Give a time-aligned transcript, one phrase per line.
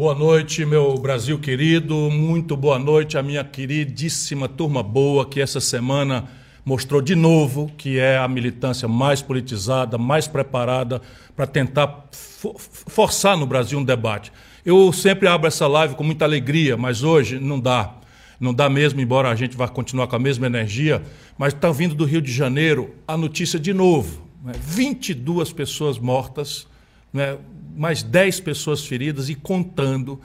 [0.00, 1.94] Boa noite, meu Brasil querido.
[2.10, 6.24] Muito boa noite à minha queridíssima turma boa que essa semana
[6.64, 11.02] mostrou de novo que é a militância mais politizada, mais preparada
[11.36, 14.32] para tentar forçar no Brasil um debate.
[14.64, 17.94] Eu sempre abro essa live com muita alegria, mas hoje não dá.
[18.40, 21.02] Não dá mesmo, embora a gente vá continuar com a mesma energia,
[21.36, 24.26] mas está vindo do Rio de Janeiro a notícia de novo.
[24.42, 24.54] Né?
[24.62, 26.66] 22 pessoas mortas,
[27.12, 27.36] né?
[27.76, 30.20] Mais 10 pessoas feridas e contando.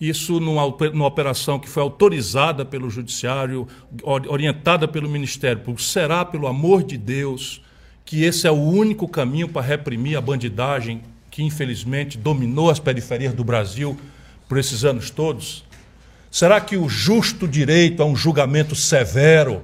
[0.00, 3.66] Isso numa, numa operação que foi autorizada pelo Judiciário,
[4.02, 5.82] orientada pelo Ministério Público.
[5.82, 7.62] Será, pelo amor de Deus,
[8.04, 13.32] que esse é o único caminho para reprimir a bandidagem que, infelizmente, dominou as periferias
[13.32, 13.96] do Brasil
[14.48, 15.64] por esses anos todos?
[16.30, 19.62] Será que o justo direito a um julgamento severo,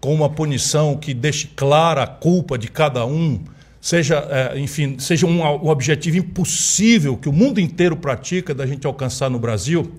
[0.00, 3.42] com uma punição que deixe clara a culpa de cada um,
[3.82, 8.86] seja, é, enfim, seja um, um objetivo impossível que o mundo inteiro pratica da gente
[8.86, 9.92] alcançar no Brasil?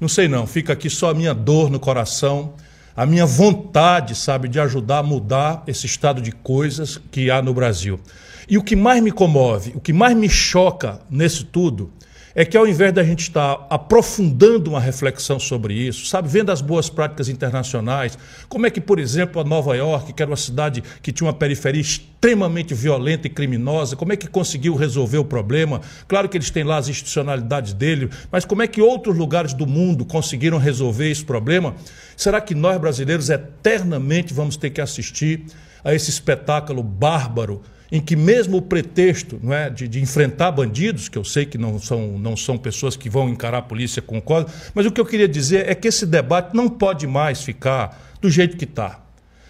[0.00, 2.54] Não sei não, fica aqui só a minha dor no coração,
[2.96, 7.54] a minha vontade, sabe, de ajudar a mudar esse estado de coisas que há no
[7.54, 8.00] Brasil.
[8.48, 11.92] E o que mais me comove, o que mais me choca nesse tudo,
[12.34, 16.60] é que ao invés da gente estar aprofundando uma reflexão sobre isso, sabe, vendo as
[16.60, 18.18] boas práticas internacionais,
[18.48, 21.32] como é que, por exemplo, a Nova York, que era uma cidade que tinha uma
[21.32, 25.80] periferia extremamente violenta e criminosa, como é que conseguiu resolver o problema?
[26.08, 29.66] Claro que eles têm lá as institucionalidades dele, mas como é que outros lugares do
[29.66, 31.74] mundo conseguiram resolver esse problema?
[32.16, 35.44] Será que nós brasileiros eternamente vamos ter que assistir
[35.84, 41.08] a esse espetáculo bárbaro em que mesmo o pretexto não é, de, de, enfrentar bandidos,
[41.08, 44.20] que eu sei que não são, não são pessoas que vão encarar a polícia com
[44.20, 48.16] código, mas o que eu queria dizer é que esse debate não pode mais ficar
[48.20, 49.00] do jeito que está.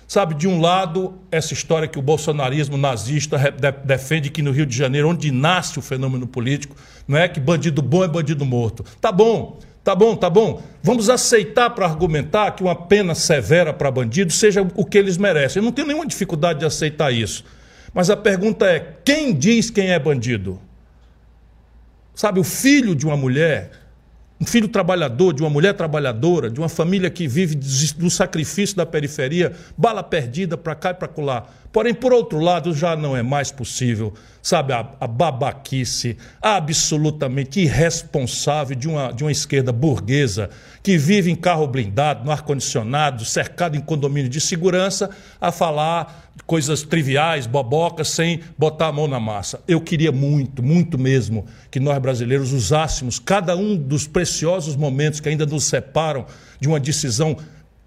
[0.07, 3.39] Sabe, de um lado, essa história que o bolsonarismo nazista
[3.85, 6.77] defende que no Rio de Janeiro, onde nasce o fenômeno político,
[7.09, 8.85] não é que bandido bom é bandido morto.
[9.01, 10.63] Tá bom, tá bom, tá bom.
[10.83, 15.61] Vamos aceitar para argumentar que uma pena severa para bandidos seja o que eles merecem.
[15.61, 17.43] Eu não tenho nenhuma dificuldade de aceitar isso.
[17.95, 20.61] Mas a pergunta é: quem diz quem é bandido?
[22.15, 23.71] Sabe, o filho de uma mulher,
[24.41, 28.85] um filho trabalhador, de uma mulher trabalhadora, de uma família que vive do sacrifício da
[28.85, 31.47] periferia, bala perdida para cá e para lá.
[31.73, 38.77] Porém, por outro lado, já não é mais possível, sabe, a, a babaquice absolutamente irresponsável
[38.77, 40.51] de uma, de uma esquerda burguesa
[40.85, 45.11] que vive em carro blindado, no ar-condicionado, cercado em condomínio de segurança,
[45.41, 49.61] a falar coisas triviais, bobocas, sem botar a mão na massa.
[49.67, 55.29] Eu queria muito, muito mesmo, que nós brasileiros usássemos cada um dos preciosos momentos que
[55.29, 56.27] ainda nos separam
[56.61, 57.37] de uma decisão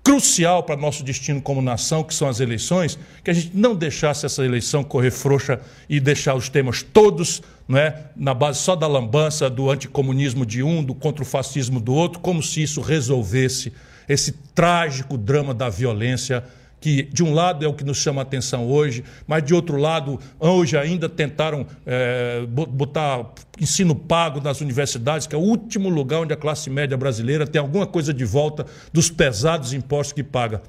[0.04, 4.26] crucial para nosso destino como nação, que são as eleições, que a gente não deixasse
[4.26, 5.60] essa eleição correr frouxa
[5.90, 10.64] e deixar os temas todos não é, na base só da lambança, do anticomunismo de
[10.64, 13.74] um, do contra o fascismo do outro, como se isso resolvesse
[14.08, 16.42] esse trágico drama da violência
[16.80, 19.78] que de um lado é o que nos chama a atenção hoje, mas de outro
[19.78, 23.26] lado, hoje ainda tentaram é, botar
[23.60, 27.60] ensino pago nas universidades, que é o último lugar onde a classe média brasileira tem
[27.60, 30.62] alguma coisa de volta dos pesados impostos que paga.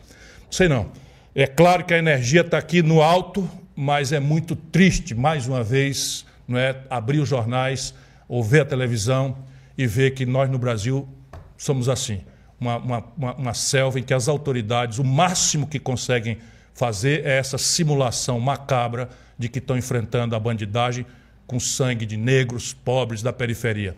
[0.51, 0.91] Sei não.
[1.35, 5.63] É claro que a energia está aqui no alto, mas é muito triste, mais uma
[5.63, 7.95] vez, não é, abrir os jornais
[8.27, 9.37] ou ver a televisão
[9.77, 11.07] e ver que nós no Brasil
[11.57, 12.23] somos assim
[12.61, 16.39] uma, uma, uma, selva em que as autoridades, o máximo que conseguem
[16.75, 19.09] fazer é essa simulação macabra
[19.39, 21.07] de que estão enfrentando a bandidagem
[21.47, 23.97] com sangue de negros, pobres da periferia.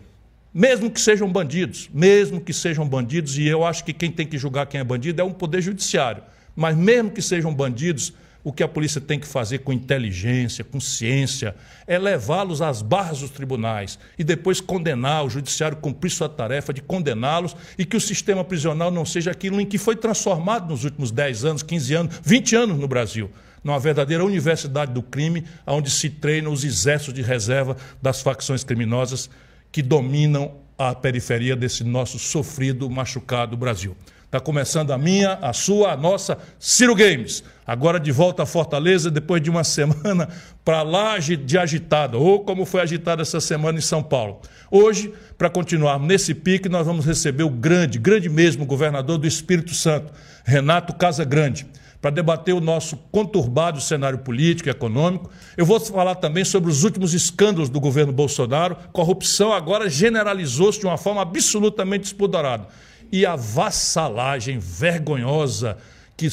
[0.53, 4.37] Mesmo que sejam bandidos, mesmo que sejam bandidos, e eu acho que quem tem que
[4.37, 6.23] julgar quem é bandido é um poder judiciário,
[6.55, 8.13] mas mesmo que sejam bandidos,
[8.43, 13.19] o que a polícia tem que fazer com inteligência, com ciência, é levá-los às barras
[13.19, 18.01] dos tribunais e depois condenar, o judiciário cumprir sua tarefa de condená-los e que o
[18.01, 22.21] sistema prisional não seja aquilo em que foi transformado nos últimos 10 anos, 15 anos,
[22.23, 23.29] 20 anos no Brasil.
[23.63, 29.29] Numa verdadeira universidade do crime, onde se treinam os exércitos de reserva das facções criminosas
[29.71, 33.95] que dominam a periferia desse nosso sofrido, machucado Brasil.
[34.31, 37.43] Está começando a minha, a sua, a nossa Ciro Games.
[37.67, 40.29] Agora de volta a Fortaleza, depois de uma semana
[40.63, 44.39] para lá de agitada, ou como foi agitada essa semana em São Paulo.
[44.71, 49.73] Hoje, para continuar nesse pique, nós vamos receber o grande, grande mesmo governador do Espírito
[49.73, 50.13] Santo,
[50.45, 51.67] Renato Casagrande,
[52.01, 55.29] para debater o nosso conturbado cenário político e econômico.
[55.57, 58.77] Eu vou falar também sobre os últimos escândalos do governo Bolsonaro.
[58.93, 62.67] Corrupção agora generalizou-se de uma forma absolutamente expudorada
[63.11, 65.77] e a vassalagem vergonhosa
[66.15, 66.29] que,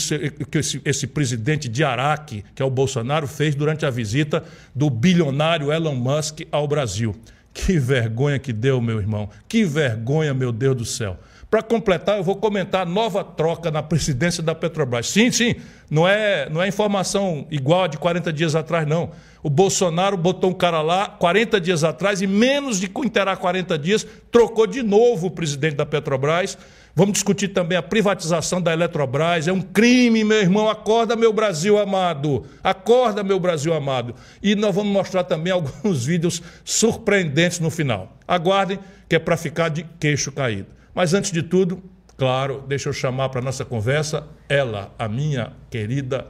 [0.51, 4.45] que esse, esse, presidente de Araque, que é o Bolsonaro, fez durante a visita
[4.75, 7.17] do bilionário Elon Musk ao Brasil.
[7.55, 9.29] Que vergonha que deu, meu irmão.
[9.49, 11.19] Que vergonha, meu Deus do céu.
[11.51, 15.09] Para completar, eu vou comentar a nova troca na presidência da Petrobras.
[15.09, 15.55] Sim, sim,
[15.91, 19.13] não é, não é informação igual a de 40 dias atrás, não.
[19.43, 24.07] O Bolsonaro botou um cara lá 40 dias atrás e menos de interar 40 dias,
[24.31, 26.59] trocou de novo o presidente da Petrobras.
[26.95, 29.49] Vamos discutir também a privatização da Eletrobras.
[29.49, 30.69] É um crime, meu irmão.
[30.69, 32.45] Acorda, meu Brasil amado.
[32.63, 34.15] Acorda, meu Brasil amado.
[34.43, 38.19] E nós vamos mostrar também alguns vídeos surpreendentes no final.
[38.27, 38.79] Aguardem,
[39.09, 40.78] que é para ficar de queixo caído.
[40.99, 41.81] Mas antes de tudo,
[42.17, 46.27] claro, deixa eu chamar para a nossa conversa ela, a minha querida.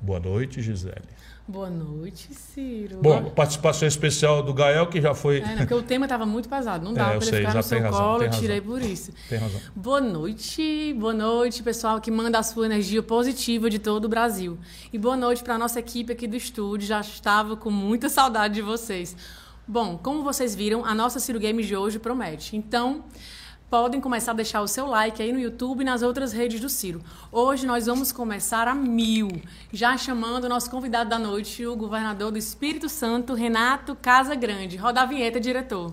[0.00, 1.02] Boa noite, Gisele.
[1.48, 3.00] Boa noite, Ciro.
[3.02, 5.38] Bom, participação especial do Gael, que já foi.
[5.38, 7.62] É, não, porque o tema estava muito pesado, não dava é, para ele ficar no
[7.64, 9.10] seu razão, colo, eu tirei por isso.
[9.28, 9.60] Tem razão.
[9.74, 14.56] Boa noite, boa noite, pessoal que manda a sua energia positiva de todo o Brasil.
[14.92, 18.54] E boa noite para a nossa equipe aqui do estúdio, já estava com muita saudade
[18.54, 19.16] de vocês.
[19.66, 22.56] Bom, como vocês viram, a nossa Ciro Games de hoje promete.
[22.56, 23.02] Então,
[23.68, 26.68] podem começar a deixar o seu like aí no YouTube e nas outras redes do
[26.68, 27.02] Ciro.
[27.32, 29.28] Hoje nós vamos começar a mil,
[29.72, 34.76] já chamando o nosso convidado da noite, o governador do Espírito Santo, Renato Casa Grande.
[34.76, 35.92] Roda a vinheta, diretor.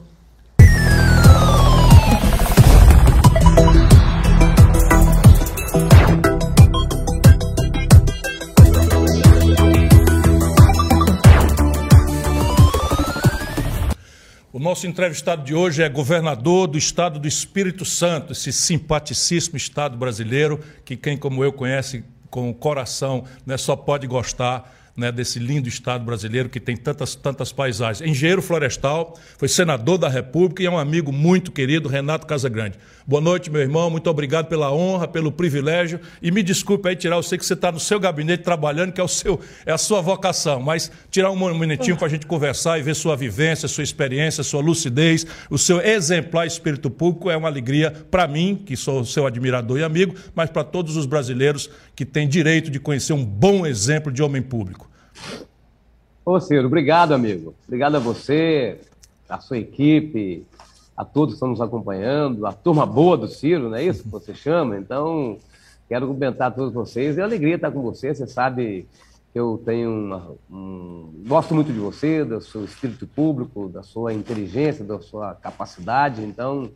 [14.62, 20.60] Nosso entrevistado de hoje é governador do estado do Espírito Santo, esse simpaticíssimo estado brasileiro,
[20.86, 24.72] que quem como eu conhece com o coração né, só pode gostar
[25.02, 28.08] né, desse lindo estado brasileiro que tem tantas, tantas paisagens.
[28.08, 32.78] Engenheiro florestal, foi senador da República e é um amigo muito querido, Renato Casagrande.
[33.06, 37.16] Boa noite, meu irmão, muito obrigado pela honra, pelo privilégio e me desculpe aí tirar,
[37.16, 39.78] eu sei que você está no seu gabinete trabalhando, que é, o seu, é a
[39.78, 43.84] sua vocação, mas tirar um minutinho para a gente conversar e ver sua vivência, sua
[43.84, 49.04] experiência, sua lucidez, o seu exemplar espírito público é uma alegria para mim, que sou
[49.04, 53.26] seu admirador e amigo, mas para todos os brasileiros que têm direito de conhecer um
[53.26, 54.91] bom exemplo de homem público.
[56.24, 57.56] Ô, Ciro, obrigado, amigo.
[57.68, 58.80] Obrigado a você,
[59.28, 60.46] a sua equipe,
[60.96, 64.10] a todos que estão nos acompanhando, a turma boa do Ciro, não é isso que
[64.10, 64.78] você chama?
[64.78, 65.38] Então,
[65.90, 67.18] quero cumprimentar todos vocês.
[67.18, 68.14] É alegria estar com você.
[68.14, 68.88] Você sabe
[69.34, 74.14] que eu tenho uma, um, gosto muito de você, do seu espírito público, da sua
[74.14, 76.22] inteligência, da sua capacidade.
[76.22, 76.70] Então,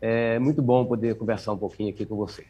[0.00, 2.44] é muito bom poder conversar um pouquinho aqui com você.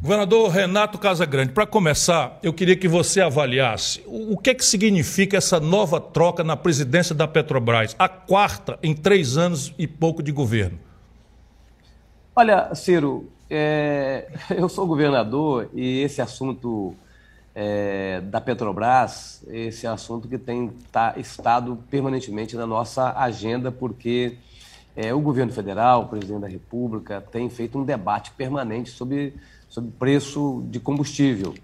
[0.00, 5.36] Governador Renato Casagrande, para começar, eu queria que você avaliasse o que, é que significa
[5.36, 10.30] essa nova troca na presidência da Petrobras, a quarta em três anos e pouco de
[10.30, 10.78] governo.
[12.34, 16.94] Olha, Ciro, é, eu sou governador e esse assunto
[17.54, 24.36] é, da Petrobras, esse é assunto que tem tá, estado permanentemente na nossa agenda, porque
[24.94, 29.34] é, o governo federal, o presidente da República, tem feito um debate permanente sobre
[29.68, 31.54] sobre preço de combustível.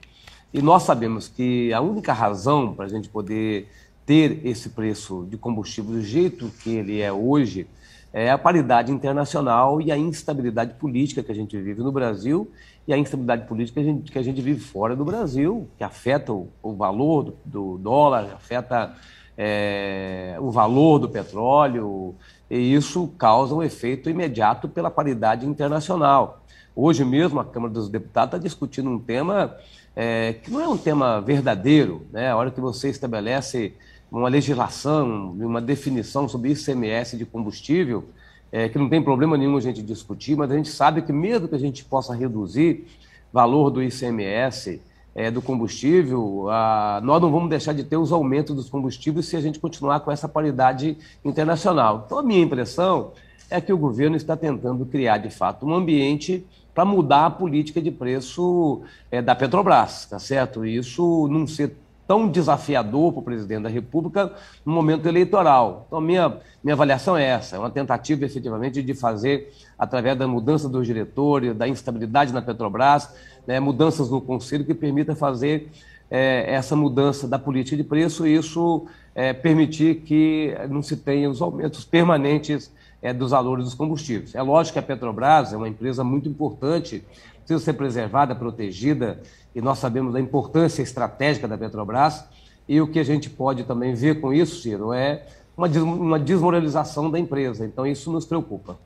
[0.52, 3.68] E nós sabemos que a única razão para a gente poder
[4.04, 7.66] ter esse preço de combustível do jeito que ele é hoje
[8.12, 12.50] é a paridade internacional e a instabilidade política que a gente vive no Brasil
[12.86, 15.84] e a instabilidade política que a gente, que a gente vive fora do Brasil, que
[15.84, 18.94] afeta o, o valor do, do, dólar, afeta
[19.38, 22.14] é, o valor do petróleo,
[22.50, 26.41] e isso causa um efeito imediato pela paridade internacional.
[26.74, 29.54] Hoje mesmo a Câmara dos Deputados está discutindo um tema
[29.94, 32.30] é, que não é um tema verdadeiro, né?
[32.30, 33.74] A hora que você estabelece
[34.10, 38.04] uma legislação, uma definição sobre ICMS de combustível,
[38.50, 41.46] é, que não tem problema nenhum a gente discutir, mas a gente sabe que mesmo
[41.46, 42.86] que a gente possa reduzir
[43.30, 44.80] valor do ICMS
[45.14, 49.36] é, do combustível, a, nós não vamos deixar de ter os aumentos dos combustíveis se
[49.36, 52.04] a gente continuar com essa paridade internacional.
[52.06, 53.12] Então, a minha impressão
[53.50, 57.80] é que o governo está tentando criar, de fato, um ambiente para mudar a política
[57.80, 60.64] de preço é, da Petrobras, tá certo?
[60.64, 61.76] Isso não ser
[62.06, 64.32] tão desafiador para o presidente da República
[64.64, 65.84] no momento eleitoral.
[65.86, 70.68] Então, minha, minha avaliação é essa: é uma tentativa efetivamente de fazer, através da mudança
[70.68, 73.08] dos diretores, da instabilidade na Petrobras,
[73.46, 75.70] né, mudanças no Conselho que permita fazer
[76.10, 81.30] é, essa mudança da política de preço e isso é, permitir que não se tenha
[81.30, 82.70] os aumentos permanentes
[83.02, 84.34] é, dos valores dos combustíveis.
[84.34, 87.04] É lógico que a Petrobras é uma empresa muito importante,
[87.38, 89.20] precisa ser preservada, protegida,
[89.54, 92.24] e nós sabemos da importância estratégica da Petrobras.
[92.68, 97.10] E o que a gente pode também ver com isso, Ciro, é uma, uma desmoralização
[97.10, 97.66] da empresa.
[97.66, 98.78] Então, isso nos preocupa.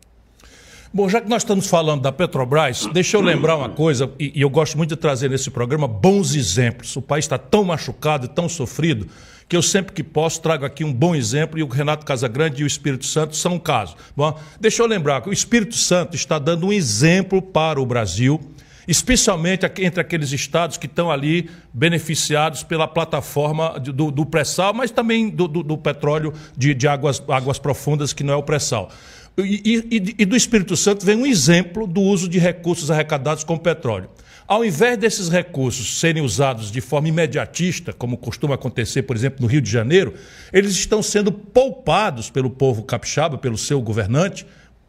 [0.92, 4.40] Bom, já que nós estamos falando da Petrobras, deixa eu lembrar uma coisa, e, e
[4.40, 6.96] eu gosto muito de trazer nesse programa bons exemplos.
[6.96, 9.06] O país está tão machucado, tão sofrido,
[9.48, 12.64] que eu sempre que posso trago aqui um bom exemplo, e o Renato Casagrande e
[12.64, 13.96] o Espírito Santo são um caso.
[14.16, 18.40] Bom, deixa eu lembrar que o Espírito Santo está dando um exemplo para o Brasil,
[18.88, 25.28] especialmente entre aqueles estados que estão ali beneficiados pela plataforma do, do pré-sal, mas também
[25.28, 28.90] do, do, do petróleo de, de, águas, águas profundas, que não é o pré-sal.
[29.38, 33.56] E, e, e do Espírito Santo vem um exemplo do uso de recursos arrecadados com
[33.58, 34.08] petróleo.
[34.48, 39.48] Ao invés desses recursos serem usados de forma imediatista, como costuma acontecer, por exemplo, no
[39.48, 40.14] Rio de Janeiro,
[40.52, 44.46] eles estão sendo poupados pelo povo capixaba, pelo seu governante,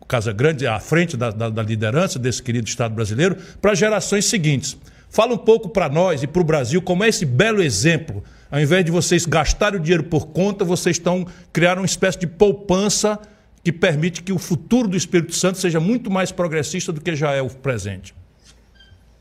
[0.07, 4.77] Casa Grande, à frente da, da, da liderança desse querido Estado brasileiro, para gerações seguintes.
[5.09, 8.23] Fala um pouco para nós e para o Brasil como é esse belo exemplo.
[8.49, 12.27] Ao invés de vocês gastarem o dinheiro por conta, vocês estão criando uma espécie de
[12.27, 13.19] poupança
[13.63, 17.31] que permite que o futuro do Espírito Santo seja muito mais progressista do que já
[17.33, 18.13] é o presente.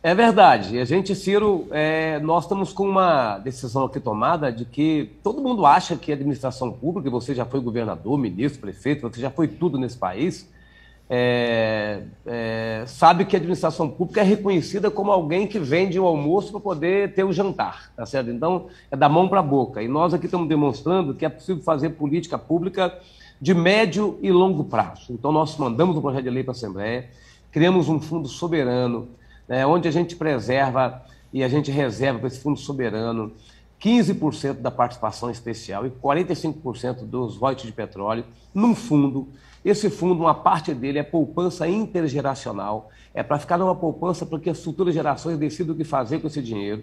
[0.07, 0.79] É verdade.
[0.79, 5.67] A gente, Ciro, é, nós estamos com uma decisão aqui tomada de que todo mundo
[5.67, 9.77] acha que a administração pública, você já foi governador, ministro, prefeito, você já foi tudo
[9.77, 10.49] nesse país,
[11.11, 16.53] é, é, sabe que a administração pública é reconhecida como alguém que vende o almoço
[16.53, 18.31] para poder ter o jantar, tá certo?
[18.31, 19.83] Então, é da mão para a boca.
[19.83, 22.97] E nós aqui estamos demonstrando que é possível fazer política pública
[23.41, 25.13] de médio e longo prazo.
[25.13, 27.11] Então, nós mandamos um projeto de lei para a Assembleia,
[27.51, 29.09] criamos um fundo soberano,
[29.49, 33.33] né, onde a gente preserva e a gente reserva para esse fundo soberano
[33.81, 38.25] 15% da participação especial e 45% dos royalties de petróleo
[38.55, 39.29] num fundo.
[39.65, 44.49] Esse fundo, uma parte dele é poupança intergeracional, é para ficar numa poupança para que
[44.49, 46.83] as futuras gerações decidam o que fazer com esse dinheiro.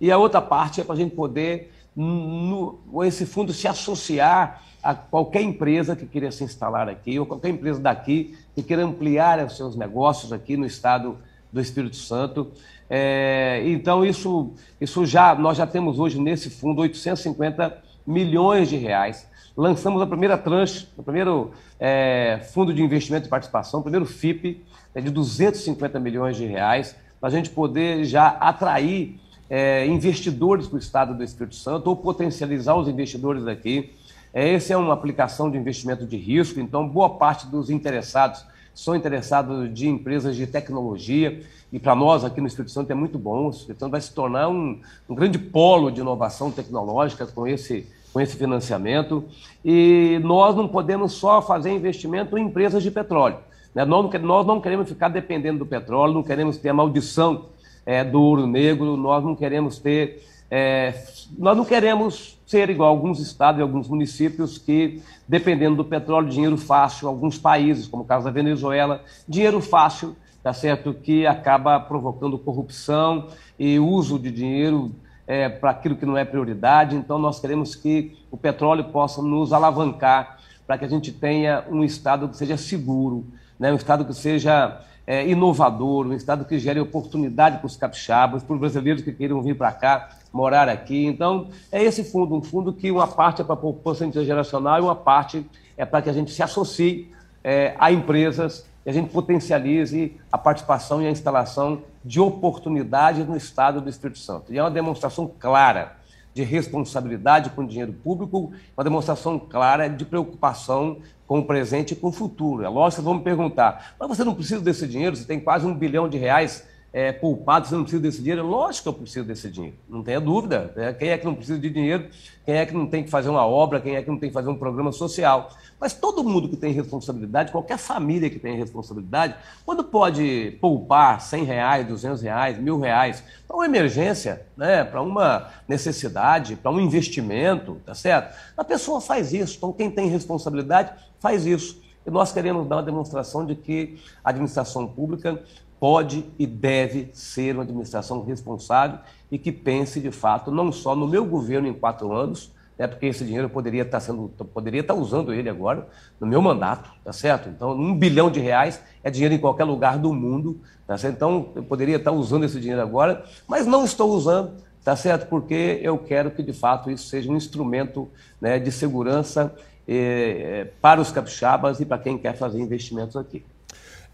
[0.00, 4.94] E a outra parte é para a gente poder, no, esse fundo se associar a
[4.94, 9.56] qualquer empresa que queira se instalar aqui, ou qualquer empresa daqui que queira ampliar os
[9.56, 11.16] seus negócios aqui no estado
[11.54, 12.50] do Espírito Santo.
[12.90, 19.26] É, então, isso, isso já, nós já temos hoje nesse fundo 850 milhões de reais.
[19.56, 24.64] Lançamos a primeira tranche, o primeiro é, fundo de investimento e participação, o primeiro FIP,
[24.94, 29.18] é de 250 milhões de reais, para a gente poder já atrair
[29.48, 33.92] é, investidores para o estado do Espírito Santo ou potencializar os investidores daqui.
[34.32, 38.96] É, essa é uma aplicação de investimento de risco, então boa parte dos interessados são
[38.96, 41.40] interessados de empresas de tecnologia,
[41.72, 43.46] e para nós aqui no Espírito Santo é muito bom.
[43.46, 47.86] O Espírito Santo vai se tornar um, um grande polo de inovação tecnológica com esse,
[48.12, 49.24] com esse financiamento.
[49.64, 53.38] E nós não podemos só fazer investimento em empresas de petróleo.
[53.74, 53.84] Né?
[53.84, 57.46] Nós, não, nós não queremos ficar dependendo do petróleo, não queremos ter a maldição
[57.84, 60.22] é, do ouro negro, nós não queremos ter.
[60.50, 60.94] É,
[61.38, 66.56] nós não queremos ser igual alguns estados e alguns municípios que, dependendo do petróleo, dinheiro
[66.56, 72.38] fácil, alguns países, como o caso da Venezuela, dinheiro fácil, tá certo, que acaba provocando
[72.38, 74.94] corrupção e uso de dinheiro
[75.26, 76.94] é, para aquilo que não é prioridade.
[76.94, 81.82] Então, nós queremos que o petróleo possa nos alavancar para que a gente tenha um
[81.82, 83.26] Estado que seja seguro,
[83.58, 83.72] né?
[83.72, 88.54] um Estado que seja é, inovador, um Estado que gere oportunidade para os capixabas, para
[88.54, 91.06] os brasileiros que queiram vir para cá morar aqui.
[91.06, 94.82] Então, é esse fundo, um fundo que uma parte é para a poupança intergeracional e
[94.82, 97.12] uma parte é para que a gente se associe
[97.44, 103.36] é, a empresas e a gente potencialize a participação e a instalação de oportunidades no
[103.36, 104.52] Estado do Espírito Santo.
[104.52, 105.96] E é uma demonstração clara
[106.34, 110.98] de responsabilidade com o dinheiro público, uma demonstração clara de preocupação
[111.28, 112.64] com o presente e com o futuro.
[112.64, 115.38] É lógico que vocês vão me perguntar, mas você não precisa desse dinheiro, você tem
[115.38, 118.46] quase um bilhão de reais é, poupado, você não precisa desse dinheiro?
[118.46, 120.72] Lógico que eu preciso desse dinheiro, não tenha dúvida.
[120.76, 120.92] Né?
[120.92, 122.08] Quem é que não precisa de dinheiro?
[122.46, 123.80] Quem é que não tem que fazer uma obra?
[123.80, 125.50] Quem é que não tem que fazer um programa social?
[125.80, 129.34] Mas todo mundo que tem responsabilidade, qualquer família que tem responsabilidade,
[129.66, 134.84] quando pode poupar 100 reais, 200 reais, mil reais para uma emergência, né?
[134.84, 138.36] para uma necessidade, para um investimento, tá certo?
[138.56, 139.56] A pessoa faz isso.
[139.56, 141.82] Então, quem tem responsabilidade faz isso.
[142.06, 145.42] E nós queremos dar uma demonstração de que a administração pública
[145.84, 149.00] pode e deve ser uma administração responsável
[149.30, 153.04] e que pense, de fato, não só no meu governo em quatro anos, né, porque
[153.04, 155.86] esse dinheiro poderia estar sendo, poderia estar usando ele agora
[156.18, 157.50] no meu mandato, tá certo?
[157.50, 161.16] Então, um bilhão de reais é dinheiro em qualquer lugar do mundo, tá certo?
[161.16, 165.28] Então, eu poderia estar usando esse dinheiro agora, mas não estou usando, tá certo?
[165.28, 168.08] Porque eu quero que, de fato, isso seja um instrumento
[168.40, 169.54] né, de segurança
[169.86, 173.44] eh, para os capixabas e para quem quer fazer investimentos aqui.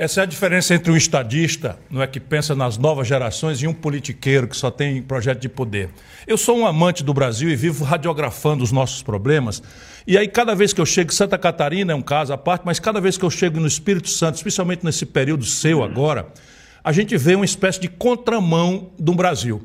[0.01, 3.67] Essa é a diferença entre um estadista, não é que pensa nas novas gerações, e
[3.67, 5.91] um politiqueiro que só tem projeto de poder.
[6.27, 9.63] Eu sou um amante do Brasil e vivo radiografando os nossos problemas.
[10.07, 12.81] E aí, cada vez que eu chego, Santa Catarina é um caso à parte, mas
[12.81, 16.29] cada vez que eu chego no Espírito Santo, especialmente nesse período seu agora,
[16.83, 19.63] a gente vê uma espécie de contramão do Brasil.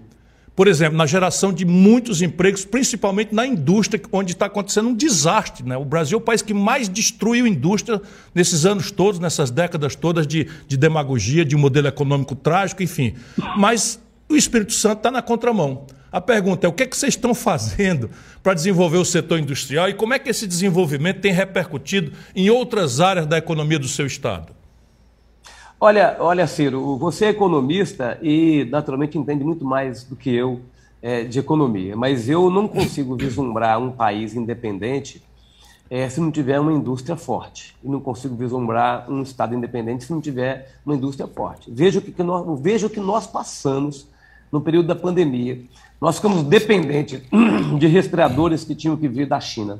[0.55, 5.67] Por exemplo, na geração de muitos empregos, principalmente na indústria, onde está acontecendo um desastre.
[5.67, 5.75] Né?
[5.75, 8.01] O Brasil é o país que mais destruiu indústria
[8.33, 13.15] nesses anos todos, nessas décadas todas de, de demagogia, de um modelo econômico trágico, enfim.
[13.57, 15.85] Mas o Espírito Santo está na contramão.
[16.09, 18.09] A pergunta é: o que, é que vocês estão fazendo
[18.41, 23.01] para desenvolver o setor industrial e como é que esse desenvolvimento tem repercutido em outras
[23.01, 24.53] áreas da economia do seu Estado?
[25.79, 30.61] Olha, olha, Ciro, você é economista e naturalmente entende muito mais do que eu
[31.01, 35.21] é, de economia, mas eu não consigo vislumbrar um país independente
[35.89, 37.75] é, se não tiver uma indústria forte.
[37.83, 41.69] E não consigo vislumbrar um Estado independente se não tiver uma indústria forte.
[41.69, 44.07] Veja o que, que nós, veja o que nós passamos
[44.51, 45.61] no período da pandemia.
[45.99, 47.21] Nós ficamos dependentes
[47.77, 49.79] de respiradores que tinham que vir da China,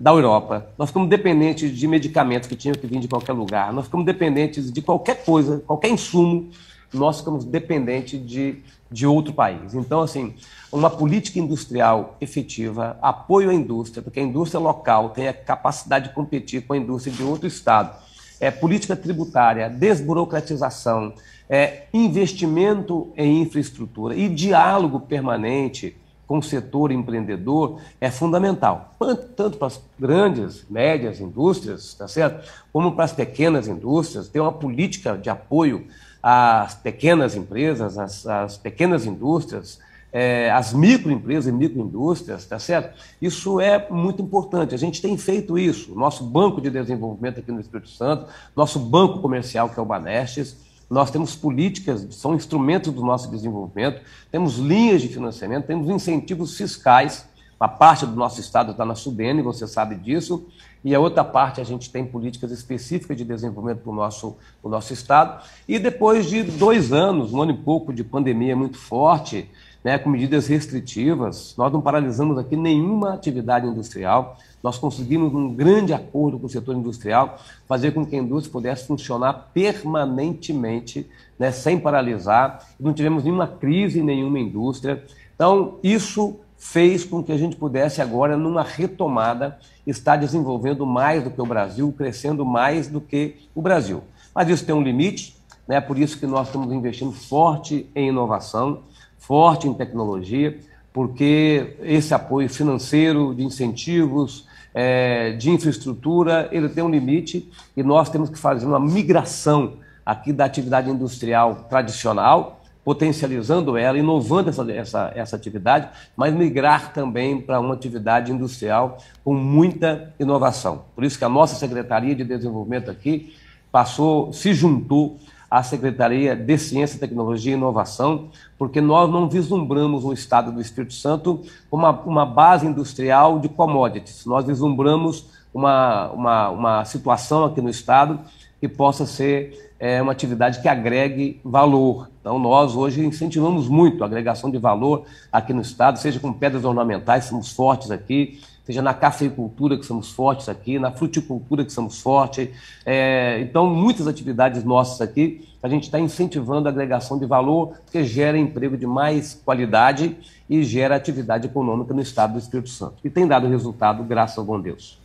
[0.00, 0.66] da Europa.
[0.78, 3.70] Nós ficamos dependentes de medicamentos que tinham que vir de qualquer lugar.
[3.70, 6.48] Nós ficamos dependentes de qualquer coisa, qualquer insumo.
[6.90, 9.74] Nós ficamos dependentes de, de outro país.
[9.74, 10.34] Então, assim,
[10.72, 16.14] uma política industrial efetiva, apoio à indústria, porque a indústria local tem a capacidade de
[16.14, 17.94] competir com a indústria de outro estado.
[18.40, 21.12] É, política tributária, desburocratização,
[21.46, 25.94] é, investimento em infraestrutura e diálogo permanente
[26.30, 28.94] com o setor empreendedor é fundamental,
[29.34, 32.48] tanto para as grandes, médias indústrias, tá certo?
[32.72, 35.88] Como para as pequenas indústrias, ter uma política de apoio
[36.22, 39.80] às pequenas empresas, às, às pequenas indústrias,
[40.12, 42.96] é, as microempresas e microindústrias, tá certo?
[43.20, 44.72] Isso é muito importante.
[44.72, 45.92] A gente tem feito isso.
[45.96, 50.56] Nosso banco de desenvolvimento aqui no Espírito Santo, nosso banco comercial, que é o Banestes,
[50.90, 57.24] nós temos políticas, são instrumentos do nosso desenvolvimento, temos linhas de financiamento, temos incentivos fiscais.
[57.60, 60.48] Uma parte do nosso estado está na Sudene, você sabe disso,
[60.82, 64.92] e a outra parte a gente tem políticas específicas de desenvolvimento para o nosso, nosso
[64.92, 65.44] estado.
[65.68, 69.48] E depois de dois anos, um ano e pouco de pandemia muito forte,
[69.84, 74.38] né, com medidas restritivas, nós não paralisamos aqui nenhuma atividade industrial.
[74.62, 78.86] Nós conseguimos, um grande acordo com o setor industrial, fazer com que a indústria pudesse
[78.86, 82.66] funcionar permanentemente, né, sem paralisar.
[82.78, 85.02] Não tivemos nenhuma crise em nenhuma indústria.
[85.34, 91.30] Então, isso fez com que a gente pudesse agora, numa retomada, estar desenvolvendo mais do
[91.30, 94.02] que o Brasil, crescendo mais do que o Brasil.
[94.34, 95.34] Mas isso tem um limite,
[95.66, 95.80] né?
[95.80, 98.82] por isso que nós estamos investindo forte em inovação,
[99.18, 100.58] forte em tecnologia,
[100.92, 108.08] porque esse apoio financeiro, de incentivos, é, de infraestrutura, ele tem um limite e nós
[108.08, 115.12] temos que fazer uma migração aqui da atividade industrial tradicional, potencializando ela, inovando essa, essa,
[115.14, 120.84] essa atividade, mas migrar também para uma atividade industrial com muita inovação.
[120.94, 123.34] Por isso que a nossa Secretaria de Desenvolvimento aqui
[123.70, 125.18] passou, se juntou
[125.50, 130.94] à Secretaria de Ciência, Tecnologia e Inovação, porque nós não vislumbramos o Estado do Espírito
[130.94, 134.24] Santo como uma, uma base industrial de commodities.
[134.24, 138.20] Nós vislumbramos uma, uma, uma situação aqui no Estado
[138.60, 142.10] que possa ser é, uma atividade que agregue valor.
[142.20, 146.64] Então, nós hoje incentivamos muito a agregação de valor aqui no Estado, seja com pedras
[146.64, 148.38] ornamentais, somos fortes aqui,
[148.70, 152.48] seja na cafeicultura, que somos fortes aqui, na fruticultura, que somos fortes.
[152.86, 158.04] É, então, muitas atividades nossas aqui, a gente está incentivando a agregação de valor, que
[158.04, 160.16] gera emprego de mais qualidade
[160.48, 162.94] e gera atividade econômica no estado do Espírito Santo.
[163.04, 164.99] E tem dado resultado, graças ao bom Deus.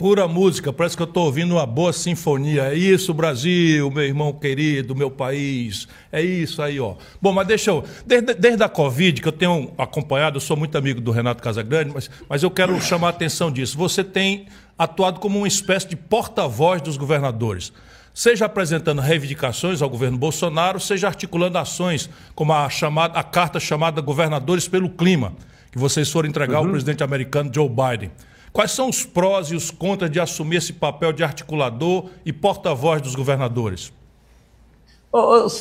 [0.00, 2.72] Pura música, parece que eu estou ouvindo uma boa sinfonia.
[2.72, 5.86] É isso, Brasil, meu irmão querido, meu país.
[6.10, 6.94] É isso aí, ó.
[7.20, 7.84] Bom, mas deixa eu.
[8.06, 11.90] Desde, desde a Covid, que eu tenho acompanhado, eu sou muito amigo do Renato Casagrande,
[11.92, 13.76] mas, mas eu quero chamar a atenção disso.
[13.76, 14.46] Você tem
[14.78, 17.70] atuado como uma espécie de porta-voz dos governadores.
[18.14, 24.00] Seja apresentando reivindicações ao governo Bolsonaro, seja articulando ações como a, chamada, a carta chamada
[24.00, 25.34] Governadores pelo Clima,
[25.70, 26.64] que vocês foram entregar uhum.
[26.64, 28.10] ao presidente americano Joe Biden.
[28.52, 33.00] Quais são os prós e os contras de assumir esse papel de articulador e porta-voz
[33.00, 33.92] dos governadores?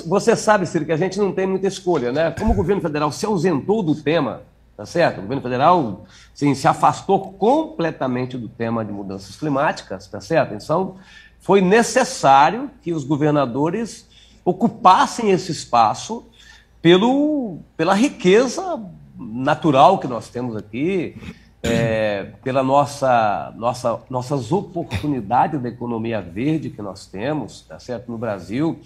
[0.05, 2.31] Você sabe, Ciro, que a gente não tem muita escolha, né?
[2.31, 4.43] Como o governo federal se ausentou do tema,
[4.77, 5.19] tá certo?
[5.19, 10.53] O governo federal sim, se afastou completamente do tema de mudanças climáticas, tá certo?
[10.53, 10.97] Então,
[11.39, 14.07] foi necessário que os governadores
[14.45, 16.25] ocupassem esse espaço
[16.81, 18.79] pelo, pela riqueza
[19.17, 21.15] natural que nós temos aqui,
[21.61, 28.09] é, pela nossa, nossa, nossas oportunidades da economia verde que nós temos, tá certo?
[28.11, 28.79] No Brasil,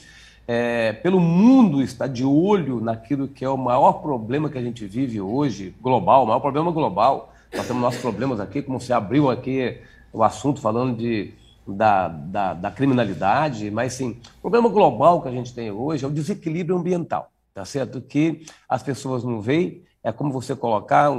[0.48, 4.86] é, pelo mundo estar de olho naquilo que é o maior problema que a gente
[4.86, 7.34] vive hoje, global, o maior problema global.
[7.54, 9.78] Nós temos nossos problemas aqui, como se abriu aqui
[10.12, 11.34] o assunto falando de,
[11.68, 16.08] da, da, da criminalidade, mas sim, o problema global que a gente tem hoje é
[16.08, 18.02] o desequilíbrio ambiental, tá certo?
[18.02, 21.10] Que as pessoas não veem é como você colocar,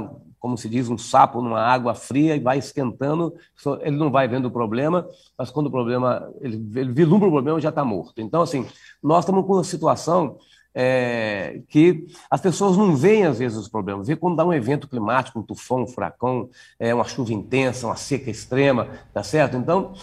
[0.45, 3.33] como se diz, um sapo numa água fria e vai esquentando,
[3.81, 7.59] ele não vai vendo o problema, mas quando o problema, ele, ele vislumbra o problema,
[7.59, 8.21] já está morto.
[8.21, 8.63] Então, assim,
[9.01, 10.37] nós estamos com uma situação
[10.71, 14.05] é, que as pessoas não veem, às vezes, os problemas.
[14.05, 16.47] Vê quando dá um evento climático, um tufão, um furacão,
[16.79, 19.57] é, uma chuva intensa, uma seca extrema, tá certo?
[19.57, 19.93] Então,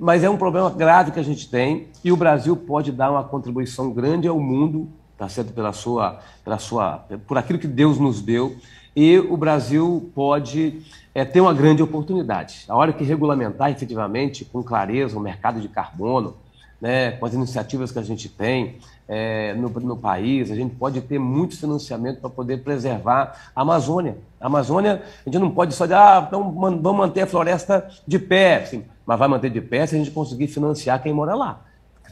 [0.00, 3.22] mas é um problema grave que a gente tem e o Brasil pode dar uma
[3.22, 5.52] contribuição grande ao mundo, tá certo?
[5.52, 8.56] Pela sua, pela sua, por aquilo que Deus nos deu.
[8.94, 10.82] E o Brasil pode
[11.14, 12.64] é, ter uma grande oportunidade.
[12.68, 16.34] A hora que regulamentar efetivamente, com clareza, o mercado de carbono,
[16.80, 21.00] né, com as iniciativas que a gente tem, é, no, no, país, a gente pode
[21.00, 24.16] ter muito financiamento para poder preservar a Amazônia.
[24.40, 28.18] A Amazônia, a gente não pode só dizer, ah, então vamos manter a floresta de
[28.18, 31.65] pé, assim, mas vai manter de pé se a gente conseguir financiar quem mora lá.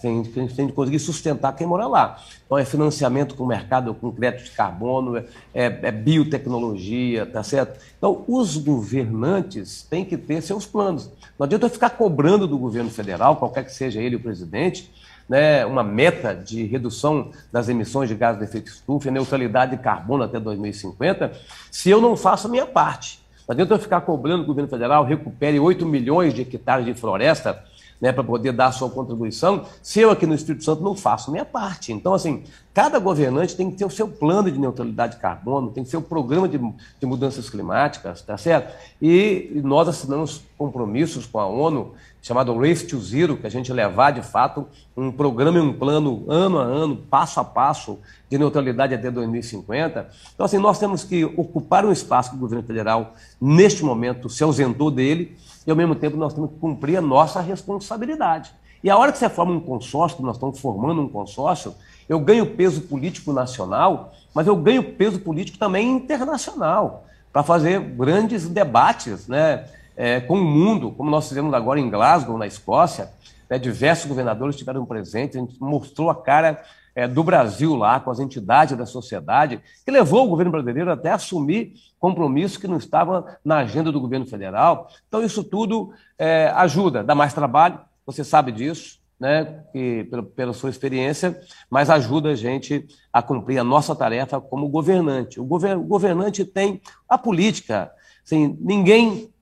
[0.05, 2.19] Se a gente, a gente conseguir sustentar quem mora lá.
[2.45, 7.43] Então, é financiamento com o mercado, com crédito de carbono, é, é, é biotecnologia, tá
[7.43, 7.81] certo?
[7.97, 11.11] Então, os governantes têm que ter seus planos.
[11.39, 14.91] Não adianta ficar cobrando do governo federal, qualquer que seja ele o presidente,
[15.27, 20.23] né, uma meta de redução das emissões de gases de efeito estufa neutralidade de carbono
[20.23, 21.33] até 2050,
[21.71, 23.25] se eu não faço a minha parte.
[23.49, 27.65] Não adianta eu ficar cobrando o governo federal recupere 8 milhões de hectares de floresta
[28.05, 31.31] né, para poder dar a sua contribuição, se eu aqui no Espírito Santo não faço
[31.31, 31.91] minha parte.
[31.91, 32.43] Então, assim,
[32.75, 35.97] cada governante tem que ter o seu plano de neutralidade de carbono, tem que ter
[35.97, 38.75] o programa de, de mudanças climáticas, tá certo?
[39.01, 43.73] E, e nós assinamos compromissos com a ONU chamado Race to Zero, que a gente
[43.73, 48.37] levar de fato um programa e um plano ano a ano, passo a passo, de
[48.37, 50.11] neutralidade até 2050.
[50.35, 54.45] Então, assim, nós temos que ocupar um espaço que o governo federal, neste momento, se
[54.45, 55.37] ausentou dele,
[55.67, 58.53] e ao mesmo tempo nós temos que cumprir a nossa responsabilidade.
[58.83, 61.75] E a hora que você forma um consórcio, nós estamos formando um consórcio,
[62.09, 68.49] eu ganho peso político nacional, mas eu ganho peso político também internacional, para fazer grandes
[68.49, 69.65] debates, né?
[69.97, 73.11] é, com o mundo, como nós fizemos agora em Glasgow, na Escócia.
[73.49, 76.63] Né, diversos governadores estiveram presentes, a gente mostrou a cara
[76.95, 81.11] é, do Brasil lá, com as entidades da sociedade, que levou o governo brasileiro até
[81.11, 84.89] assumir compromissos que não estavam na agenda do governo federal.
[85.09, 90.53] Então, isso tudo é, ajuda, dá mais trabalho, você sabe disso, né, que, pela, pela
[90.53, 95.41] sua experiência, mas ajuda a gente a cumprir a nossa tarefa como governante.
[95.41, 97.91] O, govern, o governante tem a política.
[98.25, 99.33] Assim, ninguém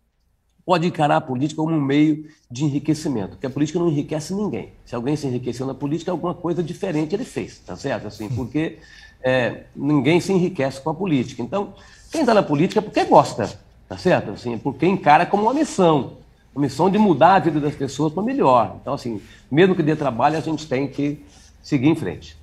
[0.64, 4.72] pode encarar a política como um meio de enriquecimento, porque a política não enriquece ninguém.
[4.84, 8.06] Se alguém se enriqueceu na política, alguma coisa diferente ele fez, tá certo?
[8.06, 8.78] Assim, porque
[9.22, 11.42] é, ninguém se enriquece com a política.
[11.42, 11.74] Então,
[12.10, 14.32] quem está na política é porque gosta, tá certo?
[14.32, 16.18] Assim, porque encara como uma missão,
[16.54, 18.76] uma missão de mudar a vida das pessoas para melhor.
[18.80, 19.20] Então, assim,
[19.50, 21.24] mesmo que dê trabalho, a gente tem que
[21.62, 22.36] seguir em frente.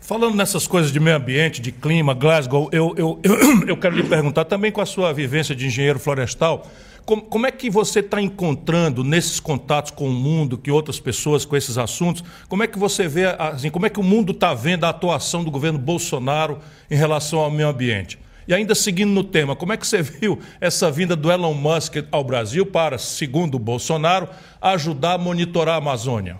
[0.00, 4.02] Falando nessas coisas de meio ambiente, de clima, Glasgow, eu, eu, eu, eu quero lhe
[4.02, 6.66] perguntar também com a sua vivência de engenheiro florestal,
[7.04, 11.44] como, como é que você está encontrando nesses contatos com o mundo, que outras pessoas
[11.44, 14.54] com esses assuntos, como é que você vê, assim, como é que o mundo está
[14.54, 16.58] vendo a atuação do governo Bolsonaro
[16.90, 18.18] em relação ao meio ambiente?
[18.46, 21.96] E ainda seguindo no tema, como é que você viu essa vinda do Elon Musk
[22.10, 24.28] ao Brasil para, segundo o Bolsonaro,
[24.60, 26.38] ajudar a monitorar a Amazônia?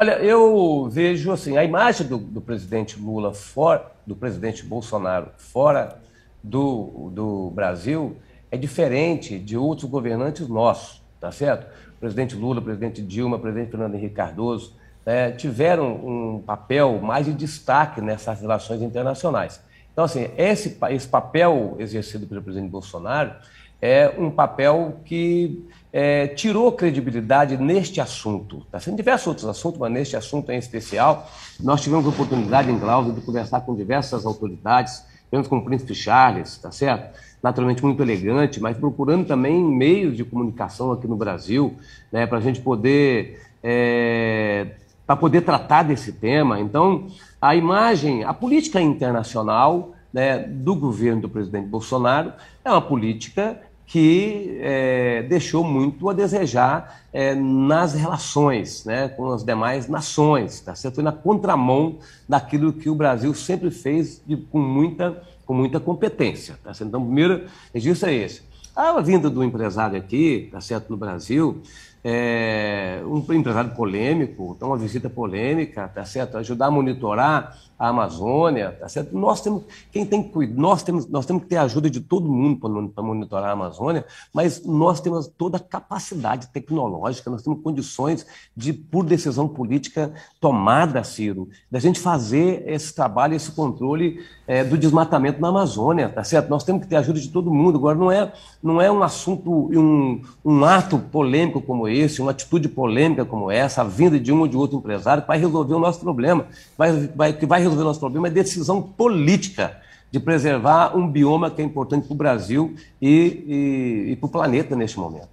[0.00, 6.00] Olha, eu vejo assim, a imagem do, do presidente Lula fora, do presidente Bolsonaro fora
[6.42, 8.16] do, do Brasil
[8.50, 11.66] é diferente de outros governantes nossos, tá certo?
[11.96, 17.26] O presidente Lula, presidente Dilma, o presidente Fernando Henrique Cardoso né, tiveram um papel mais
[17.26, 19.60] de destaque nessas relações internacionais.
[19.92, 23.32] Então, assim, esse, esse papel exercido pelo presidente Bolsonaro
[23.80, 28.66] é um papel que é, tirou credibilidade neste assunto.
[28.70, 31.30] Tá sendo diversos outros assuntos, mas neste assunto em especial,
[31.60, 36.58] nós tivemos oportunidade em Cláudio de conversar com diversas autoridades, tivemos com o príncipe Charles,
[36.58, 37.18] tá certo?
[37.42, 41.74] Naturalmente muito elegante, mas procurando também meios de comunicação aqui no Brasil,
[42.10, 44.68] né, para a gente poder é,
[45.06, 46.60] para poder tratar desse tema.
[46.60, 47.06] Então,
[47.40, 54.58] a imagem, a política internacional né, do governo do presidente Bolsonaro é uma política que
[54.60, 60.60] é, deixou muito a desejar é, nas relações né, com as demais nações.
[60.60, 60.96] Tá certo?
[60.96, 61.96] Foi na contramão
[62.28, 66.58] daquilo que o Brasil sempre fez de, com muita com muita competência.
[66.62, 66.90] Tá certo?
[66.90, 68.42] Então, primeiro registro é esse.
[68.76, 71.62] A vinda do empresário aqui, tá certo, no Brasil,
[72.04, 76.36] é, um empresário polêmico, então uma visita polêmica, tá certo?
[76.36, 79.16] Ajudar a monitorar a Amazônia, tá certo?
[79.16, 79.62] Nós temos,
[79.92, 82.58] quem tem nós temos, nós temos que ter a ajuda de todo mundo
[82.92, 88.72] para monitorar a Amazônia, mas nós temos toda a capacidade tecnológica, nós temos condições de,
[88.72, 95.40] por decisão política tomada, Ciro, da gente fazer esse trabalho, esse controle é, do desmatamento
[95.40, 96.48] na Amazônia, tá certo?
[96.48, 97.78] Nós temos que ter a ajuda de todo mundo.
[97.78, 102.68] Agora, não é, não é um assunto, um, um ato polêmico como esse, uma atitude
[102.68, 105.78] polêmica como essa, a vinda de um ou de outro empresário, que vai resolver o
[105.78, 111.06] nosso problema, vai, vai, que vai resolver nosso problema é decisão política de preservar um
[111.06, 115.28] bioma que é importante para o Brasil e, e, e para o planeta neste momento.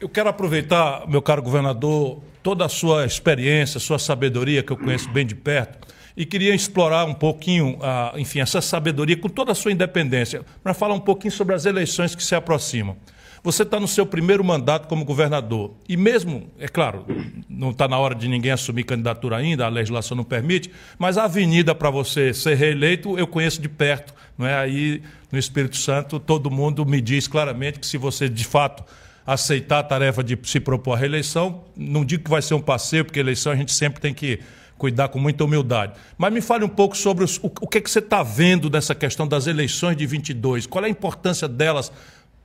[0.00, 5.10] Eu quero aproveitar, meu caro governador, toda a sua experiência, sua sabedoria, que eu conheço
[5.10, 7.78] bem de perto, e queria explorar um pouquinho,
[8.16, 12.14] enfim, essa sabedoria com toda a sua independência, para falar um pouquinho sobre as eleições
[12.14, 12.96] que se aproximam.
[13.42, 15.72] Você está no seu primeiro mandato como governador.
[15.88, 17.04] E mesmo, é claro,
[17.48, 21.24] não está na hora de ninguém assumir candidatura ainda, a legislação não permite, mas a
[21.24, 24.14] avenida para você ser reeleito eu conheço de perto.
[24.36, 24.54] Não é?
[24.54, 28.84] Aí no Espírito Santo todo mundo me diz claramente que se você de fato
[29.26, 33.04] aceitar a tarefa de se propor a reeleição, não digo que vai ser um passeio,
[33.04, 34.40] porque eleição a gente sempre tem que
[34.78, 35.92] cuidar com muita humildade.
[36.16, 38.70] Mas me fale um pouco sobre os, o, o que, é que você está vendo
[38.70, 40.66] dessa questão das eleições de 22.
[40.66, 41.92] Qual é a importância delas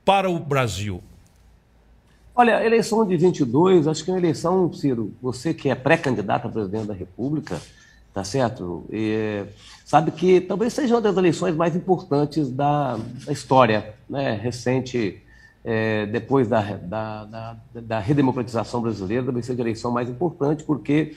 [0.04, 1.02] para o Brasil?
[2.34, 6.48] Olha, a eleição de 22, acho que é uma eleição, Ciro, você que é pré-candidato
[6.48, 7.60] a presidente da República,
[8.12, 8.84] tá certo?
[8.90, 9.44] E,
[9.84, 15.22] sabe que talvez seja uma das eleições mais importantes da, da história né, recente,
[15.64, 21.14] é, depois da, da, da, da redemocratização brasileira, talvez seja a eleição mais importante, porque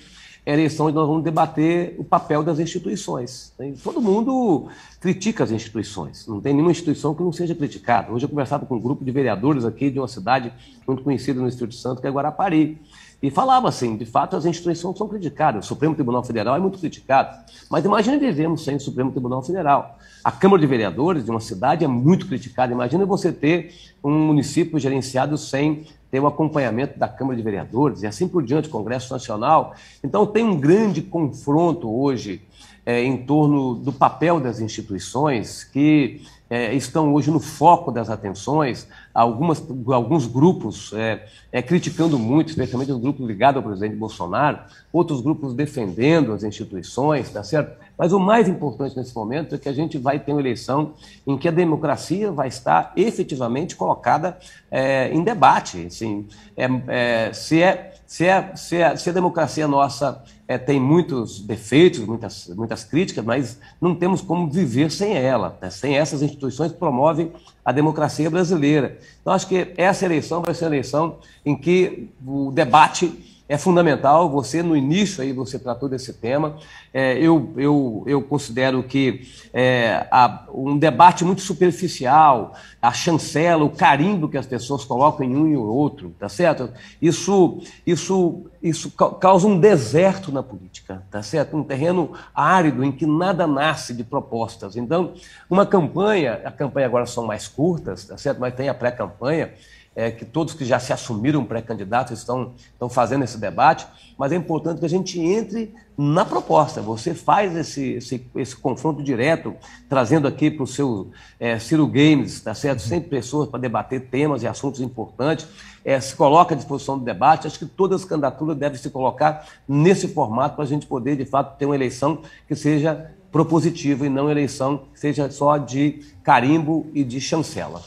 [0.54, 3.54] eleição onde nós vamos debater o papel das instituições.
[3.84, 4.68] Todo mundo
[5.00, 8.12] critica as instituições, não tem nenhuma instituição que não seja criticada.
[8.12, 10.54] Hoje eu conversava com um grupo de vereadores aqui de uma cidade
[10.88, 12.80] muito conhecida no Espírito Santo, que é Guarapari,
[13.22, 16.78] e falava assim, de fato as instituições são criticadas, o Supremo Tribunal Federal é muito
[16.78, 17.36] criticado,
[17.70, 19.98] mas imagine vivemos sem o Supremo Tribunal Federal.
[20.24, 24.80] A Câmara de Vereadores de uma cidade é muito criticada, imagina você ter um município
[24.80, 29.74] gerenciado sem tem o acompanhamento da Câmara de Vereadores e assim por diante, Congresso Nacional.
[30.02, 32.42] Então, tem um grande confronto hoje
[32.86, 38.88] é, em torno do papel das instituições que é, estão hoje no foco das atenções,
[39.18, 44.60] algumas, alguns grupos é, é, criticando muito, especialmente os grupos ligados ao presidente Bolsonaro,
[44.94, 47.76] outros grupos defendendo as instituições, tá certo?
[47.98, 50.94] Mas o mais importante nesse momento é que a gente vai ter uma eleição
[51.26, 54.38] em que a democracia vai estar efetivamente colocada
[54.70, 55.88] é, em debate.
[55.88, 60.80] Assim, é, é, se, é, se, é, se, é, se a democracia nossa é, tem
[60.80, 65.72] muitos defeitos, muitas, muitas críticas, mas não temos como viver sem ela, né?
[65.72, 67.32] sem essas instituições que promovem
[67.68, 68.98] a democracia brasileira.
[69.20, 74.30] Então, acho que essa eleição vai ser uma eleição em que o debate é fundamental.
[74.30, 76.58] Você, no início, aí, você tratou desse tema.
[76.94, 79.22] É, eu, eu, eu considero que
[79.54, 80.06] é,
[80.54, 85.56] um debate muito superficial, a chancela, o carimbo que as pessoas colocam em um e
[85.56, 86.70] outro, tá certo?
[87.02, 91.56] Isso, isso, isso causa um deserto na política, tá certo?
[91.56, 94.76] Um terreno árido em que nada nasce de propostas.
[94.76, 95.14] Então,
[95.50, 98.40] uma campanha, a campanha agora são mais curtas, tá certo?
[98.40, 99.54] Mas tem a pré-campanha
[99.98, 104.36] é, que todos que já se assumiram pré-candidatos estão, estão fazendo esse debate, mas é
[104.36, 106.84] importante que a gente entre na proposta.
[106.84, 109.56] Você faz esse, esse, esse confronto direto,
[109.90, 112.84] trazendo aqui para o seu é, Ciro Games, tá certo?
[112.84, 115.48] Sempre pessoas para debater temas e assuntos importantes,
[115.84, 117.48] é, se coloca à disposição do debate.
[117.48, 121.26] Acho que todas as candidaturas devem se colocar nesse formato para a gente poder, de
[121.26, 126.86] fato, ter uma eleição que seja propositiva e não eleição que seja só de carimbo
[126.94, 127.82] e de chancela.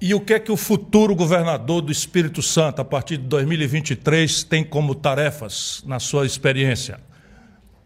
[0.00, 4.42] E o que é que o futuro governador do Espírito Santo, a partir de 2023,
[4.44, 7.00] tem como tarefas na sua experiência?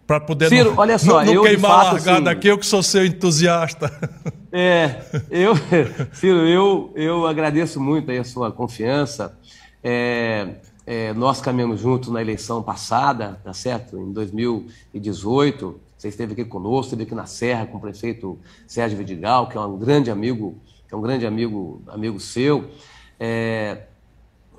[0.06, 2.48] Para poder Ciro, não, olha só, não, não eu, queimar fato, a largada assim, aqui,
[2.48, 3.92] eu que sou seu entusiasta.
[4.50, 5.52] É, eu,
[6.14, 9.38] Ciro, eu, eu agradeço muito a sua confiança.
[9.84, 10.54] É,
[10.86, 13.98] é, nós caminhamos juntos na eleição passada, tá certo?
[13.98, 19.50] Em 2018, você esteve aqui conosco, esteve aqui na Serra com o prefeito Sérgio Vidigal,
[19.50, 20.56] que é um grande amigo
[20.88, 22.70] que é um grande amigo, amigo seu.
[23.20, 23.82] É,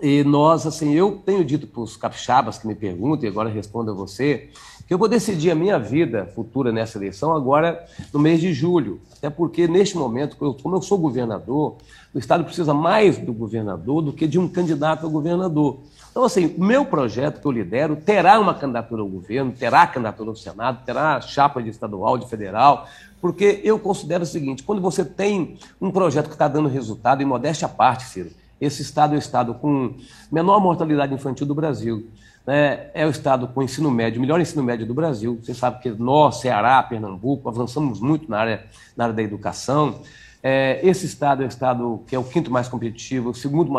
[0.01, 3.91] e nós, assim, eu tenho dito para os capixabas que me perguntam, e agora respondo
[3.91, 4.49] a você,
[4.87, 9.01] que eu vou decidir a minha vida futura nessa eleição agora no mês de julho.
[9.17, 11.77] Até porque, neste momento, como eu sou governador,
[12.13, 15.79] o Estado precisa mais do governador do que de um candidato a governador.
[16.19, 20.31] Então, assim, o meu projeto que eu lidero terá uma candidatura ao governo, terá candidatura
[20.31, 22.89] ao Senado, terá chapa de estadual, de federal,
[23.21, 27.25] porque eu considero o seguinte: quando você tem um projeto que está dando resultado, e
[27.25, 29.95] modéstia à parte, Ciro, Esse estado é o estado com
[30.29, 32.09] menor mortalidade infantil do Brasil.
[32.45, 32.87] Né?
[32.93, 35.39] É o estado com ensino médio, melhor ensino médio do Brasil.
[35.41, 38.65] Você sabe que nós, Ceará, Pernambuco, avançamos muito na área,
[38.97, 40.01] na área da educação.
[40.43, 43.71] É, esse estado é o estado que é o quinto mais competitivo, o segundo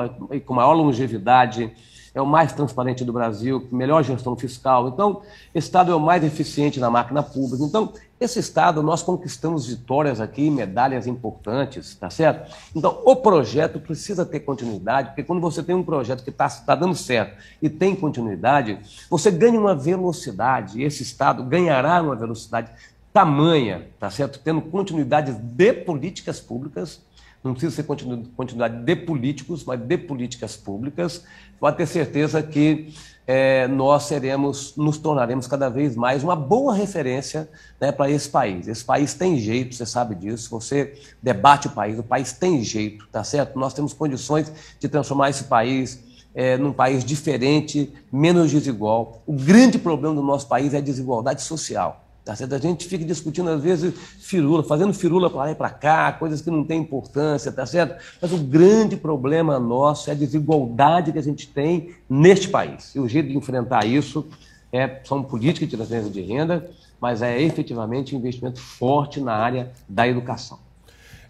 [0.47, 1.71] com maior longevidade,
[2.15, 4.89] é o mais transparente do Brasil, melhor gestão fiscal.
[4.89, 5.23] Então,
[5.55, 7.65] esse Estado é o mais eficiente na máquina pública.
[7.65, 12.55] Então, esse Estado, nós conquistamos vitórias aqui, medalhas importantes, tá certo?
[12.75, 16.75] Então, o projeto precisa ter continuidade, porque quando você tem um projeto que está tá
[16.75, 22.71] dando certo e tem continuidade, você ganha uma velocidade, esse Estado ganhará uma velocidade
[23.13, 24.39] tamanha, tá certo?
[24.39, 27.01] Tendo continuidade de políticas públicas,
[27.43, 31.25] não precisa ser continuidade de políticos, mas de políticas públicas,
[31.59, 32.93] pode ter certeza que
[33.27, 37.49] é, nós seremos, nos tornaremos cada vez mais uma boa referência
[37.81, 38.67] né, para esse país.
[38.67, 40.51] Esse país tem jeito, você sabe disso.
[40.51, 43.59] Você debate o país, o país tem jeito, tá certo?
[43.59, 46.03] Nós temos condições de transformar esse país
[46.35, 49.23] é, num país diferente, menos desigual.
[49.27, 52.05] O grande problema do nosso país é a desigualdade social.
[52.31, 52.55] Tá certo?
[52.55, 56.41] A gente fica discutindo, às vezes, firula, fazendo firula para lá e para cá, coisas
[56.41, 58.01] que não têm importância, tá certo?
[58.23, 62.95] Mas o grande problema nosso é a desigualdade que a gente tem neste país.
[62.95, 64.29] E o jeito de enfrentar isso
[64.73, 70.07] é, são políticas de transferência de renda, mas é efetivamente investimento forte na área da
[70.07, 70.61] educação.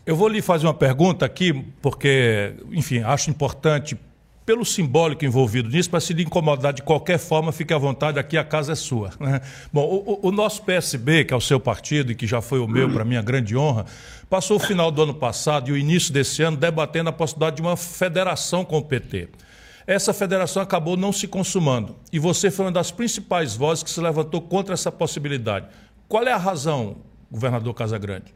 [0.04, 3.96] Eu vou lhe fazer uma pergunta aqui, porque, enfim, acho importante
[4.44, 8.36] pelo simbólico envolvido nisso, para se lhe incomodar de qualquer forma, fique à vontade, aqui
[8.36, 9.10] a casa é sua.
[9.20, 9.40] Né?
[9.72, 12.66] Bom, o, o, nosso PSB, que é o seu partido e que já foi o
[12.66, 13.86] meu, para minha grande honra,
[14.28, 17.62] passou o final do ano passado e o início desse ano debatendo a possibilidade de
[17.62, 19.28] uma federação com o PT.
[19.86, 24.00] Essa federação acabou não se consumando e você foi uma das principais vozes que se
[24.00, 25.66] levantou contra essa possibilidade.
[26.08, 26.96] Qual é a razão,
[27.30, 28.34] governador Casagrande?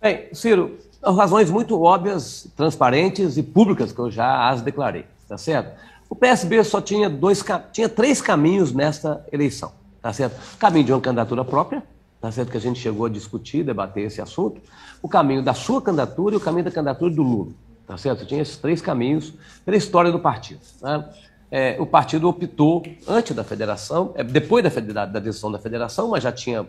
[0.00, 0.78] Bem, Ciro,
[1.14, 5.78] razões muito óbvias, transparentes e públicas que eu já as declarei, tá certo?
[6.08, 10.36] O PSB só tinha dois, tinha três caminhos nesta eleição, tá certo?
[10.54, 11.82] O caminho de uma candidatura própria,
[12.20, 12.50] tá certo?
[12.50, 14.60] Que a gente chegou a discutir, debater esse assunto.
[15.02, 17.52] O caminho da sua candidatura e o caminho da candidatura do Lula,
[17.86, 18.24] tá certo?
[18.24, 20.60] Tinha esses três caminhos pela história do partido.
[20.80, 21.04] Né?
[21.50, 26.08] É, o partido optou, antes da federação, é, depois da, da, da decisão da federação,
[26.08, 26.66] mas já tinha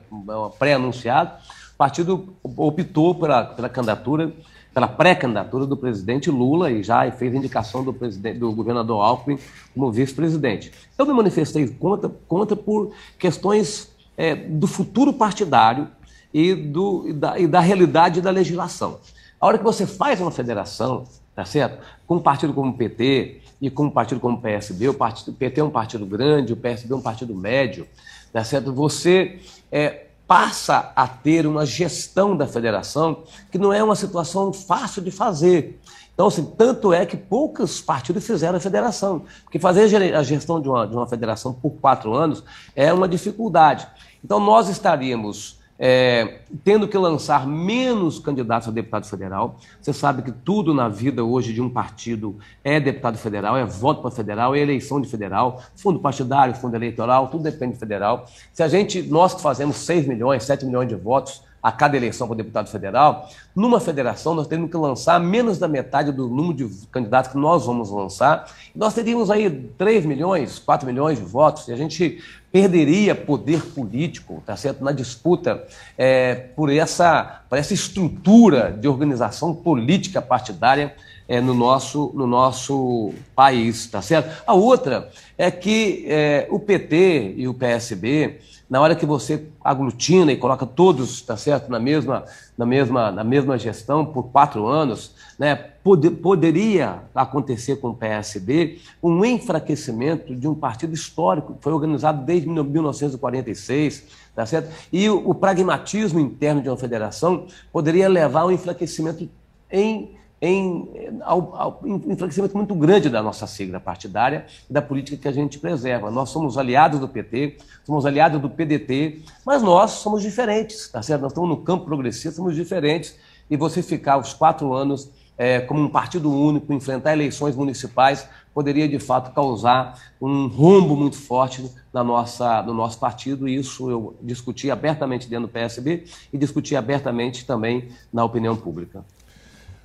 [0.60, 1.32] pré-anunciado,
[1.78, 4.34] o partido optou pela, pela candidatura,
[4.74, 9.38] pela pré-candidatura do presidente Lula e já fez indicação do, presidente, do governador Alckmin
[9.76, 10.72] como vice-presidente.
[10.98, 15.88] Eu me manifestei contra, contra por questões é, do futuro partidário
[16.34, 19.00] e, do, e, da, e da realidade da legislação.
[19.40, 21.04] A hora que você faz uma federação,
[21.36, 21.78] tá certo?
[22.08, 25.30] Com um partido como o PT e com um partido como o PSB, o, partido,
[25.30, 27.88] o PT é um partido grande, o PSB é um partido médio,
[28.34, 28.74] tá certo?
[28.74, 29.40] Você
[29.72, 35.10] é, passa a ter uma gestão da federação que não é uma situação fácil de
[35.10, 35.80] fazer.
[36.14, 39.84] Então, assim, tanto é que poucos partidos fizeram a federação, porque fazer
[40.16, 42.44] a gestão de uma, de uma federação por quatro anos
[42.76, 43.88] é uma dificuldade.
[44.24, 49.58] Então, nós estaríamos é, tendo que lançar menos candidatos a deputado federal.
[49.80, 54.02] Você sabe que tudo na vida hoje de um partido é deputado federal, é voto
[54.02, 58.26] para federal, é eleição de federal, fundo partidário, fundo eleitoral, tudo depende de federal.
[58.52, 62.28] Se a gente, nós que fazemos 6 milhões, 7 milhões de votos, a cada eleição
[62.28, 66.88] para deputado federal, numa federação nós temos que lançar menos da metade do número de
[66.88, 68.50] candidatos que nós vamos lançar.
[68.76, 72.24] Nós teríamos aí 3 milhões, 4 milhões de votos, e a gente
[72.58, 74.84] perderia poder político, tá certo?
[74.84, 75.64] Na disputa
[75.96, 80.96] é, por, essa, por essa estrutura de organização política partidária
[81.28, 84.42] é, no, nosso, no nosso país, tá certo?
[84.48, 90.32] A outra é que é, o PT e o PSB na hora que você aglutina
[90.32, 92.26] e coloca todos, tá certo, na mesma,
[92.58, 98.80] na mesma, na mesma gestão por quatro anos, né, pod poderia acontecer com o PSB
[99.02, 104.74] um enfraquecimento de um partido histórico que foi organizado desde 1946, tá certo?
[104.92, 109.30] E o, o pragmatismo interno de uma federação poderia levar ao enfraquecimento
[109.72, 110.88] em em
[111.22, 115.58] ao, ao, enfraquecimento muito grande da nossa sigla partidária e da política que a gente
[115.58, 116.12] preserva.
[116.12, 121.22] Nós somos aliados do PT, somos aliados do PDT, mas nós somos diferentes, tá certo?
[121.22, 123.18] Nós estamos no campo progressista, somos diferentes.
[123.50, 128.88] E você ficar os quatro anos é, como um partido único, enfrentar eleições municipais, poderia
[128.88, 133.48] de fato causar um rombo muito forte na nossa, no nosso partido.
[133.48, 139.06] E isso eu discuti abertamente dentro do PSB e discuti abertamente também na opinião pública.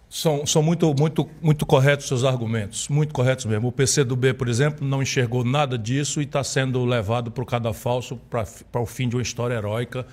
[0.08, 3.68] São, são muito, muito, muito corretos seus argumentos, muito corretos mesmo.
[3.68, 8.18] O PCdoB, por exemplo, não enxergou nada disso e está sendo levado para o cadafalso
[8.28, 10.06] para o fim de uma história heróica,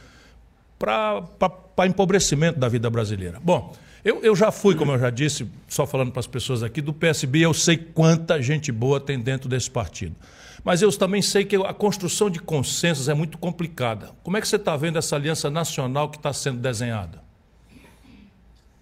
[0.78, 3.42] para empobrecimento da vida brasileira.
[3.44, 3.74] Bom,
[4.04, 6.94] Eu, eu já fui, como eu já disse, só falando para as pessoas aqui, do
[6.94, 10.16] PSB, eu sei quanta gente boa tem dentro desse partido.
[10.64, 14.12] Mas eu também sei que a construção de consensos é muito complicada.
[14.24, 17.30] Como é que você está vendo essa aliança nacional que está sendo desenhada?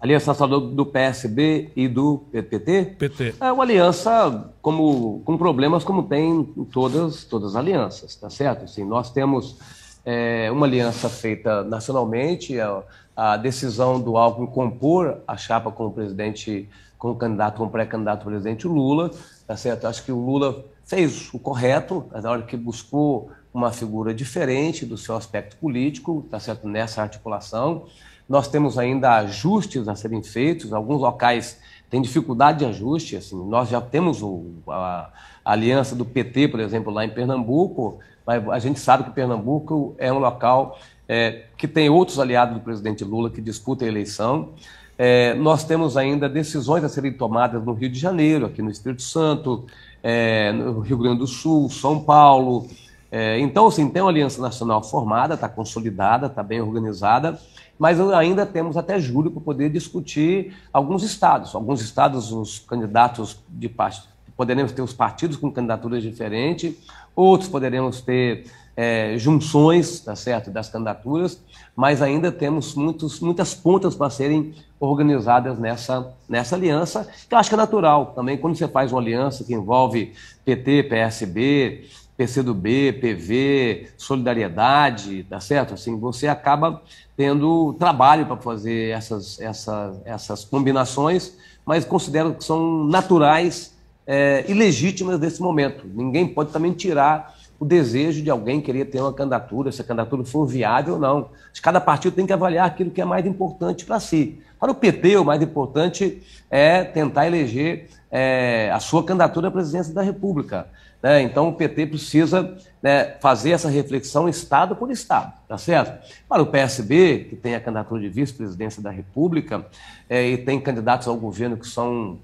[0.00, 2.96] Aliança Nacional do PSB e do PT?
[2.98, 3.34] PT.
[3.40, 8.64] É uma aliança como, com problemas como tem em todas, todas as alianças, tá certo?
[8.64, 9.56] Assim, nós temos
[10.04, 12.84] é, uma aliança feita nacionalmente, a,
[13.18, 17.68] a decisão do Alckmin compor a chapa com o presidente, com o candidato, com o
[17.68, 19.10] pré-candidato presidente Lula,
[19.44, 19.88] tá certo?
[19.88, 24.96] Acho que o Lula fez o correto, na hora que buscou uma figura diferente do
[24.96, 26.68] seu aspecto político, tá certo?
[26.68, 27.86] Nessa articulação.
[28.28, 31.58] Nós temos ainda ajustes a serem feitos, alguns locais
[31.90, 35.10] têm dificuldade de ajuste, assim, nós já temos o, a,
[35.44, 39.96] a, aliança do PT, por exemplo, lá em Pernambuco, mas a gente sabe que Pernambuco
[39.98, 44.50] é um local é, que tem outros aliados do presidente Lula que disputam a eleição.
[44.98, 49.02] É, nós temos ainda decisões a serem tomadas no Rio de Janeiro, aqui no Espírito
[49.02, 49.64] Santo,
[50.02, 52.68] é, no Rio Grande do Sul, São Paulo.
[53.10, 57.40] É, então, assim, tem uma aliança nacional formada, está consolidada, está bem organizada,
[57.78, 61.54] mas ainda temos até julho para poder discutir alguns estados.
[61.54, 66.74] Alguns estados, os candidatos de partido, poderemos ter os partidos com candidaturas diferentes,
[67.14, 68.44] outros poderemos ter
[68.80, 71.42] é, junções, tá certo, das candidaturas,
[71.74, 77.50] mas ainda temos muitos, muitas pontas para serem organizadas nessa, nessa aliança, que eu acho
[77.50, 80.12] que é natural também, quando você faz uma aliança que envolve
[80.44, 85.74] PT, PSB, PCdoB, PV, Solidariedade, tá certo?
[85.74, 86.80] Assim, você acaba
[87.16, 93.76] tendo trabalho para fazer essas, essas, essas combinações, mas considero que são naturais
[94.06, 95.84] é, e legítimas nesse momento.
[95.84, 100.24] Ninguém pode também tirar o desejo de alguém querer ter uma candidatura, se a candidatura
[100.24, 101.30] for viável ou não.
[101.60, 104.40] Cada partido tem que avaliar aquilo que é mais importante para si.
[104.60, 109.92] Para o PT, o mais importante é tentar eleger é, a sua candidatura à presidência
[109.92, 110.68] da República.
[111.02, 111.22] Né?
[111.22, 115.98] Então, o PT precisa né, fazer essa reflexão Estado por Estado, tá certo?
[116.28, 119.66] Para o PSB, que tem a candidatura de vice-presidência da República
[120.08, 122.18] é, e tem candidatos ao governo que são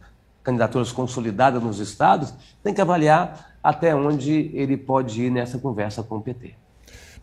[0.45, 2.33] candidaturas consolidadas nos estados,
[2.63, 6.64] tem que avaliar até onde ele pode ir nessa conversa com o PT.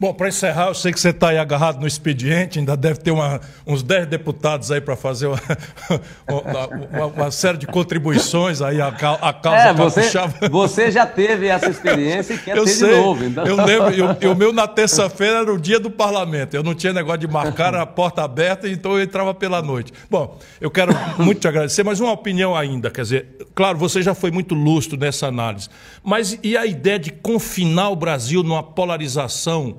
[0.01, 3.11] Bom, para encerrar, eu sei que você está aí agarrado no expediente, ainda deve ter
[3.11, 5.27] uma, uns 10 deputados aí para fazer
[6.27, 10.01] uma, uma, uma, série de contribuições aí à, causa é, você,
[10.49, 13.23] você já teve essa experiência e quer eu ter sei, de novo.
[13.23, 13.45] Então...
[13.45, 16.91] Eu lembro, eu, o meu na terça-feira era o dia do parlamento, eu não tinha
[16.91, 19.93] negócio de marcar a porta aberta, então eu entrava pela noite.
[20.09, 24.15] Bom, eu quero muito te agradecer, mas uma opinião ainda, quer dizer, claro, você já
[24.15, 25.69] foi muito lustro nessa análise,
[26.03, 29.77] mas e a ideia de confinar o Brasil numa polarização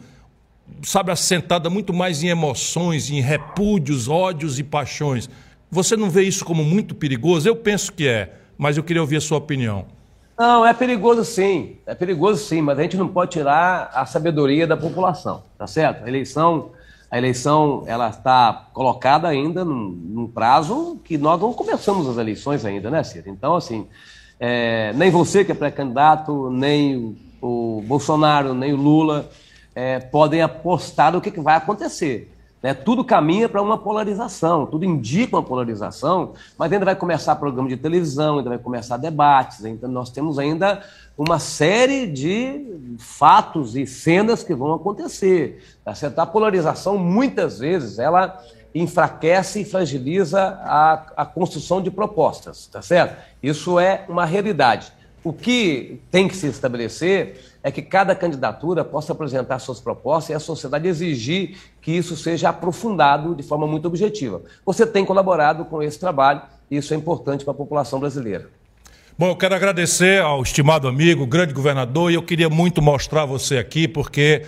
[0.82, 5.28] sabe, assentada muito mais em emoções, em repúdios, ódios e paixões.
[5.70, 7.48] Você não vê isso como muito perigoso?
[7.48, 9.86] Eu penso que é, mas eu queria ouvir a sua opinião.
[10.38, 14.66] Não, é perigoso sim, é perigoso sim, mas a gente não pode tirar a sabedoria
[14.66, 16.04] da população, tá certo?
[16.04, 16.70] A eleição,
[17.10, 22.64] a eleição, ela está colocada ainda num, num prazo que nós não começamos as eleições
[22.64, 23.28] ainda, né, Ciro?
[23.28, 23.86] Então, assim,
[24.40, 29.30] é, nem você que é pré-candidato, nem o Bolsonaro, nem o Lula,
[29.74, 32.30] é, podem apostar no que, que vai acontecer.
[32.62, 32.72] Né?
[32.72, 37.76] Tudo caminha para uma polarização, tudo indica uma polarização, mas ainda vai começar programa de
[37.76, 40.82] televisão, ainda vai começar debates, então nós temos ainda
[41.18, 45.62] uma série de fatos e cenas que vão acontecer.
[45.84, 46.18] Tá certo?
[46.20, 48.40] A polarização, muitas vezes, ela
[48.74, 53.20] enfraquece e fragiliza a, a construção de propostas, tá certo?
[53.42, 54.92] Isso é uma realidade.
[55.22, 60.34] O que tem que se estabelecer é que cada candidatura possa apresentar suas propostas e
[60.34, 64.42] a sociedade exigir que isso seja aprofundado de forma muito objetiva.
[64.66, 68.48] Você tem colaborado com esse trabalho e isso é importante para a população brasileira.
[69.16, 73.58] Bom, eu quero agradecer ao estimado amigo, grande governador, e eu queria muito mostrar você
[73.58, 74.42] aqui, porque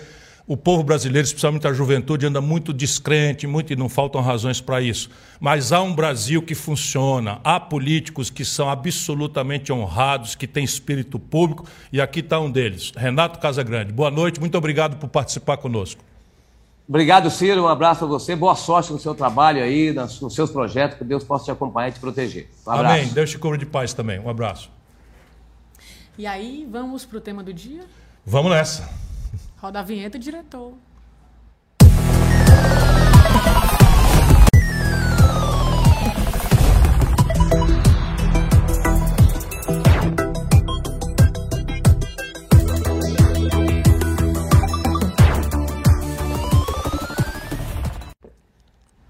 [0.47, 4.79] o povo brasileiro, especialmente a juventude, anda muito descrente, muito e não faltam razões para
[4.79, 5.09] isso.
[5.39, 11.17] Mas há um Brasil que funciona, há políticos que são absolutamente honrados, que têm espírito
[11.17, 13.91] público, e aqui está um deles, Renato Casagrande.
[13.91, 16.03] Boa noite, muito obrigado por participar conosco.
[16.87, 17.63] Obrigado, Ciro.
[17.63, 18.35] Um abraço a você.
[18.35, 20.99] Boa sorte no seu trabalho aí, nos seus projetos.
[20.99, 22.47] Que Deus possa te acompanhar e te proteger.
[22.65, 22.95] Um abraço.
[22.95, 23.07] Amém.
[23.07, 24.19] Deus te cubra de paz também.
[24.19, 24.69] Um abraço.
[26.15, 27.85] E aí, vamos para o tema do dia?
[28.23, 29.04] Vamos nessa.
[29.65, 30.75] Roda a vinheta, diretor.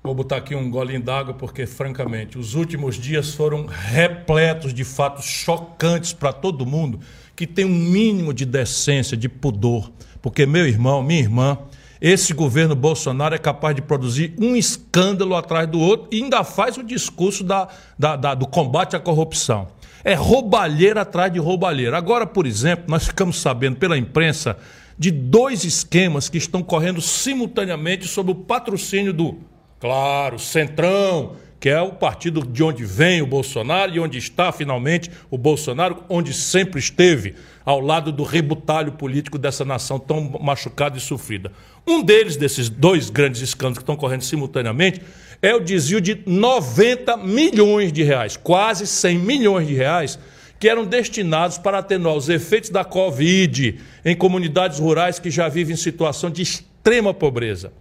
[0.01, 5.25] Vou botar aqui um golinho d'água, porque, francamente, os últimos dias foram repletos de fatos
[5.25, 7.01] chocantes para todo mundo
[7.35, 9.91] que tem um mínimo de decência, de pudor.
[10.25, 11.55] Porque, meu irmão, minha irmã,
[12.01, 16.79] esse governo Bolsonaro é capaz de produzir um escândalo atrás do outro e ainda faz
[16.79, 19.67] o discurso da, da, da, do combate à corrupção.
[20.03, 21.95] É roubalheira atrás de roubalheira.
[21.95, 24.57] Agora, por exemplo, nós ficamos sabendo pela imprensa
[24.97, 29.37] de dois esquemas que estão correndo simultaneamente sob o patrocínio do
[29.79, 35.11] Claro, Centrão, que é o partido de onde vem o Bolsonaro e onde está finalmente
[35.29, 37.35] o Bolsonaro, onde sempre esteve,
[37.65, 41.51] ao lado do rebutalho político dessa nação tão machucada e sofrida.
[41.85, 45.01] Um deles, desses dois grandes escândalos que estão correndo simultaneamente,
[45.41, 50.19] é o desvio de 90 milhões de reais, quase 100 milhões de reais,
[50.59, 55.73] que eram destinados para atenuar os efeitos da Covid em comunidades rurais que já vivem
[55.73, 57.73] em situação de extrema pobreza.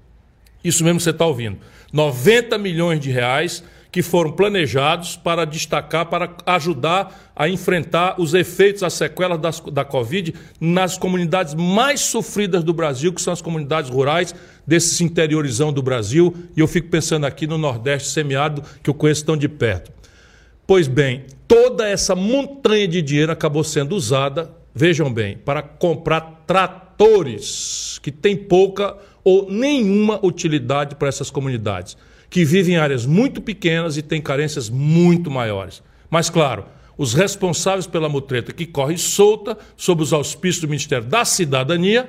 [0.62, 1.58] Isso mesmo que você está ouvindo.
[1.92, 3.62] 90 milhões de reais
[3.94, 9.84] que foram planejados para destacar, para ajudar a enfrentar os efeitos, as sequelas das, da
[9.84, 14.34] Covid nas comunidades mais sofridas do Brasil, que são as comunidades rurais
[14.66, 16.34] desses interiorizão do Brasil.
[16.56, 19.92] E eu fico pensando aqui no Nordeste semiárido, que eu conheço tão de perto.
[20.66, 28.00] Pois bem, toda essa montanha de dinheiro acabou sendo usada, vejam bem, para comprar tratores
[28.02, 31.96] que têm pouca ou nenhuma utilidade para essas comunidades,
[32.34, 35.80] que vivem em áreas muito pequenas e têm carências muito maiores.
[36.10, 36.64] Mas, claro,
[36.98, 42.08] os responsáveis pela mutreta que corre solta sob os auspícios do Ministério da Cidadania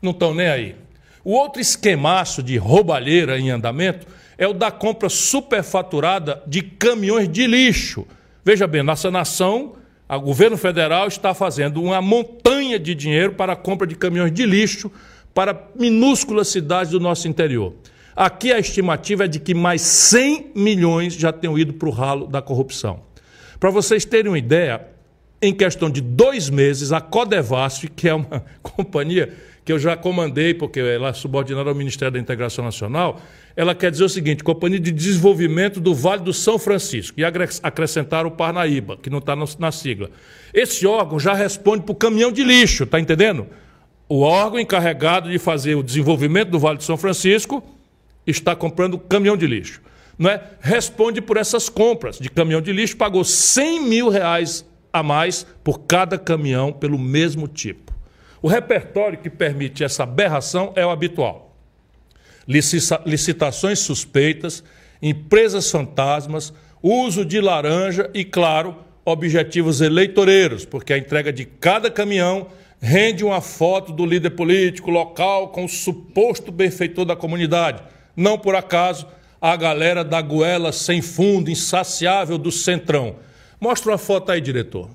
[0.00, 0.76] não estão nem aí.
[1.22, 4.06] O outro esquemaço de roubalheira em andamento
[4.38, 8.06] é o da compra superfaturada de caminhões de lixo.
[8.42, 9.74] Veja bem, nossa nação,
[10.08, 14.46] o governo federal está fazendo uma montanha de dinheiro para a compra de caminhões de
[14.46, 14.90] lixo
[15.34, 17.74] para minúsculas cidades do nosso interior.
[18.16, 22.26] Aqui a estimativa é de que mais 100 milhões já tenham ido para o ralo
[22.26, 23.00] da corrupção.
[23.60, 24.80] Para vocês terem uma ideia,
[25.42, 29.34] em questão de dois meses, a Codevasf, que é uma companhia
[29.66, 33.20] que eu já comandei, porque ela é subordinada ao Ministério da Integração Nacional,
[33.54, 38.24] ela quer dizer o seguinte: Companhia de Desenvolvimento do Vale do São Francisco, e acrescentar
[38.24, 40.08] o Parnaíba, que não está na sigla.
[40.54, 43.46] Esse órgão já responde para o caminhão de lixo, está entendendo?
[44.08, 47.62] o órgão encarregado de fazer o desenvolvimento do Vale de São Francisco
[48.26, 49.80] está comprando caminhão de lixo.
[50.18, 50.42] Não é?
[50.60, 55.80] Responde por essas compras de caminhão de lixo, pagou 100 mil reais a mais por
[55.80, 57.94] cada caminhão pelo mesmo tipo.
[58.40, 61.56] O repertório que permite essa aberração é o habitual:
[62.46, 64.64] licitações suspeitas,
[65.02, 66.52] empresas fantasmas,
[66.82, 72.48] uso de laranja e, claro, objetivos eleitoreiros, porque a entrega de cada caminhão
[72.80, 77.82] rende uma foto do líder político local com o suposto benfeitor da comunidade.
[78.16, 79.06] Não por acaso,
[79.40, 83.16] a galera da goela sem fundo, insaciável do Centrão.
[83.60, 84.88] Mostra uma foto aí, diretor.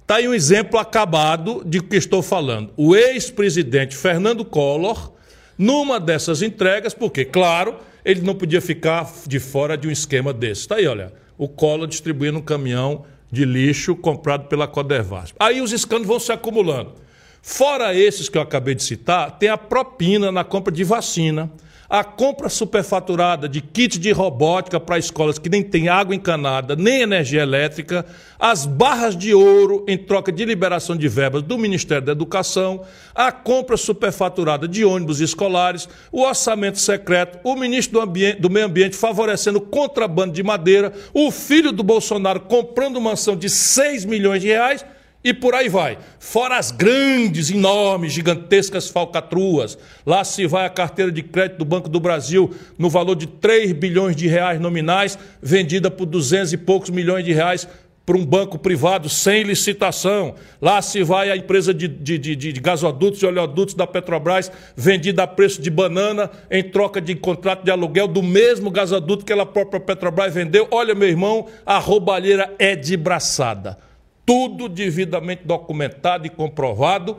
[0.00, 2.72] Está aí um exemplo acabado de que estou falando.
[2.76, 5.12] O ex-presidente Fernando Collor,
[5.56, 10.62] numa dessas entregas, porque, claro, ele não podia ficar de fora de um esquema desse.
[10.62, 15.34] Está aí, olha, o Collor distribuindo um caminhão de lixo comprado pela Codevasp.
[15.40, 16.94] Aí os escândalos vão se acumulando.
[17.40, 21.50] Fora esses que eu acabei de citar, tem a propina na compra de vacina,
[21.92, 27.02] a compra superfaturada de kits de robótica para escolas que nem têm água encanada, nem
[27.02, 28.06] energia elétrica,
[28.40, 32.80] as barras de ouro em troca de liberação de verbas do Ministério da Educação,
[33.14, 38.64] a compra superfaturada de ônibus escolares, o orçamento secreto, o ministro do, ambiente, do Meio
[38.64, 44.48] Ambiente favorecendo contrabando de madeira, o filho do Bolsonaro comprando mansão de 6 milhões de
[44.48, 44.82] reais
[45.24, 45.98] e por aí vai.
[46.18, 49.78] Fora as grandes, enormes, gigantescas falcatruas.
[50.04, 53.72] Lá se vai a carteira de crédito do Banco do Brasil no valor de 3
[53.72, 57.68] bilhões de reais nominais, vendida por 200 e poucos milhões de reais
[58.04, 60.34] para um banco privado sem licitação.
[60.60, 65.22] Lá se vai a empresa de, de, de, de, gasodutos e oleodutos da Petrobras, vendida
[65.22, 69.46] a preço de banana, em troca de contrato de aluguel do mesmo gasoduto que ela
[69.46, 70.66] própria Petrobras vendeu.
[70.72, 73.78] Olha, meu irmão, a roubalheira é de braçada
[74.24, 77.16] tudo devidamente documentado e comprovado,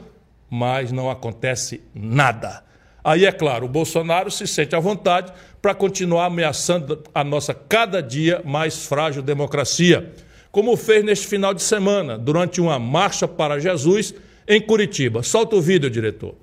[0.50, 2.64] mas não acontece nada.
[3.04, 8.02] Aí, é claro, o Bolsonaro se sente à vontade para continuar ameaçando a nossa cada
[8.02, 10.14] dia mais frágil democracia,
[10.52, 14.14] como fez neste final de semana, durante uma marcha para Jesus
[14.48, 15.24] em Curitiba.
[15.24, 16.36] Solta o vídeo, diretor.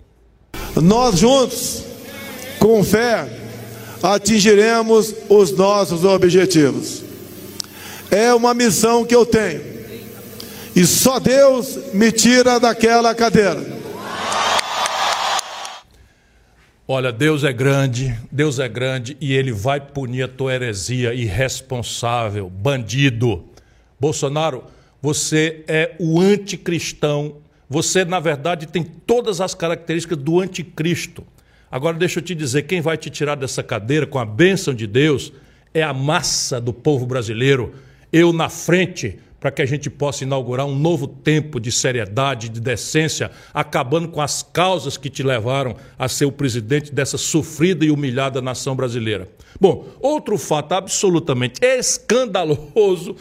[0.77, 1.85] Nós juntos,
[2.59, 3.27] com fé,
[4.03, 7.03] atingiremos os nossos objetivos.
[8.11, 9.70] É uma missão que eu tenho
[10.75, 13.81] e só Deus me tira daquela cadeira.
[16.87, 22.51] Olha, Deus é grande, Deus é grande e ele vai punir a tua heresia irresponsável,
[22.51, 23.45] bandido.
[23.99, 24.65] Bolsonaro,
[25.01, 27.37] você é o anticristão.
[27.69, 31.25] Você, na verdade, tem todas as características do anticristo.
[31.71, 34.89] Agora, deixa eu te dizer: quem vai te tirar dessa cadeira com a bênção de
[34.89, 35.33] Deus
[35.73, 37.73] é a massa do povo brasileiro.
[38.13, 42.61] Eu na frente para que a gente possa inaugurar um novo tempo de seriedade, de
[42.61, 47.91] decência, acabando com as causas que te levaram a ser o presidente dessa sofrida e
[47.91, 49.27] humilhada nação brasileira.
[49.59, 53.17] Bom, outro fato absolutamente escandaloso,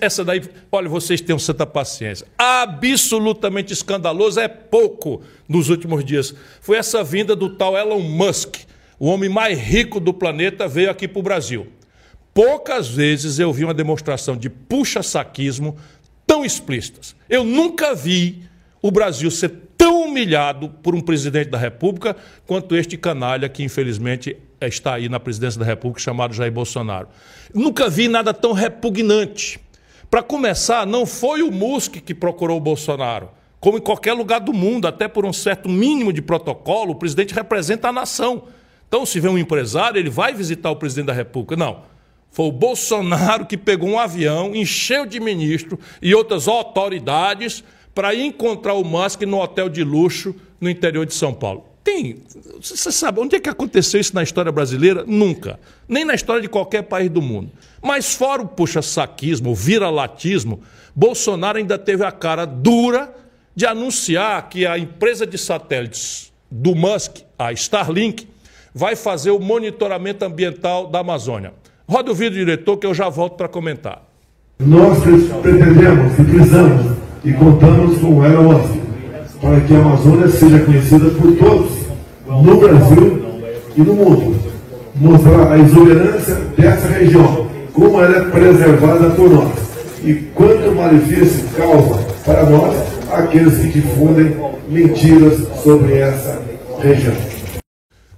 [0.00, 6.76] essa daí, olha, vocês tenham santa paciência, absolutamente escandaloso é pouco nos últimos dias, foi
[6.76, 8.56] essa vinda do tal Elon Musk,
[8.98, 11.66] o homem mais rico do planeta, veio aqui para o Brasil.
[12.36, 15.74] Poucas vezes eu vi uma demonstração de puxa-saquismo
[16.26, 17.16] tão explícitas.
[17.30, 18.42] Eu nunca vi
[18.82, 22.14] o Brasil ser tão humilhado por um presidente da República
[22.46, 27.08] quanto este canalha que, infelizmente, está aí na presidência da República, chamado Jair Bolsonaro.
[27.54, 29.58] Nunca vi nada tão repugnante.
[30.10, 33.30] Para começar, não foi o Musk que procurou o Bolsonaro.
[33.58, 37.32] Como em qualquer lugar do mundo, até por um certo mínimo de protocolo, o presidente
[37.32, 38.42] representa a nação.
[38.86, 41.56] Então, se vê um empresário, ele vai visitar o presidente da República.
[41.56, 41.95] Não.
[42.30, 47.64] Foi o Bolsonaro que pegou um avião, encheu de ministro e outras autoridades
[47.94, 51.64] para encontrar o Musk no hotel de luxo no interior de São Paulo.
[51.82, 52.16] Tem.
[52.60, 55.04] Você sabe onde é que aconteceu isso na história brasileira?
[55.06, 55.58] Nunca.
[55.88, 57.50] Nem na história de qualquer país do mundo.
[57.80, 60.60] Mas fora o puxa-saquismo, o vira-latismo,
[60.94, 63.14] Bolsonaro ainda teve a cara dura
[63.54, 68.28] de anunciar que a empresa de satélites do Musk, a Starlink,
[68.74, 71.54] vai fazer o monitoramento ambiental da Amazônia.
[71.88, 74.02] Roda o vídeo, diretor, que eu já volto para comentar.
[74.58, 74.98] Nós
[75.40, 78.74] pretendemos e precisamos e contamos com o Musk
[79.40, 81.70] para que a Amazônia seja conhecida por todos,
[82.26, 83.22] no Brasil
[83.76, 84.36] e no mundo.
[84.96, 89.52] Mostrar a exuberância dessa região, como ela é preservada por nós
[90.02, 92.74] e quanto malefício causa para nós
[93.12, 94.34] aqueles que difundem
[94.68, 96.42] mentiras sobre essa
[96.80, 97.35] região.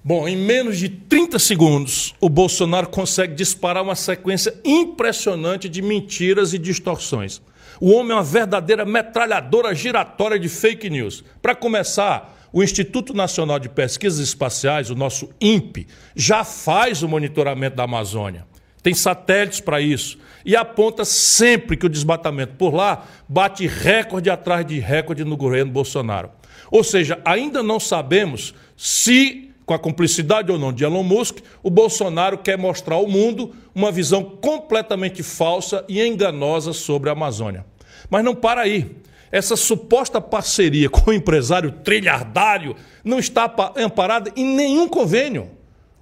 [0.09, 6.54] Bom, em menos de 30 segundos, o Bolsonaro consegue disparar uma sequência impressionante de mentiras
[6.54, 7.42] e distorções.
[7.78, 11.22] O homem é uma verdadeira metralhadora giratória de fake news.
[11.42, 15.86] Para começar, o Instituto Nacional de Pesquisas Espaciais, o nosso INPE,
[16.16, 18.46] já faz o monitoramento da Amazônia.
[18.82, 20.18] Tem satélites para isso.
[20.42, 25.70] E aponta sempre que o desmatamento por lá bate recorde atrás de recorde no governo
[25.70, 26.30] Bolsonaro.
[26.70, 31.69] Ou seja, ainda não sabemos se com a cumplicidade ou não de Elon Musk, o
[31.69, 37.66] Bolsonaro quer mostrar ao mundo uma visão completamente falsa e enganosa sobre a Amazônia.
[38.09, 38.97] Mas não para aí.
[39.31, 45.51] Essa suposta parceria com o empresário trilhardário não está amparada em nenhum convênio.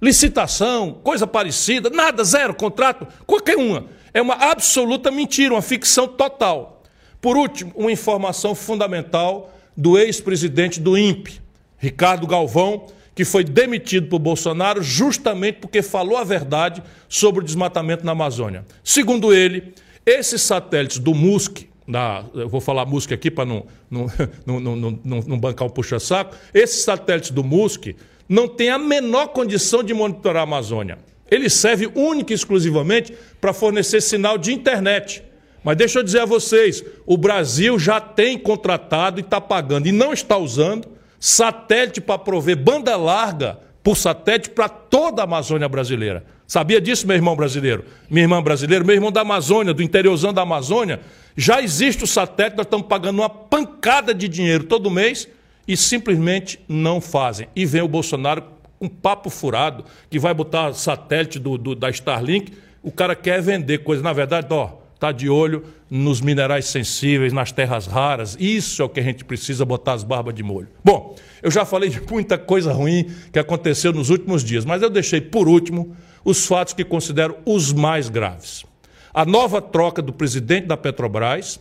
[0.01, 3.87] Licitação, coisa parecida, nada, zero, contrato, qualquer uma.
[4.13, 6.83] É uma absoluta mentira, uma ficção total.
[7.19, 11.41] Por último, uma informação fundamental do ex-presidente do INPE,
[11.77, 12.87] Ricardo Galvão,
[13.17, 18.63] que foi demitido por Bolsonaro justamente porque falou a verdade sobre o desmatamento na Amazônia.
[18.83, 19.73] Segundo ele,
[20.05, 24.07] esses satélites do Musk, da, eu vou falar Musk aqui para não, não,
[24.45, 27.87] não, não, não, não bancar um puxa-saco, esses satélites do Musk
[28.29, 30.99] não têm a menor condição de monitorar a Amazônia.
[31.31, 35.23] Ele serve única e exclusivamente para fornecer sinal de internet.
[35.63, 39.91] Mas deixa eu dizer a vocês, o Brasil já tem contratado e está pagando e
[39.91, 46.25] não está usando satélite para prover banda larga por satélite para toda a Amazônia brasileira.
[46.45, 47.85] Sabia disso, meu irmão brasileiro?
[48.09, 51.01] Minha irmã brasileira, meu irmão da Amazônia, do interiorzão da Amazônia.
[51.35, 55.27] Já existe o satélite, nós estamos pagando uma pancada de dinheiro todo mês
[55.67, 57.47] e simplesmente não fazem.
[57.55, 58.43] E vem o Bolsonaro
[58.79, 63.41] com um papo furado, que vai botar satélite do, do, da Starlink, o cara quer
[63.41, 64.01] vender coisa.
[64.01, 68.35] Na verdade, ó, está de olho nos minerais sensíveis, nas terras raras.
[68.39, 70.67] Isso é o que a gente precisa botar as barbas de molho.
[70.83, 74.89] Bom, eu já falei de muita coisa ruim que aconteceu nos últimos dias, mas eu
[74.89, 78.65] deixei por último os fatos que considero os mais graves.
[79.13, 81.59] A nova troca do presidente da Petrobras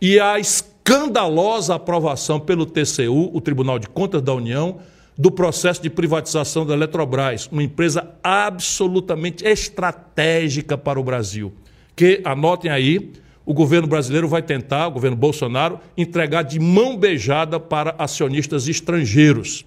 [0.00, 4.78] e a escandalosa aprovação pelo TCU, o Tribunal de Contas da União,
[5.16, 11.52] do processo de privatização da Eletrobras, uma empresa absolutamente estratégica para o Brasil
[11.96, 13.12] que, anotem aí,
[13.44, 19.64] o governo brasileiro vai tentar, o governo Bolsonaro, entregar de mão beijada para acionistas estrangeiros.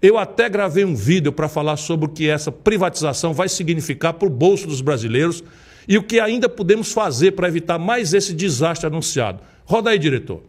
[0.00, 4.28] Eu até gravei um vídeo para falar sobre o que essa privatização vai significar para
[4.28, 5.42] o bolso dos brasileiros
[5.88, 9.40] e o que ainda podemos fazer para evitar mais esse desastre anunciado.
[9.64, 10.42] Roda aí, diretor.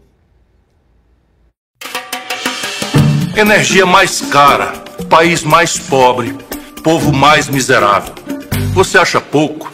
[3.36, 6.36] Energia mais cara país mais pobre,
[6.84, 8.14] povo mais miserável.
[8.74, 9.72] Você acha pouco?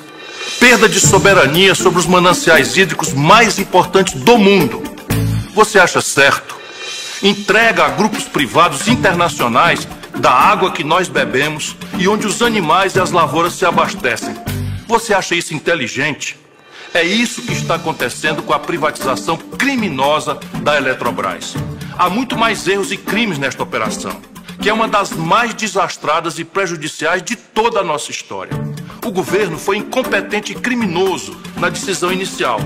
[0.64, 4.82] Perda de soberania sobre os mananciais hídricos mais importantes do mundo.
[5.53, 6.55] Você acha certo?
[7.22, 9.86] Entrega a grupos privados internacionais
[10.18, 14.34] da água que nós bebemos e onde os animais e as lavouras se abastecem.
[14.88, 16.39] Você acha isso inteligente?
[16.93, 21.55] É isso que está acontecendo com a privatização criminosa da Eletrobras.
[21.97, 24.16] Há muito mais erros e crimes nesta operação,
[24.61, 28.72] que é uma das mais desastradas e prejudiciais de toda a nossa história.
[29.05, 32.59] O governo foi incompetente e criminoso na decisão inicial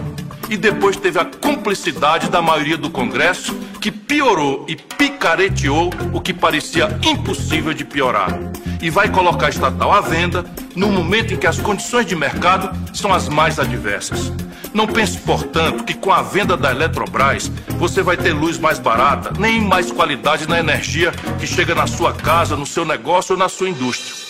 [0.49, 6.33] e depois teve a cumplicidade da maioria do Congresso, que piorou e picareteou o que
[6.33, 8.39] parecia impossível de piorar.
[8.81, 12.69] E vai colocar a estatal à venda no momento em que as condições de mercado
[12.93, 14.31] são as mais adversas.
[14.73, 19.33] Não pense, portanto, que com a venda da Eletrobras você vai ter luz mais barata,
[19.39, 23.49] nem mais qualidade na energia que chega na sua casa, no seu negócio ou na
[23.49, 24.27] sua indústria.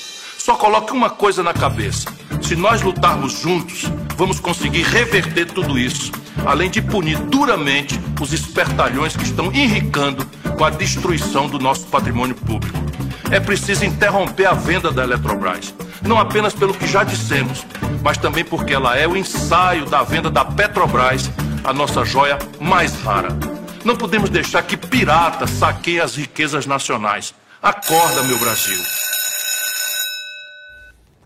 [0.48, 2.08] Só coloque uma coisa na cabeça:
[2.42, 6.10] se nós lutarmos juntos, vamos conseguir reverter tudo isso,
[6.46, 10.26] além de punir duramente os espertalhões que estão enricando
[10.58, 12.80] com a destruição do nosso patrimônio público.
[13.30, 17.66] É preciso interromper a venda da Eletrobras não apenas pelo que já dissemos,
[18.02, 21.30] mas também porque ela é o ensaio da venda da Petrobras,
[21.62, 23.38] a nossa joia mais rara.
[23.84, 27.36] Não podemos deixar que pirata saqueie as riquezas nacionais.
[27.62, 28.82] Acorda, meu Brasil.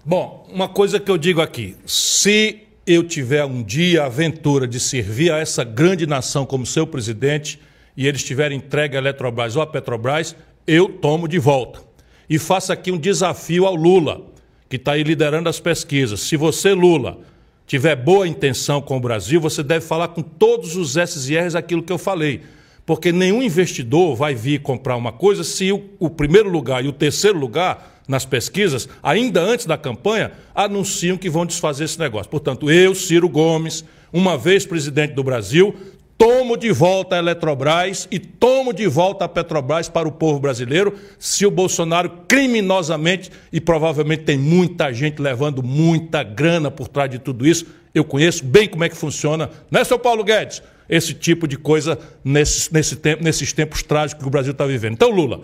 [0.04, 4.80] Bom, uma coisa que eu digo aqui: se eu tiver um dia a aventura de
[4.80, 7.60] servir a essa grande nação como seu presidente
[7.96, 10.36] e eles tiverem entregue a Eletrobras ou a Petrobras,
[10.66, 11.82] eu tomo de volta.
[12.28, 14.26] E faço aqui um desafio ao Lula
[14.68, 16.22] que está aí liderando as pesquisas.
[16.22, 17.20] Se você, Lula,
[17.68, 21.56] tiver boa intenção com o Brasil, você deve falar com todos os S e R's
[21.56, 22.42] aquilo que eu falei.
[22.86, 26.94] Porque nenhum investidor vai vir comprar uma coisa se o, o primeiro lugar e o
[26.94, 32.30] terceiro lugar nas pesquisas, ainda antes da campanha, anunciam que vão desfazer esse negócio.
[32.30, 35.74] Portanto, eu, Ciro Gomes, uma vez presidente do Brasil,
[36.18, 40.94] tomo de volta a Eletrobras e tomo de volta a Petrobras para o povo brasileiro
[41.18, 47.18] se o Bolsonaro criminosamente, e provavelmente tem muita gente levando muita grana por trás de
[47.18, 50.62] tudo isso, eu conheço bem como é que funciona, não é, seu Paulo Guedes?
[50.90, 54.94] Esse tipo de coisa nesse, nesse tempo, nesses tempos trágicos que o Brasil está vivendo.
[54.96, 55.40] Então, Lula,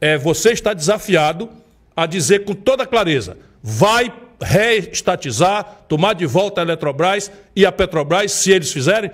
[0.00, 1.48] é, você está desafiado
[1.96, 8.32] a dizer com toda clareza: vai reestatizar, tomar de volta a Eletrobras e a Petrobras,
[8.32, 9.10] se eles fizerem,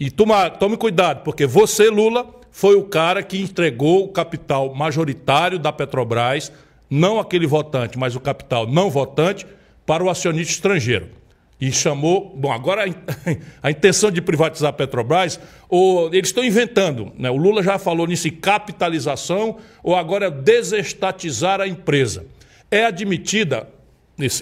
[0.00, 5.58] e toma, tome cuidado, porque você, Lula, foi o cara que entregou o capital majoritário
[5.58, 6.50] da Petrobras,
[6.88, 9.46] não aquele votante, mas o capital não votante,
[9.86, 11.08] para o acionista estrangeiro.
[11.62, 12.34] E chamou.
[12.36, 12.82] Bom, agora
[13.62, 15.38] a, intenção de privatizar a Petrobras,
[15.68, 17.30] ou, eles estão inventando, né?
[17.30, 22.26] o Lula já falou nisso, capitalização, ou agora é desestatizar a empresa.
[22.68, 23.68] É admitida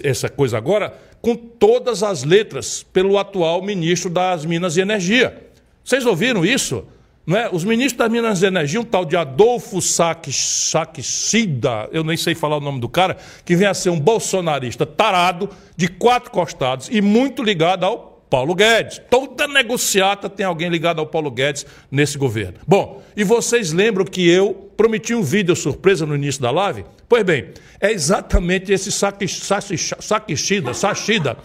[0.03, 5.47] essa coisa agora com todas as letras pelo atual ministro das Minas e Energia.
[5.83, 6.83] Vocês ouviram isso?
[7.27, 7.49] É?
[7.51, 12.57] Os ministros das Minas e Energia, um tal de Adolfo Saquicida, eu nem sei falar
[12.57, 13.15] o nome do cara,
[13.45, 18.55] que vem a ser um bolsonarista tarado, de quatro costados e muito ligado ao Paulo
[18.55, 18.99] Guedes.
[19.09, 22.55] Toda negociata tem alguém ligado ao Paulo Guedes nesse governo.
[22.65, 26.85] Bom, e vocês lembram que eu prometi um vídeo surpresa no início da live?
[27.07, 27.49] Pois bem,
[27.79, 31.37] é exatamente esse Saquicida, Sachida.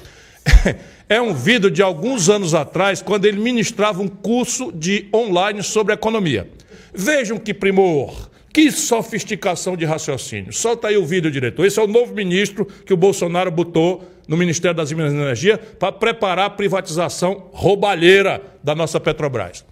[1.08, 5.94] É um vídeo de alguns anos atrás, quando ele ministrava um curso de online sobre
[5.94, 6.50] economia.
[6.92, 10.52] Vejam que primor, que sofisticação de raciocínio.
[10.52, 11.64] Solta aí o vídeo, diretor.
[11.64, 15.58] Esse é o novo ministro que o Bolsonaro botou no Ministério das Minas e Energia
[15.58, 19.64] para preparar a privatização roubalheira da nossa Petrobras.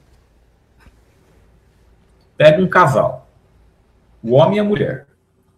[2.36, 3.28] Pega um casal,
[4.22, 5.06] o homem e a mulher,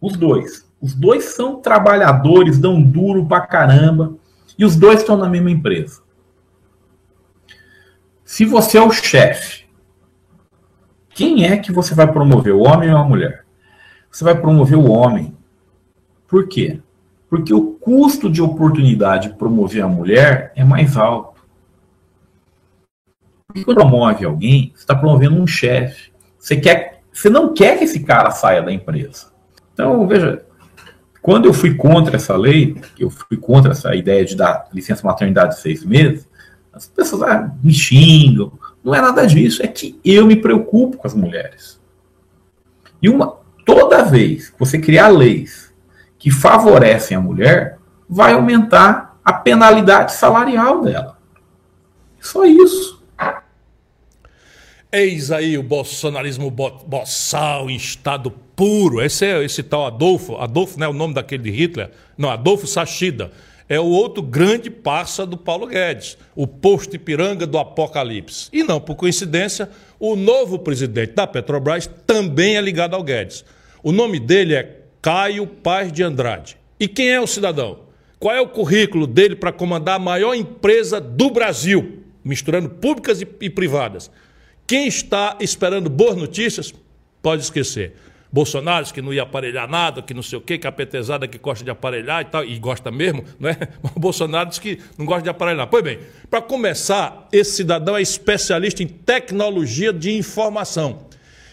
[0.00, 0.64] os dois.
[0.80, 4.14] Os dois são trabalhadores, dão duro pra caramba
[4.58, 6.02] e os dois estão na mesma empresa.
[8.24, 9.66] Se você é o chefe,
[11.10, 13.44] quem é que você vai promover, o homem ou a mulher?
[14.10, 15.36] Você vai promover o homem.
[16.26, 16.80] Por quê?
[17.28, 21.44] Porque o custo de oportunidade de promover a mulher é mais alto.
[23.46, 26.12] Porque quando promove alguém, você está promovendo um chefe.
[26.38, 29.32] Você, quer, você não quer que esse cara saia da empresa.
[29.72, 30.45] Então, veja,
[31.26, 35.56] quando eu fui contra essa lei, eu fui contra essa ideia de dar licença maternidade
[35.56, 36.28] de seis meses,
[36.72, 38.52] as pessoas ah, me xingam.
[38.84, 41.80] Não é nada disso, é que eu me preocupo com as mulheres.
[43.02, 45.74] E uma, toda vez que você criar leis
[46.16, 51.18] que favorecem a mulher, vai aumentar a penalidade salarial dela.
[52.20, 52.95] Só isso.
[54.96, 59.02] Eis aí o bolsonarismo bo boçal em estado puro.
[59.02, 60.36] Esse é esse tal Adolfo.
[60.36, 61.90] Adolfo não é o nome daquele de Hitler.
[62.16, 63.30] Não, Adolfo Sachida.
[63.68, 68.48] É o outro grande parça do Paulo Guedes, o posto Ipiranga do Apocalipse.
[68.50, 69.68] E não por coincidência,
[70.00, 73.44] o novo presidente da Petrobras também é ligado ao Guedes.
[73.82, 76.56] O nome dele é Caio Paz de Andrade.
[76.80, 77.80] E quem é o cidadão?
[78.18, 83.28] Qual é o currículo dele para comandar a maior empresa do Brasil, misturando públicas e,
[83.42, 84.10] e privadas?
[84.66, 86.74] Quem está esperando boas notícias,
[87.22, 87.94] pode esquecer.
[88.32, 91.38] Bolsonaro que não ia aparelhar nada, que não sei o quê, que a petezada que
[91.38, 93.68] gosta de aparelhar e tal, e gosta mesmo, é?
[93.82, 95.68] Mas o Bolsonaro diz que não gosta de aparelhar.
[95.68, 101.06] Pois bem, para começar, esse cidadão é especialista em tecnologia de informação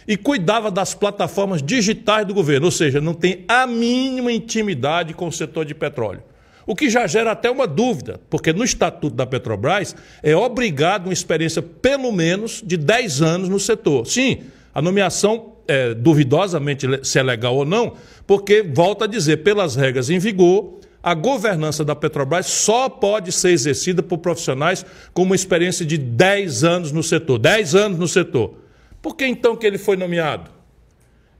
[0.07, 5.27] e cuidava das plataformas digitais do governo, ou seja, não tem a mínima intimidade com
[5.27, 6.23] o setor de petróleo.
[6.65, 11.13] O que já gera até uma dúvida, porque no estatuto da Petrobras é obrigado uma
[11.13, 14.07] experiência pelo menos de 10 anos no setor.
[14.07, 14.43] Sim,
[14.73, 17.93] a nomeação é duvidosamente se é legal ou não,
[18.25, 23.49] porque, volta a dizer, pelas regras em vigor, a governança da Petrobras só pode ser
[23.49, 27.37] exercida por profissionais com uma experiência de 10 anos no setor.
[27.37, 28.55] 10 anos no setor.
[29.01, 30.49] Por que então que ele foi nomeado?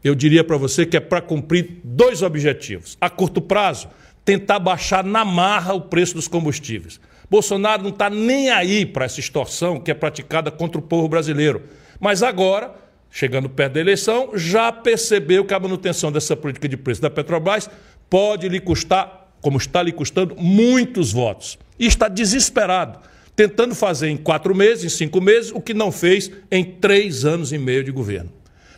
[0.04, 2.98] Eu diria para você que é para cumprir dois objetivos.
[3.00, 3.88] A curto prazo,
[4.26, 7.00] tentar baixar na marra o preço dos combustíveis.
[7.30, 11.64] Bolsonaro não está nem aí para essa extorsão que é praticada contra o povo brasileiro.
[12.00, 12.74] Mas agora,
[13.10, 17.70] chegando perto da eleição, já percebeu que a manutenção dessa política de preço da Petrobras
[18.10, 21.58] pode lhe custar, como está lhe custando, muitos votos.
[21.80, 23.00] E está desesperado,
[23.36, 27.52] tentando fazer em quatro meses, em cinco meses, o que não fez em três anos
[27.52, 28.32] e meio de governo.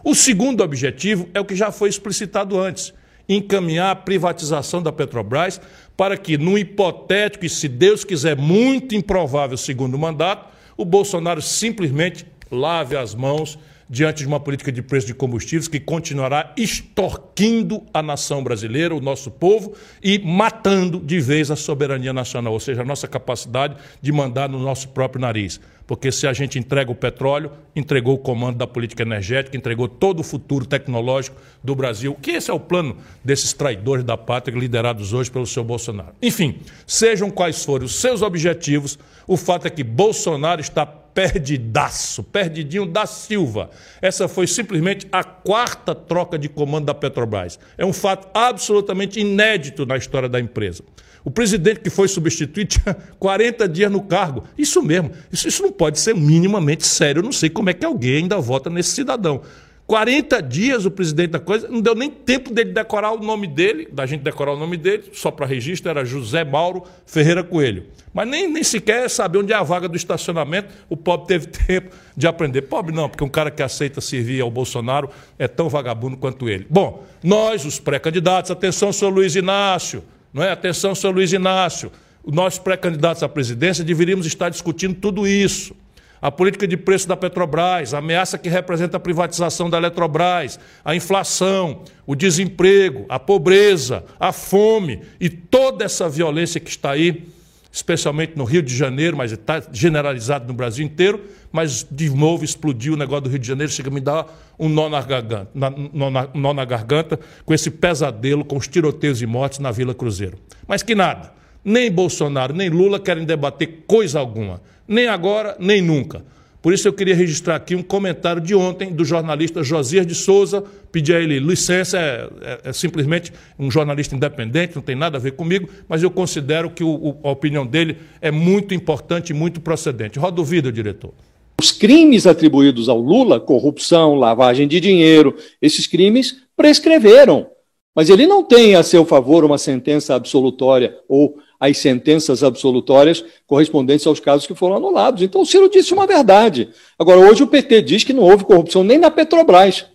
[0.04, 2.94] O segundo objetivo é o que já foi explicitado antes
[3.28, 5.60] encaminhar a privatização da Petrobras
[5.98, 12.26] para que, num hipotético e, se Deus quiser, muito improvável segundo mandato, o Bolsonaro simplesmente
[12.52, 13.58] lave as mãos
[13.90, 19.02] diante de uma política de preço de combustíveis que continuará extorquindo a nação brasileira, o
[19.02, 19.74] nosso povo,
[20.04, 24.60] e matando de vez a soberania nacional, ou seja, a nossa capacidade de mandar no
[24.60, 25.60] nosso próprio nariz.
[25.88, 30.22] Porque se a gente entrega o petróleo, entregou o comando da política energética, entregou todo
[30.22, 35.14] o futuro tecnológico do Brasil, que esse é o plano desses traidores da pátria liderados
[35.14, 36.14] hoje pelo seu Bolsonaro.
[36.22, 36.58] Enfim,
[36.88, 43.06] sejam quais forem os seus objetivos, o fato é que Bolsonaro está perdidaço, perdidinho da
[43.06, 43.70] Silva.
[44.02, 47.58] Essa foi simplesmente a quarta troca de comando da Petrobras.
[47.78, 50.84] É um fato absolutamente inédito na história da empresa.
[51.24, 54.44] O presidente que foi substituído tinha 40 dias no cargo.
[54.58, 57.22] Isso mesmo, isso, isso não pode ser minimamente sério.
[57.22, 59.42] Eu não sei como é que alguém ainda vota nesse cidadão.
[59.88, 63.88] 40 dias o presidente da coisa, não deu nem tempo dele decorar o nome dele,
[63.92, 67.86] da gente decorar o nome dele, só para registro, era José Mauro Ferreira Coelho.
[68.12, 71.96] Mas nem, nem sequer saber onde é a vaga do estacionamento, o pobre teve tempo
[72.18, 72.64] de aprender.
[72.64, 76.66] Pobre não, porque um cara que aceita servir ao Bolsonaro é tão vagabundo quanto ele.
[76.68, 80.50] Bom, nós, os pré-candidatos, atenção, senhor Luiz Inácio, não é?
[80.50, 81.92] Atenção, senhor Luiz Inácio,
[82.26, 85.76] nós pré-candidatos à presidência deveríamos estar discutindo tudo isso
[86.22, 90.96] a política de preço da Petrobras, a ameaça que representa a privatização da Eletrobras, a
[90.96, 97.28] inflação, o desemprego, a pobreza, a fome e toda essa violência que está aí,
[97.72, 102.94] especialmente no Rio de Janeiro, mas está generalizado no Brasil inteiro, mas de novo explodiu
[102.94, 104.26] o negócio do Rio de Janeiro, chega a me dar
[104.58, 108.68] um nó na garganta, na, nó, na, nó na garganta com esse pesadelo, com os
[108.68, 110.38] tiroteios e mortes na Vila Cruzeiro.
[110.66, 116.24] Mas que nada, nem Bolsonaro, nem Lula querem debater coisa alguma nem agora, nem nunca.
[116.66, 120.64] Por isso eu queria registrar aqui um comentário de ontem do jornalista Josias de Souza,
[120.92, 125.22] pedir a ele licença, é, é, é, simplesmente um jornalista independente, não tem nada a
[125.22, 129.34] ver comigo, mas eu considero que o, o, a opinião dele é muito importante e
[129.36, 130.18] muito procedente.
[130.18, 131.14] Roda o vídeo, diretor.
[131.62, 137.48] Os crimes atribuídos ao Lula, corrupção, lavagem de dinheiro, esses crimes prescreveram.
[137.96, 144.06] Mas ele não tem a seu favor uma sentença absolutória ou as sentenças absolutórias correspondentes
[144.06, 145.22] aos casos que foram anulados.
[145.22, 146.70] Então o Ciro disse uma verdade.
[146.98, 149.86] Agora, hoje o PT diz que não houve corrupção nem na Petrobras.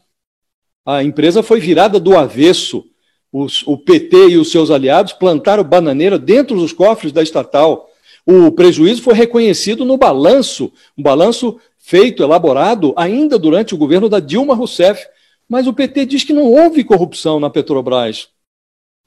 [0.84, 2.84] A empresa foi virada do avesso.
[3.32, 7.88] Os, o PT e os seus aliados plantaram bananeira dentro dos cofres da estatal.
[8.26, 14.20] O prejuízo foi reconhecido no balanço, um balanço feito, elaborado ainda durante o governo da
[14.20, 15.06] Dilma Rousseff.
[15.48, 18.28] Mas o PT diz que não houve corrupção na Petrobras.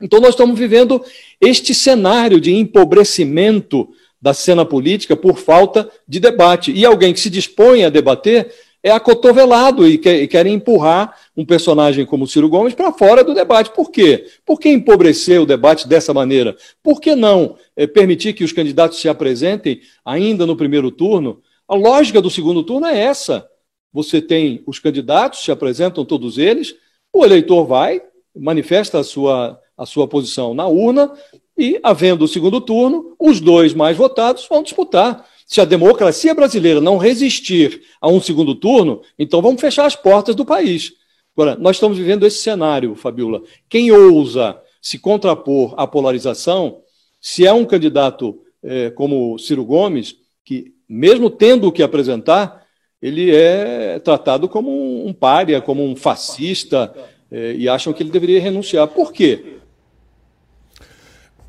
[0.03, 1.01] Então, nós estamos vivendo
[1.39, 3.87] este cenário de empobrecimento
[4.21, 6.73] da cena política por falta de debate.
[6.73, 11.45] E alguém que se dispõe a debater é acotovelado e quer, e quer empurrar um
[11.45, 13.71] personagem como Ciro Gomes para fora do debate.
[13.71, 14.25] Por quê?
[14.45, 16.57] Por que empobrecer o debate dessa maneira?
[16.83, 21.41] Por que não é, permitir que os candidatos se apresentem ainda no primeiro turno?
[21.65, 23.47] A lógica do segundo turno é essa.
[23.93, 26.75] você tem os candidatos, se apresentam todos eles,
[27.13, 28.01] o eleitor vai,
[28.35, 31.11] manifesta a sua, a sua posição na urna
[31.57, 35.25] e, havendo o segundo turno, os dois mais votados vão disputar.
[35.45, 40.35] Se a democracia brasileira não resistir a um segundo turno, então vamos fechar as portas
[40.35, 40.93] do país.
[41.35, 43.41] Agora, nós estamos vivendo esse cenário, Fabiola.
[43.67, 46.81] Quem ousa se contrapor à polarização,
[47.19, 52.63] se é um candidato é, como Ciro Gomes, que, mesmo tendo o que apresentar,
[53.01, 56.93] ele é tratado como um, pária, como um fascista,
[57.31, 58.87] é, e acham que ele deveria renunciar.
[58.87, 59.57] Por quê?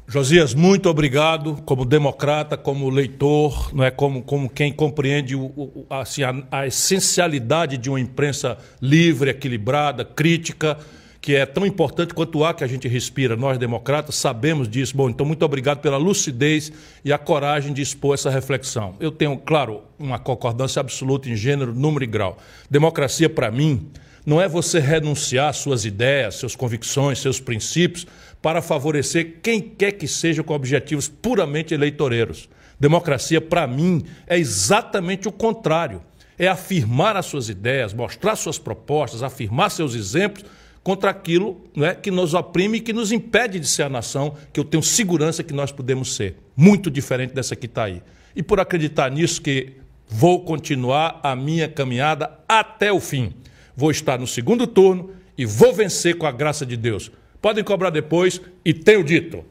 [0.07, 5.87] Josias, muito obrigado como democrata, como leitor, não é como, como quem compreende o, o,
[5.89, 10.77] assim, a, a essencialidade de uma imprensa livre, equilibrada, crítica,
[11.23, 13.35] que é tão importante quanto o ar que a gente respira.
[13.35, 14.95] Nós, democratas, sabemos disso.
[14.95, 16.71] Bom, então, muito obrigado pela lucidez
[17.03, 18.95] e a coragem de expor essa reflexão.
[19.01, 22.37] Eu tenho, claro, uma concordância absoluta em gênero, número e grau.
[22.71, 23.89] Democracia, para mim,
[24.27, 28.07] não é você renunciar às suas ideias, suas convicções, seus princípios
[28.45, 32.47] para favorecer quem quer que seja com objetivos puramente eleitoreiros.
[32.79, 36.03] Democracia, para mim, é exatamente o contrário.
[36.39, 40.45] É afirmar as suas ideias, mostrar suas propostas, afirmar seus exemplos
[40.83, 44.61] contra aquilo né, que nos oprime e que nos impede de ser a nação que
[44.61, 46.37] eu tenho segurança que nós podemos ser.
[46.55, 48.03] Muito diferente dessa que está aí.
[48.37, 49.73] E por acreditar nisso que
[50.07, 53.33] vou continuar a minha caminhada até o fim.
[53.75, 57.11] Vou estar no segundo turno e vou vencer com a graça de Deus.
[57.45, 59.45] Podem cobrar depois e tenho dito.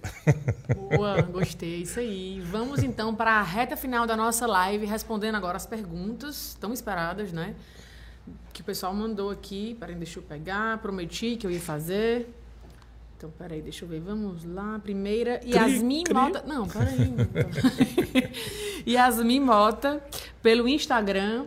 [0.98, 2.41] Boa, gostei, isso aí.
[2.41, 7.32] Vamos então para a reta final da nossa live, respondendo agora as perguntas tão esperadas,
[7.32, 7.54] né?
[8.52, 9.78] Que o pessoal mandou aqui.
[9.80, 10.80] Peraí, deixa eu pegar.
[10.80, 12.34] Prometi que eu ia fazer.
[13.16, 14.00] Então, peraí, deixa eu ver.
[14.00, 14.80] Vamos lá.
[14.80, 16.16] Primeira, Yasmin cri.
[16.16, 16.44] Mota.
[16.48, 17.14] Não, peraí.
[18.91, 20.04] Yasmin Mota,
[20.41, 21.46] pelo Instagram.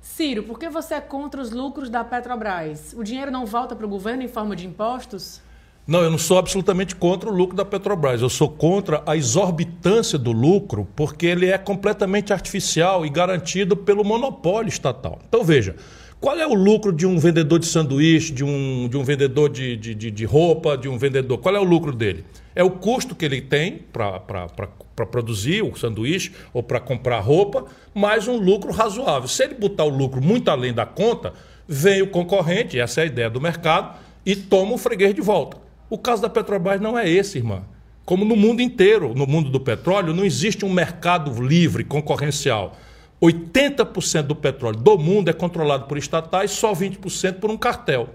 [0.00, 2.94] Ciro, por que você é contra os lucros da Petrobras?
[2.96, 5.44] O dinheiro não volta para o governo em forma de impostos?
[5.86, 8.20] Não, eu não sou absolutamente contra o lucro da Petrobras.
[8.20, 14.02] Eu sou contra a exorbitância do lucro, porque ele é completamente artificial e garantido pelo
[14.02, 15.20] monopólio estatal.
[15.28, 15.76] Então, veja,
[16.20, 19.76] qual é o lucro de um vendedor de sanduíche, de um, de um vendedor de,
[19.76, 21.38] de, de, de roupa, de um vendedor?
[21.38, 22.24] Qual é o lucro dele?
[22.52, 27.64] É o custo que ele tem para produzir o sanduíche ou para comprar roupa,
[27.94, 29.28] mais um lucro razoável.
[29.28, 31.32] Se ele botar o lucro muito além da conta,
[31.68, 35.65] vem o concorrente, essa é a ideia do mercado, e toma o freguês de volta.
[35.88, 37.62] O caso da Petrobras não é esse, irmã.
[38.04, 42.76] Como no mundo inteiro, no mundo do petróleo, não existe um mercado livre, concorrencial.
[43.20, 48.10] 80% do petróleo do mundo é controlado por estatais, só 20% por um cartel.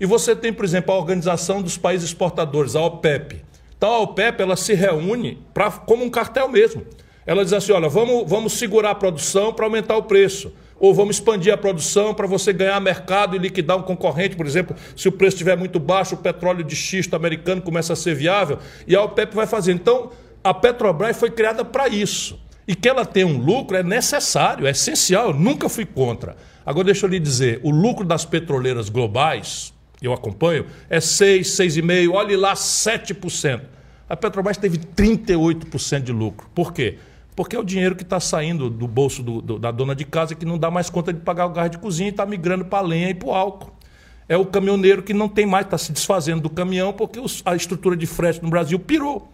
[0.00, 3.44] E você tem, por exemplo, a Organização dos Países Exportadores, a OPEP.
[3.76, 6.82] Então a OPEP ela se reúne pra, como um cartel mesmo.
[7.26, 10.52] Ela diz assim: olha, vamos, vamos segurar a produção para aumentar o preço
[10.84, 14.76] ou vamos expandir a produção para você ganhar mercado e liquidar um concorrente, por exemplo,
[14.94, 18.58] se o preço estiver muito baixo, o petróleo de xisto americano começa a ser viável
[18.86, 19.72] e a OPEP vai fazer.
[19.72, 20.10] Então,
[20.42, 22.38] a Petrobras foi criada para isso.
[22.68, 26.36] E que ela tenha um lucro é necessário, é essencial, eu nunca fui contra.
[26.66, 29.72] Agora deixa eu lhe dizer, o lucro das petroleiras globais,
[30.02, 33.62] eu acompanho, é 6, 6,5, olhe lá, 7%.
[34.06, 36.46] A Petrobras teve 38% de lucro.
[36.54, 36.98] Por quê?
[37.36, 40.34] Porque é o dinheiro que está saindo do bolso do, do, da dona de casa
[40.34, 42.78] que não dá mais conta de pagar o gás de cozinha e está migrando para
[42.78, 43.72] a lenha e para o álcool.
[44.28, 47.54] É o caminhoneiro que não tem mais, está se desfazendo do caminhão porque os, a
[47.56, 49.30] estrutura de frete no Brasil pirou.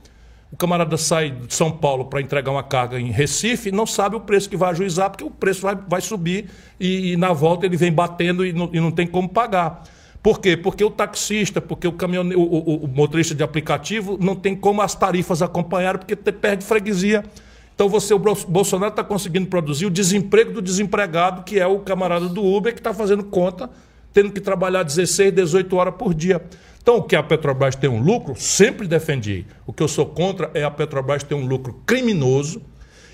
[0.53, 4.21] O camarada sai de São Paulo para entregar uma carga em Recife não sabe o
[4.21, 7.77] preço que vai ajuizar, porque o preço vai, vai subir e, e na volta ele
[7.77, 9.85] vem batendo e não, e não tem como pagar.
[10.23, 10.57] Por quê?
[10.57, 14.83] Porque o taxista, porque o, caminhoneiro, o, o, o motorista de aplicativo não tem como
[14.83, 17.25] as tarifas acompanhar, porque perde freguesia.
[17.81, 22.29] Então você, o Bolsonaro está conseguindo produzir o desemprego do desempregado, que é o camarada
[22.29, 23.71] do Uber, que está fazendo conta,
[24.13, 26.45] tendo que trabalhar 16, 18 horas por dia.
[26.83, 29.47] Então, o que a Petrobras tem um lucro, sempre defendi.
[29.67, 32.61] O que eu sou contra é a Petrobras ter um lucro criminoso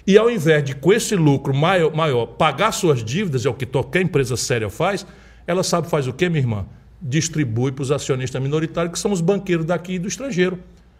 [0.05, 3.67] e, ao invés de, com esse lucro maior, maior pagar suas dívidas, é o que
[3.67, 5.07] qualquer empresa séria faz,
[5.47, 6.67] ela sabe faz o quê, minha irmã?
[7.01, 10.59] Distribui para os acionistas minoritários, que são os banqueiros daqui e do estrangeiro.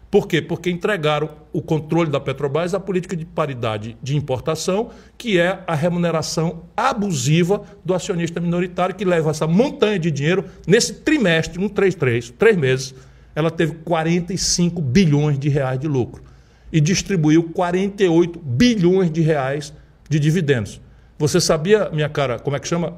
[0.09, 0.41] Por quê?
[0.41, 5.75] Porque entregaram o controle da Petrobras à política de paridade de importação, que é a
[5.75, 11.93] remuneração abusiva do acionista minoritário, que leva essa montanha de dinheiro nesse trimestre, um, três,
[11.93, 12.95] três, três meses,
[13.35, 16.23] ela teve 45 bilhões de reais de lucro
[16.71, 19.73] e distribuiu 48 bilhões de reais
[20.09, 20.81] de dividendos.
[21.19, 22.97] Você sabia, minha cara, como é que chama?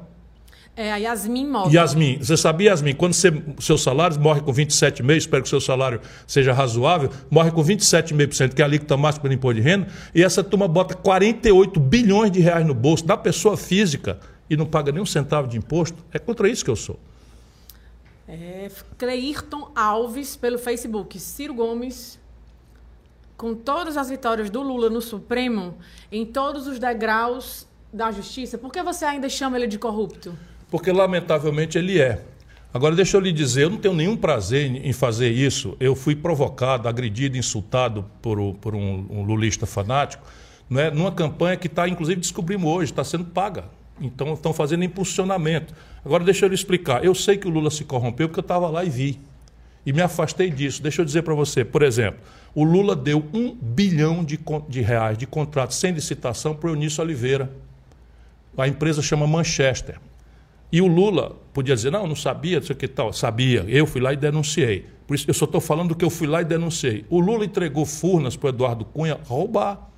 [0.76, 1.74] É a Yasmin Mota.
[1.74, 5.60] Yasmin, você sabia, Yasmin, quando você, seu salário morre com 27,5%, espero que o seu
[5.60, 9.88] salário seja razoável, morre com 27,5%, que é a alíquota máxima do imposto de renda,
[10.14, 14.18] e essa turma bota 48 bilhões de reais no bolso da pessoa física
[14.48, 16.98] e não paga nem um centavo de imposto, é contra isso que eu sou.
[18.26, 21.18] É, Cleirton Alves, pelo Facebook.
[21.18, 22.18] Ciro Gomes,
[23.36, 25.76] com todas as vitórias do Lula no Supremo,
[26.12, 30.36] em todos os degraus da justiça, por que você ainda chama ele de corrupto?
[30.70, 32.22] Porque, lamentavelmente, ele é.
[32.72, 35.76] Agora, deixa eu lhe dizer, eu não tenho nenhum prazer em fazer isso.
[35.80, 40.24] Eu fui provocado, agredido, insultado por, por um, um lulista fanático,
[40.68, 43.64] né, numa campanha que está, inclusive, descobrimos hoje, está sendo paga.
[44.00, 45.74] Então, estão fazendo impulsionamento.
[46.04, 47.04] Agora, deixa eu lhe explicar.
[47.04, 49.20] Eu sei que o Lula se corrompeu porque eu estava lá e vi.
[49.84, 50.80] E me afastei disso.
[50.80, 52.20] Deixa eu dizer para você, por exemplo,
[52.54, 57.02] o Lula deu um bilhão de, de reais de contrato sem licitação para o Eunício
[57.02, 57.50] Oliveira.
[58.56, 59.98] A empresa chama Manchester.
[60.72, 63.12] E o Lula podia dizer, não, não sabia, não sei o que tal.
[63.12, 64.86] Sabia, eu fui lá e denunciei.
[65.06, 67.04] Por isso eu só estou falando do que eu fui lá e denunciei.
[67.10, 69.88] O Lula entregou Furnas para o Eduardo Cunha roubar.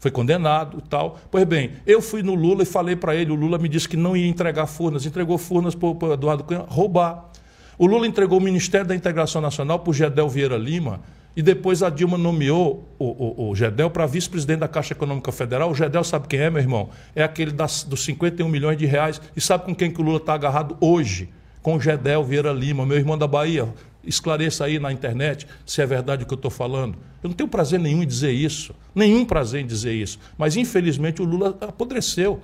[0.00, 1.18] Foi condenado e tal.
[1.30, 3.96] Pois bem, eu fui no Lula e falei para ele, o Lula me disse que
[3.96, 7.30] não ia entregar Furnas, entregou Furnas para o Eduardo Cunha roubar.
[7.78, 11.00] O Lula entregou o Ministério da Integração Nacional para o Gedel Vieira Lima,
[11.38, 15.70] e depois a Dilma nomeou o, o, o Gedel para vice-presidente da Caixa Econômica Federal.
[15.70, 16.90] O Gedel sabe quem é, meu irmão?
[17.14, 19.20] É aquele das, dos 51 milhões de reais.
[19.36, 21.28] E sabe com quem que o Lula está agarrado hoje?
[21.62, 23.72] Com o Gedel Vieira Lima, meu irmão da Bahia.
[24.02, 26.98] Esclareça aí na internet se é verdade o que eu estou falando.
[27.22, 28.74] Eu não tenho prazer nenhum em dizer isso.
[28.92, 30.18] Nenhum prazer em dizer isso.
[30.36, 32.40] Mas, infelizmente, o Lula apodreceu.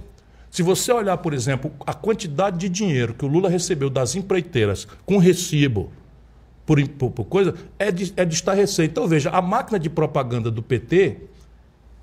[0.52, 4.86] Se você olhar, por exemplo, a quantidade de dinheiro que o Lula recebeu das empreiteiras
[5.04, 5.90] com recibo,
[6.66, 8.42] por, por, por coisa, é de, é de.
[8.82, 11.18] Então, veja, a máquina de propaganda do PT,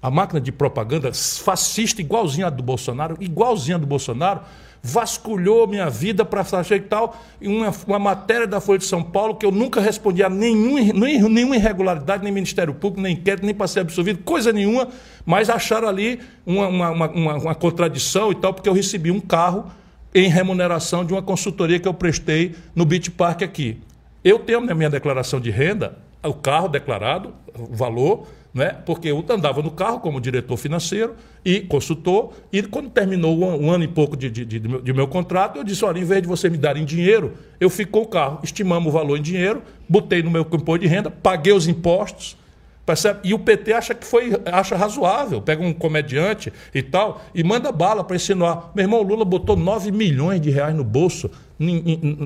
[0.01, 4.41] a máquina de propaganda fascista, igualzinha a do Bolsonaro, igualzinha a do Bolsonaro,
[4.83, 9.45] vasculhou minha vida para fazer tal, uma, uma matéria da Folha de São Paulo que
[9.45, 10.91] eu nunca respondi a nenhum,
[11.29, 14.87] nenhuma irregularidade, nem Ministério Público, nem inquérito, nem para ser absolvido, coisa nenhuma,
[15.23, 19.65] mas acharam ali uma, uma, uma, uma contradição e tal, porque eu recebi um carro
[20.13, 23.77] em remuneração de uma consultoria que eu prestei no Beach Park aqui.
[24.23, 28.75] Eu tenho na minha declaração de renda o carro declarado, o valor, né?
[28.85, 33.83] porque eu andava no carro como diretor financeiro e consultor, e quando terminou um, ano
[33.83, 36.49] e pouco de, de, de, de, meu contrato, eu disse, olha, em vez de você
[36.49, 40.21] me dar em dinheiro, eu fico com o carro, estimamos o valor em dinheiro, botei
[40.21, 42.37] no meu imposto de renda, paguei os impostos,
[42.85, 43.21] percebe?
[43.23, 47.71] E o PT acha que foi, acha razoável, pega um comediante e tal, e manda
[47.71, 48.71] bala para insinuar.
[48.75, 51.31] Meu irmão, Lula botou 9 milhões de reais no bolso,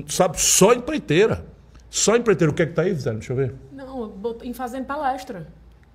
[0.08, 1.55] sabe, só empreiteira.
[1.96, 3.10] Só empreiteiro, o que é que está aí, Zé?
[3.10, 3.54] Deixa eu ver.
[3.72, 5.46] Não, em fazendo palestra.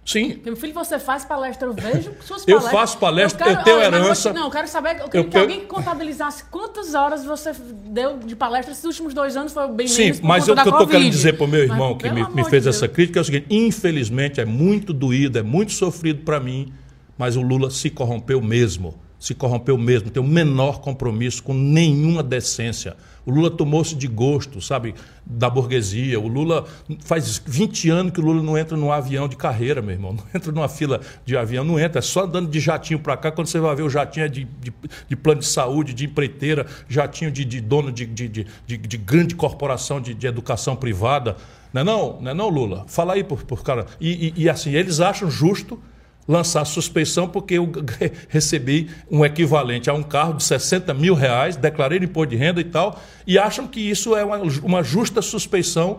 [0.03, 0.41] Sim.
[0.43, 2.47] Meu filho, você faz palestra, eu vejo suas palestras.
[2.47, 4.33] Eu faço palestra, eu, quero, eu tenho herança.
[4.33, 7.51] não, eu quero saber, eu queria eu que alguém contabilizasse quantas horas você
[7.85, 10.87] deu de palestra esses últimos dois anos, foi bem Sim, mas o que eu estou
[10.87, 13.21] querendo dizer para o meu irmão mas, que me, me fez de essa crítica é
[13.21, 16.73] o seguinte, infelizmente é muito doído, é muito sofrido para mim,
[17.15, 22.23] mas o Lula se corrompeu mesmo, se corrompeu mesmo, tem o menor compromisso com nenhuma
[22.23, 22.97] decência.
[23.23, 26.19] O Lula tomou-se de gosto, sabe, da burguesia.
[26.19, 26.65] O Lula
[27.01, 30.13] faz 20 anos que o Lula não entra num avião de carreira, meu irmão.
[30.13, 31.99] Não entra numa fila de avião, não entra.
[31.99, 33.31] É só andando de jatinho para cá.
[33.31, 34.73] Quando você vai ver o jatinho é de, de,
[35.07, 39.35] de plano de saúde, de empreiteira, jatinho de, de dono de, de, de, de, grande
[39.35, 41.37] corporação de, de educação privada.
[41.71, 42.85] Não é não, não, é não Lula?
[42.87, 43.85] Fala aí por, por cara.
[43.99, 45.79] E, e, e assim, eles acham justo
[46.27, 47.71] lançar suspeição porque eu
[48.29, 52.65] recebi um equivalente a um carro de 60 mil reais, declarei imposto de renda e
[52.65, 55.97] tal, e acham que isso é uma, uma justa suspeição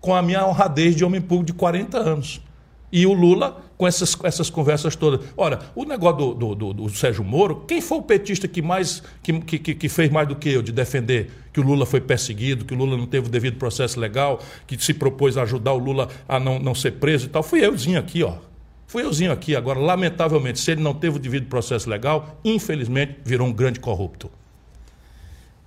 [0.00, 2.40] com a minha honradez de homem público de 40 anos.
[2.92, 5.26] E o Lula com essas, essas conversas todas.
[5.36, 9.02] Ora, o negócio do, do, do, do Sérgio Moro, quem foi o petista que mais
[9.22, 12.64] que, que, que fez mais do que eu de defender que o Lula foi perseguido,
[12.64, 15.78] que o Lula não teve o devido processo legal, que se propôs a ajudar o
[15.78, 17.42] Lula a não, não ser preso e tal?
[17.42, 18.34] Fui euzinho aqui, ó.
[18.94, 19.56] Fui euzinho aqui.
[19.56, 24.30] Agora, lamentavelmente, se ele não teve o devido processo legal, infelizmente virou um grande corrupto.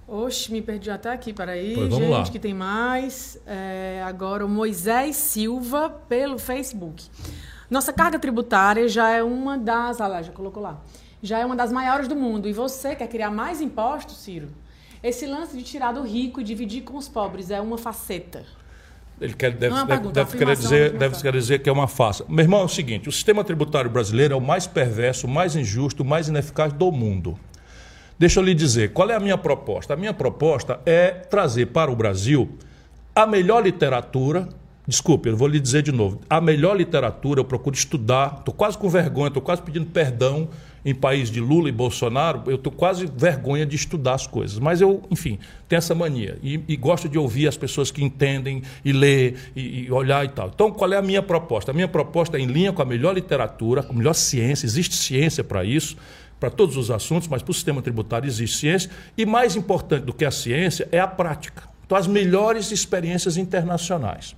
[0.07, 2.23] Oxe, me perdi até aqui, peraí, pois gente, lá.
[2.23, 3.37] que tem mais.
[3.45, 7.03] É, agora o Moisés Silva pelo Facebook.
[7.69, 9.99] Nossa carga tributária já é uma das.
[9.99, 10.79] Ah lá, já colocou lá.
[11.21, 12.47] Já é uma das maiores do mundo.
[12.47, 14.47] E você quer criar mais impostos, Ciro?
[15.03, 18.45] Esse lance de tirar do rico e dividir com os pobres é uma faceta.
[19.19, 22.23] Ele quer, deve, deve, pergunta, deve querer dizer, deve querer dizer que é uma farsa.
[22.29, 25.55] Meu irmão, é o seguinte: o sistema tributário brasileiro é o mais perverso, o mais
[25.55, 27.37] injusto, o mais ineficaz do mundo.
[28.19, 29.93] Deixa eu lhe dizer, qual é a minha proposta?
[29.93, 32.49] A minha proposta é trazer para o Brasil
[33.15, 34.49] a melhor literatura.
[34.87, 36.21] Desculpe, eu vou lhe dizer de novo.
[36.29, 40.49] A melhor literatura, eu procuro estudar, estou quase com vergonha, estou quase pedindo perdão
[40.85, 44.59] em país de Lula e Bolsonaro, eu estou quase vergonha de estudar as coisas.
[44.59, 45.37] Mas eu, enfim,
[45.67, 46.37] tenho essa mania.
[46.41, 50.29] E, e gosto de ouvir as pessoas que entendem e ler e, e, olhar e
[50.29, 50.49] tal.
[50.53, 51.71] Então, qual é a minha proposta?
[51.71, 54.95] A minha proposta é em linha com a melhor literatura, com a melhor ciência, existe
[54.95, 55.97] ciência para isso,
[56.39, 58.91] para todos os assuntos, mas para o sistema tributário existe ciência.
[59.17, 61.63] E mais importante do que a ciência é a prática.
[61.85, 64.35] Então, as melhores experiências internacionais.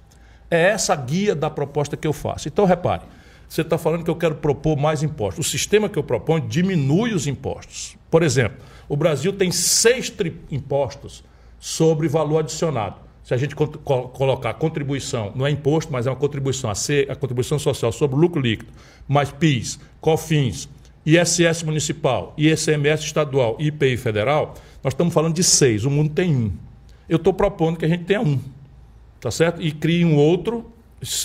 [0.51, 2.47] É essa a guia da proposta que eu faço.
[2.47, 3.03] Então, repare,
[3.49, 5.47] você está falando que eu quero propor mais impostos.
[5.47, 7.97] O sistema que eu proponho diminui os impostos.
[8.09, 10.13] Por exemplo, o Brasil tem seis
[10.51, 11.23] impostos
[11.59, 12.97] sobre valor adicionado.
[13.23, 17.09] Se a gente co colocar contribuição, não é imposto, mas é uma contribuição, a, ser,
[17.11, 18.71] a contribuição social sobre lucro líquido,
[19.07, 20.69] mais PIS, COFINS,
[21.05, 26.35] ISS municipal, ICMS estadual e IPI federal, nós estamos falando de seis, o mundo tem
[26.35, 26.51] um.
[27.07, 28.39] Eu estou propondo que a gente tenha um,
[29.19, 29.61] tá certo?
[29.61, 30.71] E crie um outro,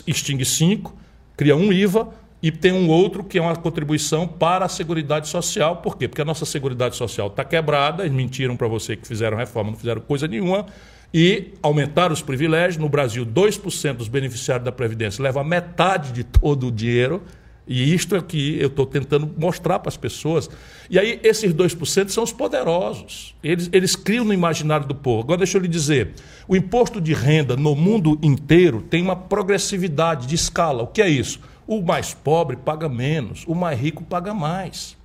[0.07, 0.95] extingue cinco,
[1.37, 2.09] cria um IVA
[2.43, 5.77] e tem um outro que é uma contribuição para a Seguridade Social.
[5.77, 6.07] Por quê?
[6.07, 9.79] Porque a nossa Seguridade Social está quebrada, eles mentiram para você que fizeram reforma, não
[9.79, 10.67] fizeram coisa nenhuma,
[11.13, 12.77] e aumentaram os privilégios.
[12.77, 17.23] No Brasil, 2% dos beneficiários da Previdência levam metade de todo o dinheiro
[17.67, 20.51] e isto é que eu estou tentando mostrar para as pessoas.
[20.91, 23.35] E aí, esses 2% são os poderosos.
[23.43, 25.23] Eles, eles criam no imaginário do povo.
[25.23, 26.13] Agora, deixa eu lhe dizer:
[26.47, 30.83] o imposto de renda no mundo inteiro tem uma progressividade de escala.
[30.83, 31.41] O que é isso?
[31.67, 34.97] O mais pobre paga menos, o mais rico paga mais.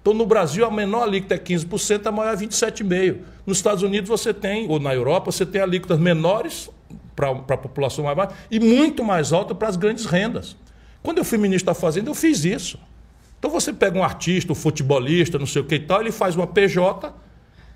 [0.00, 3.18] Então, no Brasil, a menor alíquota é 15%, a maior é 27,5%.
[3.44, 6.70] Nos Estados Unidos, você tem, ou na Europa, você tem alíquotas menores
[7.14, 10.56] para a população mais baixa e muito mais alta para as grandes rendas.
[11.02, 12.78] Quando eu fui ministro da Fazenda, eu fiz isso.
[13.38, 16.34] Então você pega um artista, um futebolista, não sei o que e tal, ele faz
[16.34, 17.14] uma PJ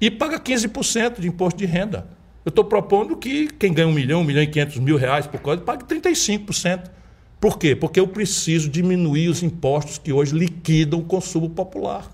[0.00, 2.06] e paga 15% de imposto de renda.
[2.44, 5.40] Eu estou propondo que quem ganha um milhão, um milhão e quinhentos mil reais por
[5.40, 6.90] coisa, pague 35%.
[7.40, 7.76] Por quê?
[7.76, 12.10] Porque eu preciso diminuir os impostos que hoje liquidam o consumo popular.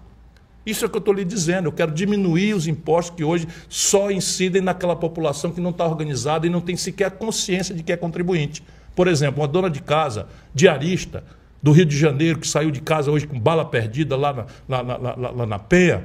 [0.66, 1.66] Isso é o que eu estou lhe dizendo.
[1.66, 6.47] Eu quero diminuir os impostos que hoje só incidem naquela população que não está organizada
[6.47, 8.62] e não tem sequer consciência de que é contribuinte.
[8.99, 11.23] Por exemplo, uma dona de casa, diarista,
[11.62, 14.83] do Rio de Janeiro, que saiu de casa hoje com bala perdida lá na, lá,
[14.83, 16.03] lá, lá, lá na Penha,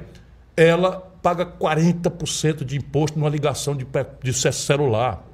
[0.56, 3.84] ela paga 40% de imposto numa ligação de,
[4.22, 5.26] de celular.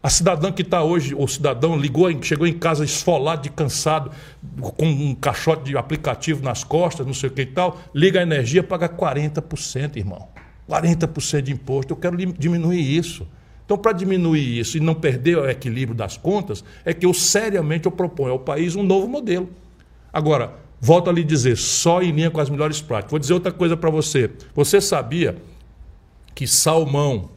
[0.00, 4.12] A cidadã que está hoje, o cidadão ligou, chegou em casa esfolado, de cansado,
[4.60, 8.22] com um caixote de aplicativo nas costas, não sei o que e tal, liga a
[8.22, 10.28] energia, paga 40%, irmão.
[10.70, 11.92] 40% de imposto.
[11.92, 13.26] Eu quero diminuir isso.
[13.64, 17.86] Então, para diminuir isso e não perder o equilíbrio das contas, é que eu seriamente
[17.86, 19.48] eu proponho ao país um novo modelo.
[20.12, 23.10] Agora, volto a lhe dizer, só em linha com as melhores práticas.
[23.10, 24.30] Vou dizer outra coisa para você.
[24.54, 25.36] Você sabia
[26.34, 27.30] que salmão,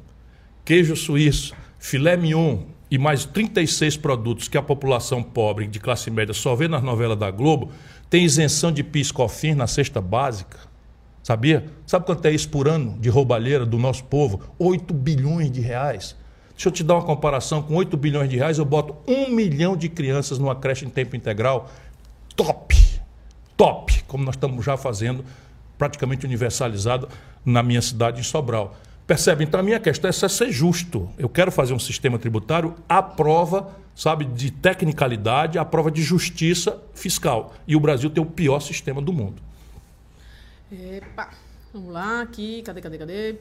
[0.65, 2.59] queijo suíço, filé mignon
[2.91, 7.17] e mais 36 produtos que a população pobre de classe média só vê nas novelas
[7.17, 7.71] da Globo,
[8.09, 10.57] tem isenção de PIS COFINS na cesta básica?
[11.27, 11.65] Sabia?
[11.85, 14.39] Sabe quanto é isso por ano de roubalheira do nosso povo?
[14.57, 16.15] 8 bilhões de reais.
[16.51, 17.61] Deixa eu te dar uma comparação.
[17.61, 21.17] Com 8 bilhões de reais, eu boto um milhão de crianças numa creche em tempo
[21.17, 21.69] integral.
[22.33, 22.73] Top!
[23.57, 24.03] Top!
[24.03, 25.25] Como nós estamos já fazendo,
[25.77, 27.09] praticamente universalizado
[27.43, 28.77] na minha cidade, em Sobral.
[29.05, 29.43] Percebe?
[29.43, 31.09] Então a minha questão é ser justo.
[31.17, 36.81] Eu quero fazer um sistema tributário à prova, sabe, de tecnicalidade, à prova de justiça
[36.93, 37.53] fiscal.
[37.67, 39.45] E o Brasil tem o pior sistema do mundo.
[40.71, 41.29] Epa,
[41.73, 43.35] vamos lá, aqui, cadê, cadê, cadê?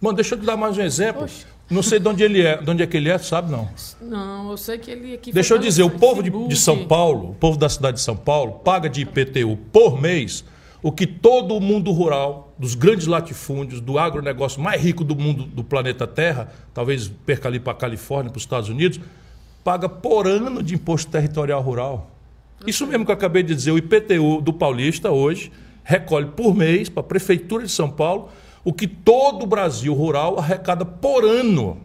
[0.00, 1.24] Mano, deixa eu te dar mais um exemplo.
[1.24, 1.46] Oxe.
[1.70, 3.70] Não sei de onde ele é, de onde é que ele é, sabe não?
[4.00, 5.32] Não, eu sei que ele aqui.
[5.32, 8.16] Deixa eu dizer, o povo de, de, São Paulo, o povo da cidade de São
[8.16, 10.44] Paulo, paga de IPTU por mês
[10.82, 15.44] o que todo o mundo rural, dos grandes latifúndios, do agronegócio mais rico do mundo,
[15.44, 18.98] do planeta Terra, talvez perca ali para a Califórnia, para os Estados Unidos,
[19.62, 22.10] paga por ano de imposto territorial rural.
[22.66, 25.52] Isso mesmo que eu acabei de dizer, o IPTU do paulista hoje
[25.84, 28.30] recolhe por mês para a Prefeitura de São Paulo
[28.64, 31.80] o que todo o Brasil rural arrecada por ano.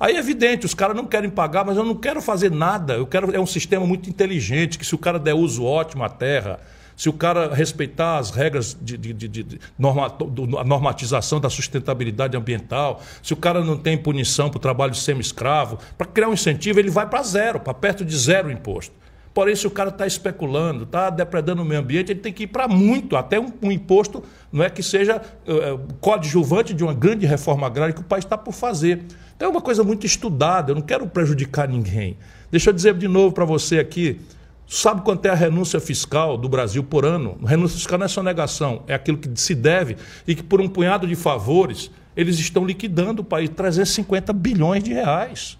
[0.00, 2.94] Aí é evidente, os caras não querem pagar, mas eu não quero fazer nada.
[2.94, 6.08] Eu quero é um sistema muito inteligente, que se o cara der uso ótimo à
[6.08, 6.58] terra,
[6.96, 11.48] se o cara respeitar as regras de, de, de, de norma, do, a normatização da
[11.48, 16.32] sustentabilidade ambiental, se o cara não tem punição para o trabalho semi-escravo, para criar um
[16.32, 19.01] incentivo, ele vai para zero, para perto de zero imposto.
[19.34, 22.48] Porém, se o cara está especulando, está depredando o meio ambiente, ele tem que ir
[22.48, 24.22] para muito, até um, um, imposto
[24.52, 28.36] não é que seja uh, coadjuvante de uma grande reforma agrária que o país está
[28.36, 29.02] por fazer.
[29.34, 32.18] Então é uma coisa muito estudada, eu não quero prejudicar ninguém.
[32.50, 34.20] Deixa eu dizer de novo para você aqui,
[34.68, 37.38] sabe quanto é a renúncia fiscal do Brasil por ano?
[37.42, 39.96] Renúncia fiscal não é só negação, é aquilo que se deve
[40.26, 44.92] e que por um punhado de favores eles estão liquidando o país 350 bilhões de
[44.92, 45.58] reais.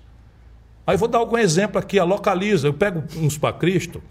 [0.86, 2.68] Aí vou dar algum exemplo aqui, a localiza.
[2.68, 4.02] Eu pego uns para Cristo,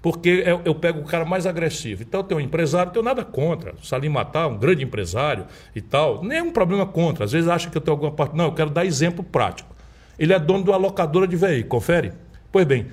[0.00, 2.02] porque eu, eu, pego o cara mais agressivo.
[2.02, 3.74] Então eu tenho um empresário, não tenho nada contra.
[3.82, 6.24] Salim Matar, um grande empresário e tal.
[6.24, 7.24] Nenhum problema contra.
[7.24, 8.36] Às vezes acha que eu tenho alguma parte.
[8.36, 9.74] Não, eu quero dar exemplo prático.
[10.18, 12.12] Ele é dono de uma locadora de veículos, confere?
[12.52, 12.86] Pois bem,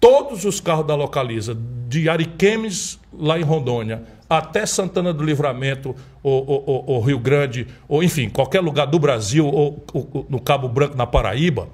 [0.00, 1.56] Todos os carros da Localiza,
[1.88, 8.02] de Ariquemes, lá em Rondônia, até Santana do Livramento, ou, ou, ou, Rio Grande, ou
[8.02, 11.68] enfim, qualquer lugar do Brasil, ou, ou no Cabo Branco, na Paraíba,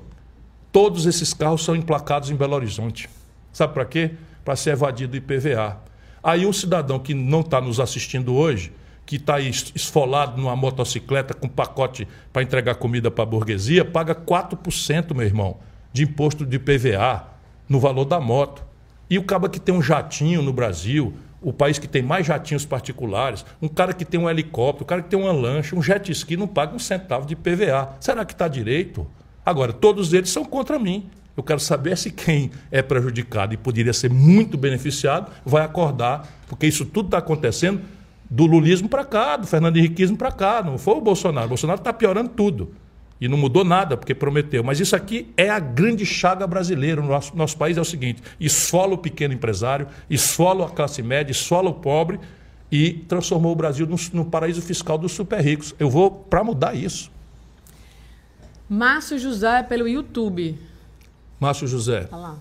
[0.74, 3.09] todos esses carros são emplacados em Belo Horizonte.
[3.52, 4.10] Sabe para quê?
[4.44, 5.80] Para ser evadido IPVA.
[6.20, 8.72] Aí um cidadão que não está nos assistindo hoje,
[9.06, 15.14] que está esfolado numa motocicleta com pacote para entregar comida para a burguesia, paga 4%,
[15.14, 15.59] meu irmão,
[15.92, 17.24] de imposto de IPVA
[17.68, 18.64] no valor da moto.
[19.09, 22.66] E o cara que tem um jatinho no Brasil, o país que tem mais jatinhos
[22.66, 26.10] particulares, um cara que tem um helicóptero, um cara que tem uma lancha, um jet
[26.10, 27.96] ski não paga um centavo de PVA.
[28.01, 29.06] Será que está direito?
[29.44, 31.08] Agora, todos eles são contra mim.
[31.36, 36.66] Eu quero saber se quem é prejudicado e poderia ser muito beneficiado vai acordar, porque
[36.66, 37.80] isso tudo está acontecendo
[38.30, 40.62] do lulismo para cá, do Fernando Henriquismo para cá.
[40.62, 41.46] Não foi o Bolsonaro.
[41.46, 42.72] O Bolsonaro está piorando tudo.
[43.20, 44.62] E não mudou nada, porque prometeu.
[44.62, 47.00] Mas isso aqui é a grande chaga brasileira.
[47.00, 51.70] Nosso, nosso país é o seguinte: esfola o pequeno empresário, esfola a classe média, esfola
[51.70, 52.18] o pobre
[52.70, 55.74] e transformou o Brasil no, no paraíso fiscal dos super ricos.
[55.78, 57.10] Eu vou para mudar isso.
[58.69, 60.59] Márcio José pelo YouTube.
[61.39, 62.09] Márcio José.
[62.11, 62.36] Olha lá.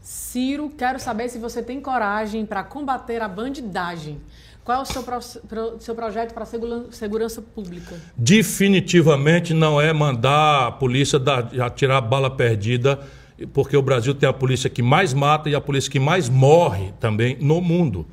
[0.00, 4.20] Ciro, quero saber se você tem coragem para combater a bandidagem.
[4.64, 5.18] Qual é o seu, pro,
[5.48, 7.96] pro, seu projeto para a segurança pública?
[8.16, 13.00] Definitivamente não é mandar a polícia dar, atirar bala perdida,
[13.52, 16.92] porque o Brasil tem a polícia que mais mata e a polícia que mais morre
[17.00, 18.06] também no mundo.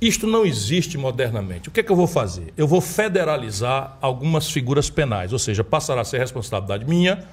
[0.00, 1.68] Isto não existe modernamente.
[1.68, 2.52] O que é que eu vou fazer?
[2.56, 7.24] Eu vou federalizar algumas figuras penais, ou seja, passará a ser responsabilidade minha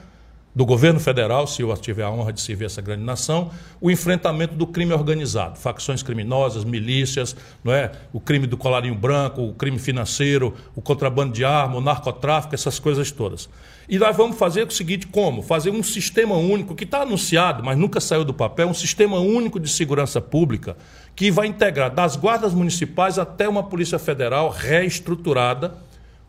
[0.56, 3.52] do governo federal, se eu tiver a honra de servir essa grande nação,
[3.82, 7.92] o enfrentamento do crime organizado, facções criminosas, milícias, não é?
[8.14, 12.80] o crime do colarinho branco, o crime financeiro, o contrabando de arma, o narcotráfico, essas
[12.80, 13.50] coisas todas.
[13.90, 15.42] E nós vamos fazer o seguinte: como?
[15.44, 19.60] Fazer um sistema único, que está anunciado, mas nunca saiu do papel, um sistema único
[19.60, 20.78] de segurança pública
[21.16, 25.76] que vai integrar das guardas municipais até uma Polícia Federal reestruturada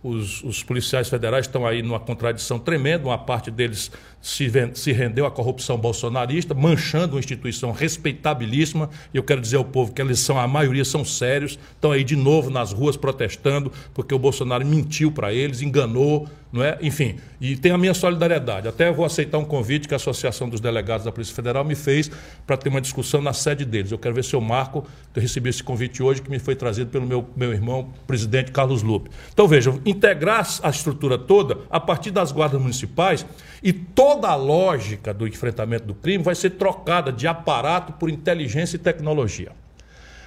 [0.07, 3.91] os, os, policiais federais estão aí numa contradição tremenda, uma parte deles
[4.27, 9.93] se, rendeu à corrupção bolsonarista, manchando uma instituição respeitabilíssima, e eu quero dizer ao povo
[9.93, 14.13] que eles são, a maioria são sérios, estão aí de novo nas ruas protestando, porque
[14.13, 16.79] o Bolsonaro mentiu para eles, enganou, não é?
[16.81, 18.67] Enfim, e tem a minha solidariedade.
[18.67, 22.11] Até vou aceitar um convite que a Associação dos Delegados da Polícia Federal me fez
[22.47, 23.93] para ter uma discussão na sede deles.
[23.93, 26.91] Eu quero ver se eu marco, eu recebi esse convite hoje que me foi trazido
[26.91, 29.11] pelo meu, meu irmão, presidente Carlos Lupe.
[29.33, 33.27] Então vejam, integrar a estrutura toda a partir das guardas municipais
[33.63, 33.73] e
[34.17, 38.79] toda a lógica do enfrentamento do crime vai ser trocada de aparato por inteligência e
[38.79, 39.53] tecnologia.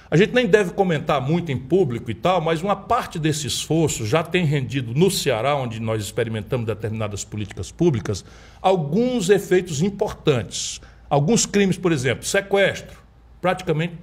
[0.08, 4.06] A gente nem deve comentar muito em público e tal, mas uma parte desse esforço
[4.06, 8.24] já tem rendido no Ceará, onde nós experimentamos determinadas políticas públicas,
[8.62, 10.80] alguns efeitos importantes.
[11.08, 12.96] Alguns crimes, por exemplo, sequestro,
[13.40, 13.94] praticamente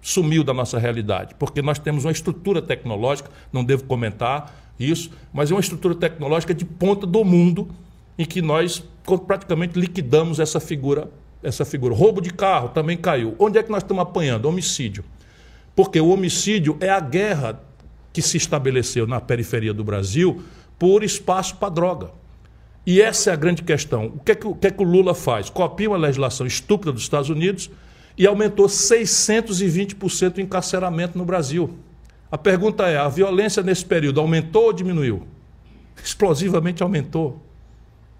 [0.00, 5.52] sumiu da nossa realidade, porque nós temos uma estrutura tecnológica, não devo comentar isso, mas
[5.52, 7.68] é uma estrutura tecnológica de ponta do mundo
[8.18, 8.82] em que nós
[9.26, 11.10] praticamente liquidamos essa figura,
[11.42, 11.94] essa figura.
[11.94, 13.34] Roubo de carro também caiu.
[13.38, 14.46] Onde é que nós estamos apanhando?
[14.46, 15.04] Homicídio.
[15.74, 17.60] Porque o homicídio é a guerra
[18.12, 20.42] que se estabeleceu na periferia do Brasil
[20.78, 22.10] por espaço para droga.
[22.86, 24.06] E essa é a grande questão.
[24.06, 25.50] O que é que, o que, é que o Lula faz?
[25.50, 27.68] Copia uma legislação estúpida dos Estados Unidos
[28.16, 31.78] e aumentou 620% o encarceramento no Brasil.
[32.30, 35.26] A pergunta é: a violência nesse período aumentou ou diminuiu?
[36.02, 37.42] Explosivamente aumentou.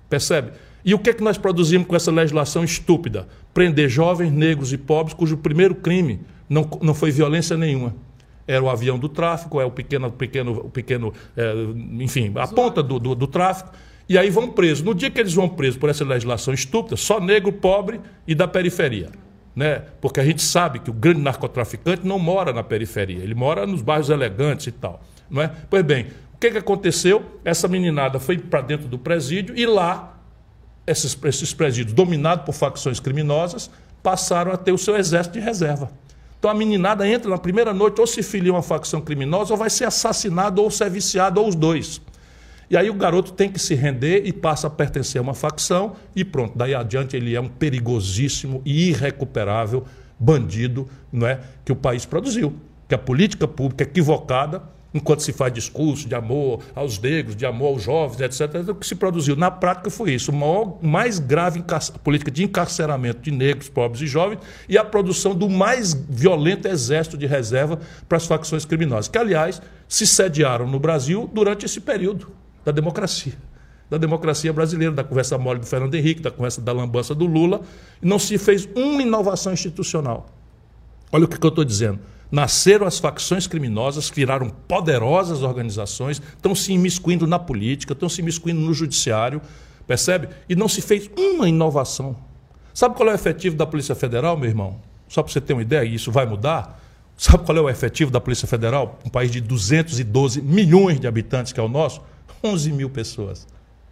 [0.09, 0.53] Percebe?
[0.85, 3.27] E o que é que nós produzimos com essa legislação estúpida?
[3.53, 7.95] Prender jovens, negros e pobres, cujo primeiro crime não, não foi violência nenhuma.
[8.47, 11.53] Era o avião do tráfico, é o pequeno, pequeno, o pequeno é,
[12.01, 13.73] enfim, a ponta do, do, do tráfico.
[14.09, 14.85] E aí vão presos.
[14.85, 18.47] No dia que eles vão presos por essa legislação estúpida, só negro, pobre e da
[18.47, 19.11] periferia.
[19.57, 19.83] Né?
[20.01, 23.83] Porque a gente sabe que o grande narcotraficante não mora na periferia, ele mora nos
[23.83, 25.03] bairros elegantes e tal.
[25.29, 25.51] Não é?
[25.69, 26.07] Pois bem,
[26.37, 27.25] o que, que aconteceu?
[27.43, 30.19] Essa meninada foi para dentro do presídio e lá,
[30.87, 33.71] esses, esses presídios dominados por facções criminosas,
[34.03, 35.91] passaram a ter o seu exército de reserva.
[36.39, 39.71] Então a meninada entra na primeira noite, ou se filia uma facção criminosa, ou vai
[39.71, 42.03] ser assassinado, ou ser viciado, ou os dois.
[42.69, 45.97] E aí o garoto tem que se render e passa a pertencer a uma facção,
[46.15, 49.87] e pronto, daí adiante ele é um perigosíssimo e irrecuperável
[50.19, 52.55] bandido não é, que o país produziu.
[52.87, 57.75] Que a política pública equivocada enquanto se faz discurso de amor aos negros, de amor
[57.75, 61.63] aos jovens, etc., o que se produziu na prática foi isso: maior, mais grave
[62.03, 67.17] política de encarceramento de negros, pobres e jovens e a produção do mais violento exército
[67.17, 67.79] de reserva
[68.09, 72.29] para as facções criminosas, que, aliás, se sediaram no Brasil durante esse período
[72.65, 73.35] da democracia.
[73.89, 77.61] da democracia brasileira, da conversa mole do Fernando Henrique, da conversa da lambança do Lula.
[78.03, 80.27] Não se fez uma inovação institucional.
[81.13, 82.01] Olha o que eu estou dizendo.
[82.31, 88.61] Nasceram as facções criminosas, viraram poderosas organizações, estão se imiscuindo na política, estão se imiscuindo
[88.61, 89.41] no judiciário,
[89.87, 90.29] percebe?
[90.49, 92.17] E não se fez uma inovação.
[92.75, 94.81] Sabe qual é o efetivo da Polícia Federal, meu irmão?
[95.09, 96.83] Só para você ter uma ideia, e isso vai mudar.
[97.17, 98.99] Sabe qual é o efetivo da Polícia Federal?
[99.05, 102.03] Um país de 212 milhões de habitantes, que é o nosso,
[102.45, 103.47] 11 mil pessoas.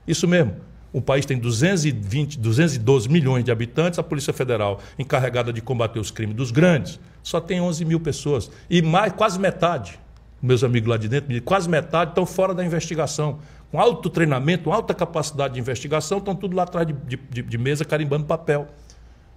[0.07, 0.57] Isso mesmo.
[0.93, 6.11] O país tem 220, 212 milhões de habitantes, a Polícia Federal, encarregada de combater os
[6.11, 8.51] crimes dos grandes, só tem 11 mil pessoas.
[8.71, 9.99] E mais, quase metade,
[10.41, 13.41] meus amigos lá de dentro, quase metade estão fora da investigação.
[13.73, 17.85] Com alto treinamento, alta capacidade de investigação, estão tudo lá atrás de, de, de mesa
[17.85, 18.69] carimbando papel.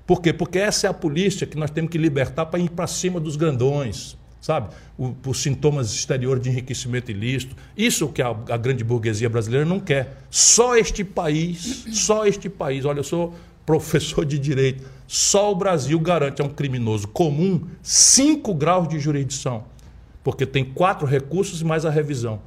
[0.05, 0.31] Por quê?
[0.31, 3.35] Porque essa é a polícia que nós temos que libertar para ir para cima dos
[3.35, 4.69] grandões sabe?
[4.97, 7.53] O, os sintomas exteriores de enriquecimento ilícito.
[7.75, 10.23] Isso que a, a, grande burguesia brasileira não quer.
[10.29, 13.33] Só este país, só este país, olha, eu sou
[13.67, 19.65] professor de direito, só o Brasil garante a um criminoso comum cinco graus de jurisdição,
[20.23, 22.39] porque tem quatro recursos e mais a revisão.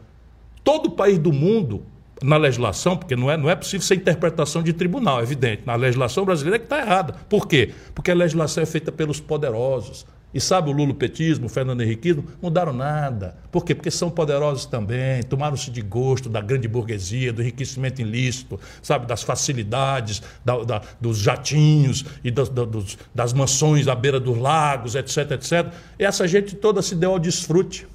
[0.64, 1.82] Todo país do mundo
[2.22, 5.62] na legislação, porque não é, não é possível ser interpretação de tribunal, é evidente.
[5.66, 7.14] Na legislação brasileira é que está errada.
[7.28, 7.74] Por quê?
[7.94, 10.06] Porque a legislação é feita pelos poderosos.
[10.32, 12.24] E sabe o lulopetismo, o Fernando Henriquismo?
[12.40, 13.36] Mudaram nada.
[13.50, 13.74] Por quê?
[13.74, 19.24] Porque são poderosos também, tomaram-se de gosto da grande burguesia, do enriquecimento ilícito, sabe, das
[19.24, 25.32] facilidades, da, da, dos jatinhos e das, dos, das mansões à beira dos lagos, etc,
[25.32, 25.72] etc.
[25.98, 27.88] E essa gente toda se deu ao desfrute.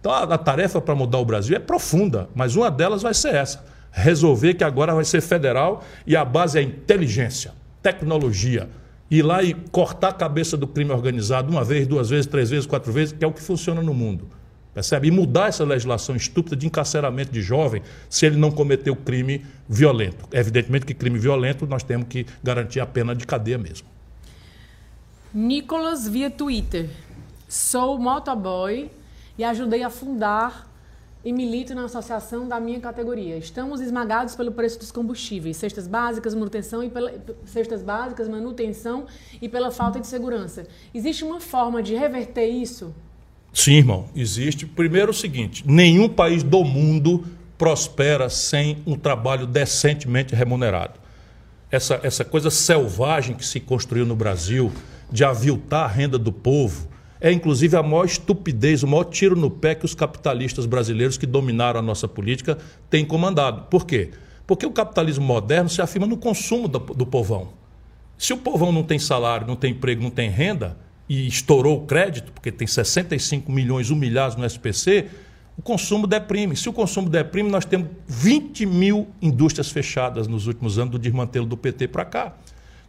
[0.00, 3.34] Então a, a tarefa para mudar o Brasil é profunda, mas uma delas vai ser
[3.34, 7.52] essa: resolver que agora vai ser federal e a base é inteligência,
[7.82, 8.68] tecnologia
[9.18, 12.64] ir lá e cortar a cabeça do crime organizado uma vez, duas vezes, três vezes,
[12.64, 14.26] quatro vezes, que é o que funciona no mundo.
[14.72, 15.08] Percebe?
[15.08, 20.26] E mudar essa legislação estúpida de encarceramento de jovem se ele não cometeu crime violento.
[20.32, 23.86] Evidentemente que crime violento nós temos que garantir a pena de cadeia mesmo.
[25.34, 26.88] Nicolas via Twitter.
[27.46, 28.90] Sou motoboy
[29.36, 30.71] e ajudei a fundar
[31.24, 33.36] e milito na associação da minha categoria.
[33.36, 37.12] Estamos esmagados pelo preço dos combustíveis, cestas básicas, manutenção e pela,
[37.44, 39.06] cestas básicas, manutenção
[39.40, 40.66] e pela falta de segurança.
[40.92, 42.94] Existe uma forma de reverter isso?
[43.52, 44.66] Sim, irmão, existe.
[44.66, 47.24] Primeiro o seguinte, nenhum país do mundo
[47.56, 50.98] prospera sem um trabalho decentemente remunerado.
[51.70, 54.72] Essa, essa coisa selvagem que se construiu no Brasil
[55.10, 56.88] de aviltar a renda do povo,
[57.24, 61.24] é inclusive a maior estupidez, o maior tiro no pé que os capitalistas brasileiros que
[61.24, 62.58] dominaram a nossa política
[62.90, 63.68] têm comandado.
[63.70, 64.10] Por quê?
[64.44, 67.50] Porque o capitalismo moderno se afirma no consumo do, do povão.
[68.18, 70.76] Se o povão não tem salário, não tem emprego, não tem renda,
[71.08, 75.06] e estourou o crédito, porque tem 65 milhões humilhados no SPC,
[75.56, 76.56] o consumo deprime.
[76.56, 81.46] Se o consumo deprime, nós temos 20 mil indústrias fechadas nos últimos anos do desmantelo
[81.46, 82.34] do PT para cá.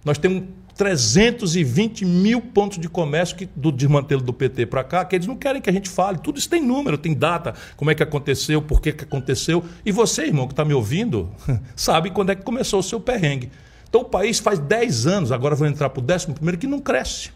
[0.04, 0.44] Nós temos
[0.76, 5.36] 320 mil pontos de comércio que, do desmantelo do PT para cá, que eles não
[5.36, 6.18] querem que a gente fale.
[6.18, 9.64] Tudo isso tem número, tem data, como é que aconteceu, por que, que aconteceu.
[9.86, 11.30] E você, irmão, que está me ouvindo,
[11.76, 13.52] sabe quando é que começou o seu perrengue.
[13.88, 16.80] Então o país faz 10 anos, agora vou entrar para o 11 primeiro, que não
[16.80, 17.30] cresce.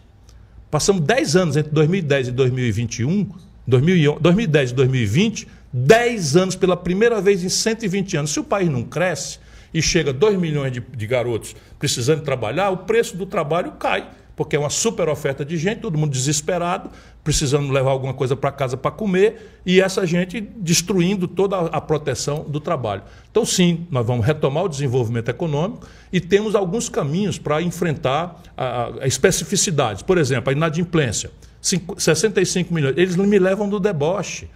[0.70, 3.30] Passamos 10 anos entre 2010 e 2021,
[3.66, 8.32] 2010 e 2020, 10 anos pela primeira vez em 120 anos.
[8.32, 9.38] Se o país não cresce,
[9.72, 14.08] e chega 2 milhões de, de garotos precisando trabalhar, o preço do trabalho cai
[14.38, 16.90] porque é uma super oferta de gente, todo mundo desesperado,
[17.24, 22.44] precisando levar alguma coisa para casa para comer, e essa gente destruindo toda a proteção
[22.44, 23.02] do trabalho.
[23.28, 28.90] Então, sim, nós vamos retomar o desenvolvimento econômico e temos alguns caminhos para enfrentar a,
[29.00, 30.04] a especificidades.
[30.04, 31.32] Por exemplo, a inadimplência.
[31.60, 32.94] 65 milhões.
[32.96, 34.48] Eles me levam do deboche.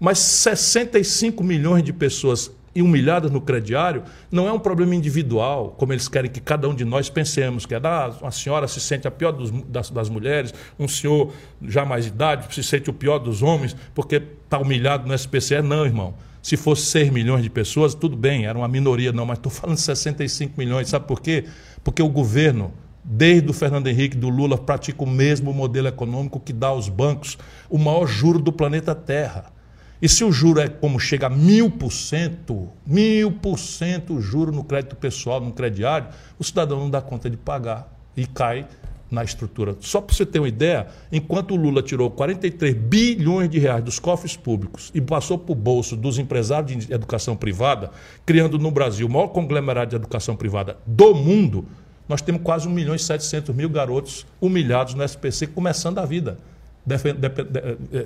[0.00, 5.94] Mas 65 milhões de pessoas e humilhadas no crediário, não é um problema individual, como
[5.94, 9.08] eles querem que cada um de nós pensemos, que é da, uma senhora se sente
[9.08, 11.32] a pior dos, das, das, mulheres, um senhor
[11.62, 15.62] já mais idade se sente o pior dos homens porque está humilhado no SPCE.
[15.62, 16.12] Não, irmão.
[16.42, 19.76] Se fosse 6 milhões de pessoas, tudo bem, era uma minoria, não, mas estou falando
[19.76, 20.90] de 65 milhões.
[20.90, 21.46] Sabe por quê?
[21.82, 26.52] Porque o governo, desde o Fernando Henrique do Lula, pratica o mesmo modelo econômico que
[26.52, 27.38] dá aos bancos
[27.70, 29.55] o maior juro do planeta Terra.
[30.00, 34.20] E se o juro é como chega a mil por cento, mil por cento o
[34.20, 36.08] juro no crédito pessoal, no crediário,
[36.38, 38.66] o cidadão não dá conta de pagar e cai
[39.10, 39.76] na estrutura.
[39.80, 43.98] Só para você ter uma ideia, enquanto o Lula tirou 43 bilhões de reais dos
[43.98, 47.90] cofres públicos e passou para o bolso dos empresários de educação privada,
[48.26, 51.64] criando no Brasil o maior conglomerado de educação privada do mundo,
[52.08, 56.38] nós temos quase 1 milhão e 700 mil garotos humilhados no SPC, começando a vida,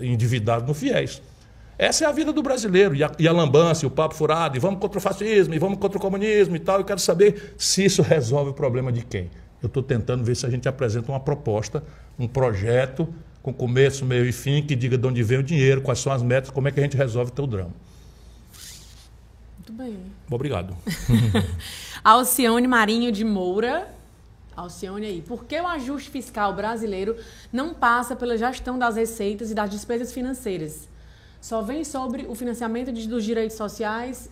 [0.02, 1.20] endividados no FIES.
[1.80, 2.94] Essa é a vida do brasileiro.
[2.94, 5.58] E a, e a lambança, e o papo furado, e vamos contra o fascismo, e
[5.58, 6.78] vamos contra o comunismo e tal.
[6.78, 9.30] Eu quero saber se isso resolve o problema de quem.
[9.62, 11.82] Eu estou tentando ver se a gente apresenta uma proposta,
[12.18, 13.08] um projeto
[13.42, 16.22] com começo, meio e fim, que diga de onde vem o dinheiro, quais são as
[16.22, 17.72] metas, como é que a gente resolve o teu drama.
[19.56, 19.96] Muito bem.
[20.30, 20.76] Obrigado.
[22.04, 23.88] Alcione Marinho de Moura.
[24.54, 25.22] Alcione aí.
[25.22, 27.16] Por que o ajuste fiscal brasileiro
[27.50, 30.89] não passa pela gestão das receitas e das despesas financeiras?
[31.40, 34.30] Só vem sobre o financiamento dos direitos sociais.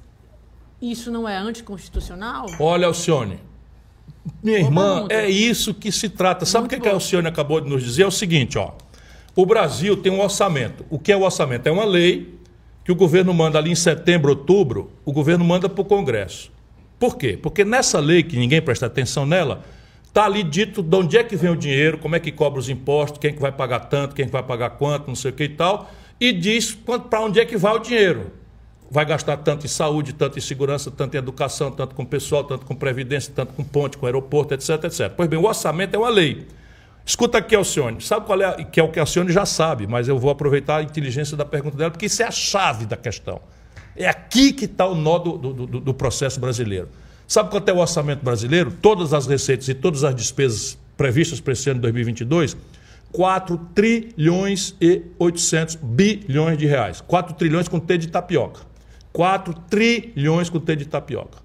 [0.80, 2.46] Isso não é anticonstitucional?
[2.60, 3.40] Olha, Alcione,
[4.42, 5.14] minha Boa irmã, pergunta.
[5.14, 6.44] é isso que se trata.
[6.44, 6.92] Sabe o que, que a.
[6.92, 8.02] Alcione acabou de nos dizer?
[8.02, 8.72] É o seguinte, ó.
[9.34, 10.84] O Brasil tem um orçamento.
[10.90, 11.66] O que é o orçamento?
[11.66, 12.38] É uma lei
[12.84, 16.50] que o governo manda ali em setembro, outubro, o governo manda para o Congresso.
[16.98, 17.38] Por quê?
[17.40, 19.62] Porque nessa lei, que ninguém presta atenção nela,
[20.06, 22.68] está ali dito de onde é que vem o dinheiro, como é que cobra os
[22.68, 25.44] impostos, quem que vai pagar tanto, quem que vai pagar quanto, não sei o que
[25.44, 25.90] e tal,
[26.20, 28.32] e diz para onde é que vai o dinheiro.
[28.90, 32.64] Vai gastar tanto em saúde, tanto em segurança, tanto em educação, tanto com pessoal, tanto
[32.64, 35.12] com previdência, tanto com ponte, com aeroporto, etc, etc.
[35.14, 36.46] Pois bem, o orçamento é uma lei.
[37.04, 38.00] Escuta aqui, Alcione.
[38.00, 38.64] Sabe qual é?
[38.64, 41.44] Que é o que a Alcione já sabe, mas eu vou aproveitar a inteligência da
[41.44, 43.40] pergunta dela, porque isso é a chave da questão.
[43.94, 46.88] É aqui que está o nó do, do, do- do processo brasileiro.
[47.26, 48.70] Sabe quanto é o orçamento brasileiro?
[48.80, 52.56] Todas as receitas e todas as despesas previstas para esse ano de 2022?
[53.12, 57.00] 4 trilhões e 800 bilhões de reais.
[57.00, 58.60] 4 trilhões com T de tapioca.
[59.12, 61.38] 4 trilhões com T de tapioca.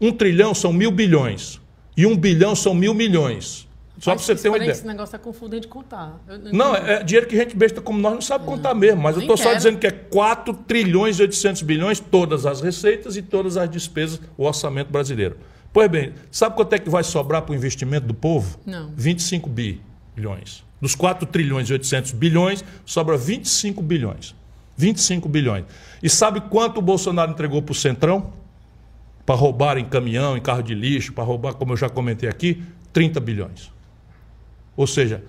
[0.00, 1.60] Um trilhão são mil bilhões.
[1.96, 3.68] E um bilhão são mil milhões.
[3.98, 4.70] Só para você ter uma ideia.
[4.70, 6.18] Esse negócio tá confundindo de contar.
[6.26, 9.02] Eu- eu- Não, é é dinheiro que gente besta como nós não sabe contar mesmo.
[9.02, 13.14] Mas eu estou só dizendo que é 4 trilhões e 800 bilhões, todas as receitas
[13.18, 15.36] e todas as despesas, o orçamento brasileiro.
[15.70, 18.58] Pois bem, sabe quanto é que vai sobrar para o investimento do povo?
[18.64, 18.90] Não.
[18.96, 20.64] 25 bilhões.
[20.80, 24.34] Dos 4 trilhões e 800 bilhões, sobra 25 bilhões.
[24.76, 25.64] 25 bilhões.
[26.02, 28.32] E sabe quanto o Bolsonaro entregou para o Centrão?
[29.26, 32.62] Para roubar em caminhão, em carro de lixo, para roubar, como eu já comentei aqui,
[32.92, 33.70] 30 bilhões.
[34.76, 35.22] Ou seja,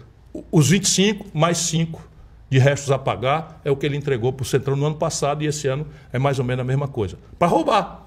[0.52, 2.02] os 25 mais 5
[2.49, 5.44] de restos a pagar é o que ele entregou para o Centrão no ano passado
[5.44, 7.18] e esse ano é mais ou menos a mesma coisa.
[7.38, 8.01] Para roubar.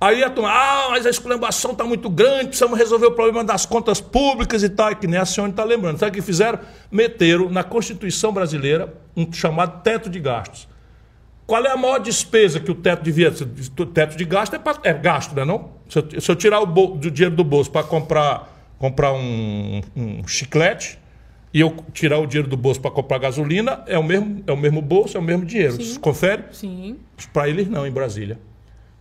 [0.00, 3.64] Aí a turma, ah, mas a esculhambação está muito grande, precisamos resolver o problema das
[3.64, 5.98] contas públicas e tal, é que nem a senhora está lembrando.
[5.98, 6.58] Sabe o que fizeram?
[6.90, 10.68] Meteram na Constituição brasileira um chamado teto de gastos.
[11.46, 13.44] Qual é a maior despesa que o teto devia ser?
[13.78, 15.70] O teto de gasto é, pra- é gasto, não é não?
[15.88, 20.26] Se eu, se eu tirar o bol- dinheiro do bolso para comprar, comprar um, um
[20.26, 20.98] chiclete
[21.52, 24.56] e eu tirar o dinheiro do bolso para comprar gasolina, é o, mesmo, é o
[24.56, 25.80] mesmo bolso, é o mesmo dinheiro.
[25.82, 25.98] Sim.
[26.00, 26.44] Confere?
[26.50, 26.96] Sim.
[27.32, 28.38] Para eles não, em Brasília.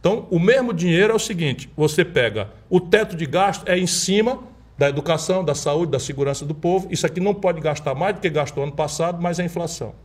[0.03, 3.87] Então, o mesmo dinheiro é o seguinte: você pega o teto de gasto é em
[3.87, 4.43] cima
[4.77, 6.89] da educação, da saúde, da segurança do povo.
[6.91, 9.95] Isso aqui não pode gastar mais do que gastou ano passado, mas é inflação.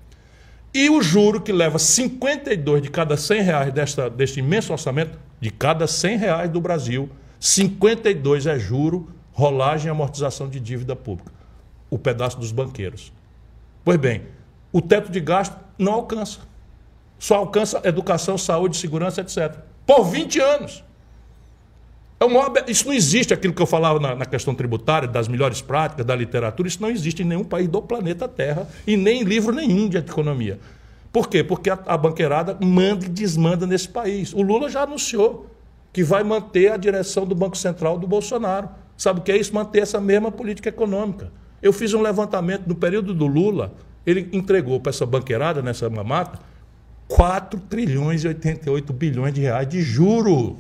[0.73, 5.51] E o juro que leva 52 de cada 100 reais desta, deste imenso orçamento, de
[5.51, 7.11] cada 100 reais do Brasil,
[7.41, 11.33] 52 é juro, rolagem e amortização de dívida pública.
[11.91, 13.13] O pedaço dos banqueiros.
[13.85, 14.23] Pois bem,
[14.73, 16.39] o teto de gasto não alcança.
[17.19, 19.67] Só alcança educação, saúde, segurança, etc.
[19.89, 20.85] Por 20 anos.
[22.21, 22.53] É maior...
[22.67, 26.15] Isso não existe, aquilo que eu falava na, na questão tributária, das melhores práticas, da
[26.15, 29.89] literatura, isso não existe em nenhum país do planeta Terra e nem em livro nenhum
[29.89, 30.61] de economia.
[31.11, 31.43] Por quê?
[31.43, 34.35] Porque a, a banqueirada manda e desmanda nesse país.
[34.35, 35.47] O Lula já anunciou
[35.91, 38.69] que vai manter a direção do Banco Central do Bolsonaro.
[38.95, 39.55] Sabe o que é isso?
[39.55, 41.33] Manter essa mesma política econômica.
[41.63, 43.73] Eu fiz um levantamento no período do Lula,
[44.05, 46.39] ele entregou para essa banqueirada, nessa mamata,
[47.09, 50.59] 4 trilhões e 88 bilhões de reais de juro.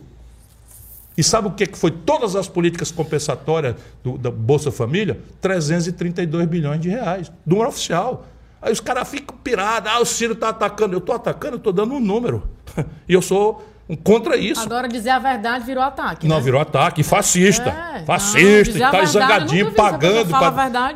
[1.16, 5.20] E sabe o que foi todas as políticas compensatórias do- da Bolsa Família?
[5.40, 8.26] 332 bilhões de reais, do oficial.
[8.62, 10.94] Aí os caras ficam pirados, ah, o Ciro está atacando.
[10.94, 12.48] Eu estou atacando, eu estou dando um número.
[13.08, 13.64] E eu sou
[14.04, 14.60] contra isso.
[14.60, 16.28] Agora, dizer a verdade virou ataque.
[16.28, 16.42] Não, né?
[16.42, 17.70] virou ataque, fascista.
[17.70, 20.30] É, fascista, tá verdade, eu zangadinho, pagando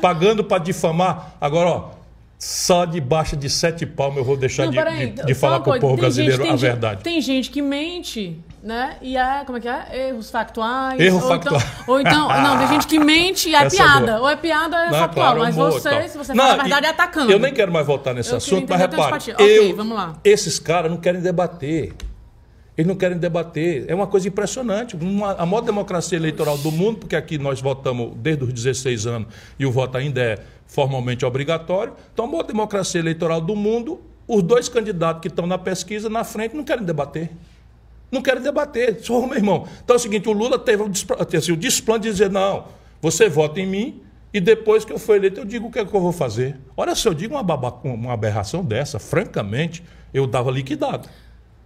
[0.00, 1.32] pagando para difamar.
[1.40, 1.90] Agora, ó,
[2.44, 5.80] só debaixo de sete palmas eu vou deixar Não, de, de, de falar para o
[5.80, 7.02] povo gente- brasileiro tem a gente- verdade.
[7.04, 8.96] Tem gente que mente, né?
[9.00, 10.08] E é, como é que é?
[10.08, 10.98] Erros factuais.
[10.98, 11.60] Erro ou factual.
[11.60, 14.06] Então, ou então, não, tem gente que mente e é Essa é piada.
[14.06, 14.20] boa.
[14.22, 15.26] ou é piada ou é Não, factual.
[15.26, 17.30] claro, mas humor você, se você Não, fala a verdade, é atacando.
[17.30, 19.34] Eu nem quero mais voltar nesse Eu assunto, mas repare, simpatia.
[19.34, 20.16] Ok, eu- vamos lá.
[20.24, 21.92] esses caras não querem debater.
[22.76, 23.84] Eles não querem debater.
[23.86, 24.96] É uma coisa impressionante.
[24.96, 29.28] Uma- a maior democracia eleitoral do mundo, porque aqui nós votamos desde os 16 anos
[29.60, 30.38] e o voto ainda é
[30.72, 31.92] formalmente obrigatório.
[32.12, 36.24] Então, a maior democracia eleitoral do mundo, os dois candidatos que estão na pesquisa na
[36.24, 37.30] frente não querem debater.
[38.10, 38.98] Não querem debater.
[39.02, 39.66] Só, meu irmão.
[39.84, 42.64] Então é o seguinte: o Lula teve despra- assim, o desplante de dizer, não,
[43.02, 45.84] você vota em mim e depois que eu for eleito eu digo o que, é
[45.84, 46.58] que eu vou fazer.
[46.76, 49.82] Olha, se eu digo uma, babaca, uma aberração dessa, francamente,
[50.14, 51.06] eu dava liquidado.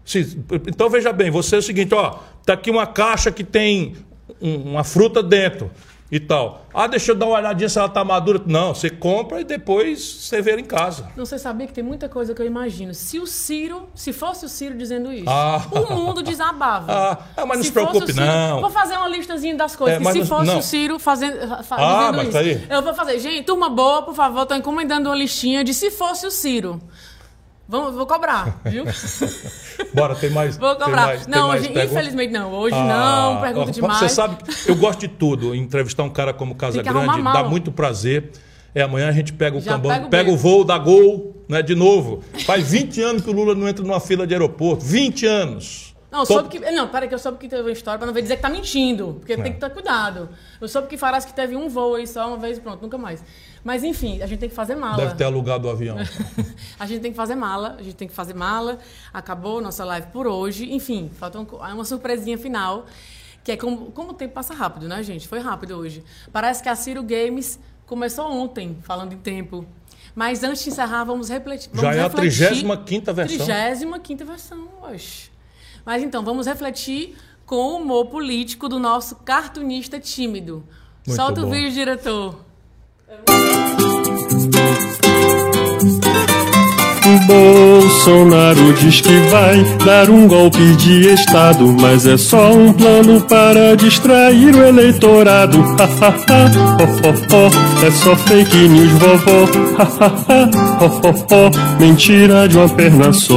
[0.04, 0.36] Se-
[0.68, 3.94] então veja bem, você é o seguinte, ó, tá aqui uma caixa que tem
[4.40, 5.70] um- uma fruta dentro
[6.10, 6.64] e tal.
[6.72, 8.40] Ah, deixa eu dar uma olhadinha se ela tá madura.
[8.46, 11.08] Não, você compra e depois você vê ela em casa.
[11.16, 12.94] Não, você sabia que tem muita coisa que eu imagino.
[12.94, 15.62] Se o Ciro, se fosse o Ciro dizendo isso, Ah.
[15.72, 16.92] o mundo desabava.
[16.92, 18.60] Ah, ah, mas não se fosse preocupe, Ciro- não.
[18.60, 20.00] Vou fazer uma listazinha das coisas.
[20.00, 20.58] É, que se não- fosse não.
[20.58, 22.66] o Ciro fazendo, fa- Ah, mas isso, tá aí.
[22.70, 23.18] eu vou fazer.
[23.18, 26.80] Gente, turma boa, por favor, estou encomendando uma listinha de se fosse o Ciro.
[27.68, 28.84] Vamos, vou cobrar, viu?
[29.93, 30.56] Bora, tem mais.
[30.56, 31.06] vou cobrar.
[31.06, 32.52] mais- não, hoje, infelizmente não.
[32.52, 33.98] Hoje Ah, não, pergunta demais.
[33.98, 35.55] Você sabe, que eu gosto de tudo.
[35.55, 38.30] Entrevistar um cara como Casa Grande dá muito prazer.
[38.74, 40.43] É, amanhã a gente pega o Já cambão, pega o pega o beco.
[40.43, 42.22] voo, dá gol, né, de novo.
[42.44, 44.84] Faz 20 anos que o Lula não entra numa fila de aeroporto.
[44.84, 45.97] 20 anos.
[46.12, 46.59] Não, eu soube que.
[46.70, 48.48] Não, peraí, que eu soube que teve uma história pra não ver dizer que tá
[48.51, 49.16] mentindo.
[49.18, 49.36] Porque É.
[49.38, 50.28] tem que ter cuidado.
[50.60, 52.97] Eu soube que Farás que teve um voo aí só uma vez e pronto, nunca
[52.97, 53.24] mais.
[53.66, 54.97] Mas enfim, a gente tem que fazer mala.
[54.97, 55.97] Deve ter alugado o avião.
[56.78, 58.78] a gente tem que fazer mala, a gente tem que fazer mala.
[59.12, 60.72] Acabou nossa live por hoje.
[60.72, 61.44] Enfim, falta um-
[61.74, 62.86] uma surpresinha final.
[63.43, 65.26] Que é como, como o tempo passa rápido, né, gente?
[65.26, 66.05] Foi rápido hoje.
[66.32, 69.66] Parece que a Ciro Games começou ontem, falando em tempo.
[70.14, 71.68] Mas antes de encerrar, vamos refletir.
[71.74, 73.47] Já é a refletir- 35ª versão.
[73.47, 75.28] 35 versão, oxe.
[75.84, 80.64] Mas então, vamos refletir com o humor político do nosso cartunista tímido.
[81.05, 81.48] Muito Solta bom.
[81.48, 82.45] o vídeo, diretor.
[87.26, 93.76] Bolsonaro diz que vai dar um golpe de Estado, mas é só um plano para
[93.76, 95.62] distrair o eleitorado.
[95.78, 96.46] Ha, ha, ha,
[96.82, 96.86] ho,
[97.32, 99.48] ho, é só fake news, vovó.
[99.78, 101.50] Ha, ha, ha, ho, ho,
[101.80, 103.36] mentira de uma perna só.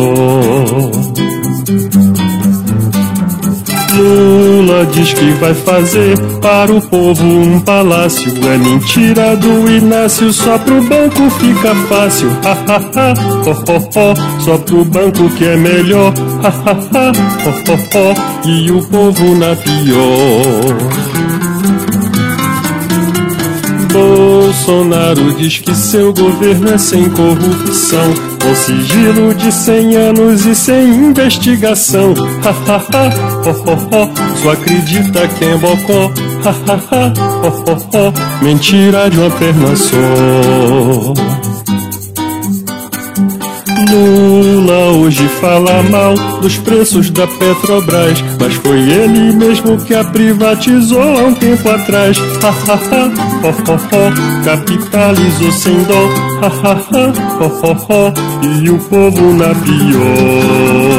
[3.96, 8.32] Lula diz que vai fazer para o povo um palácio.
[8.48, 12.30] É mentira do Inácio, só pro banco fica fácil.
[12.44, 13.14] Ha, ha, ha,
[13.46, 16.14] ho, ho, ho, só pro banco que é melhor.
[16.44, 17.12] Ha, ha, ha,
[17.46, 21.30] ho, ho, ho, e o povo na pior.
[23.92, 30.96] Bolsonaro diz que seu governo é sem corrupção, com sigilo de 100 anos e sem
[30.96, 32.14] investigação.
[32.44, 33.10] Ha, ha, ha,
[34.42, 36.12] só acredita quem é bocó.
[36.46, 41.49] Ha, ha, ha, mentira de uma perna só.
[43.92, 51.02] Lula hoje fala mal dos preços da Petrobras, mas foi ele mesmo que a privatizou
[51.02, 52.16] há um tempo atrás.
[52.44, 53.08] Ha, ha, ha,
[53.42, 56.08] ho, ho, ho, capitalizou sem dó.
[56.42, 58.14] Ha, ha, ha, ho, ho, ho,
[58.64, 60.90] e o povo na pior.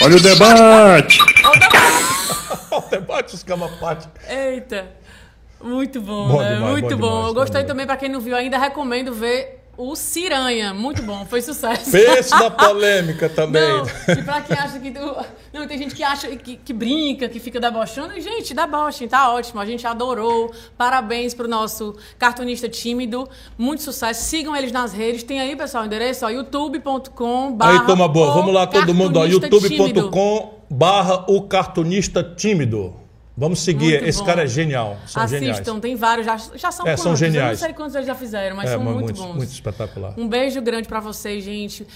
[0.00, 1.18] Olha o debate!
[2.70, 4.08] o debate os camapate.
[4.28, 4.86] Eita.
[5.62, 6.54] Muito bom, Bom né?
[6.54, 9.94] demais, Muito bom demais, Eu gostei também, pra quem não viu ainda, recomendo ver o
[9.94, 10.74] Ciranha.
[10.74, 11.90] Muito bom, foi sucesso.
[11.92, 13.62] Pense na polêmica também.
[13.62, 13.84] Não,
[14.18, 14.90] e pra quem acha que.
[14.90, 15.16] tu-
[15.52, 18.20] Não, tem gente que acha que, que brinca, que fica debochando.
[18.20, 19.60] Gente, deboche, tá ótimo.
[19.60, 20.52] A gente adorou.
[20.76, 23.28] Parabéns pro nosso cartunista tímido.
[23.56, 24.24] Muito sucesso.
[24.24, 25.22] Sigam eles nas redes.
[25.22, 27.56] Tem aí, pessoal, o endereço, ó, youtube.com.
[27.60, 28.34] Aí, toma boa.
[28.34, 29.24] Vamos lá, todo mundo, ó.
[29.24, 32.94] youtube.com barra o cartunista tímido.
[33.38, 33.92] Vamos seguir.
[33.98, 34.24] Muito Esse bom.
[34.26, 34.96] cara é genial.
[35.06, 35.80] São Assistam, geniais.
[35.80, 36.26] tem vários.
[36.26, 37.22] Já, já são É, são quantos?
[37.22, 37.60] Eu geniais.
[37.60, 39.36] não sei quantos eles já fizeram, mas É, são mas muito, muito, bons.
[39.36, 40.12] muito espetacular.
[40.18, 41.86] Um beijo grande pra vocês, gente.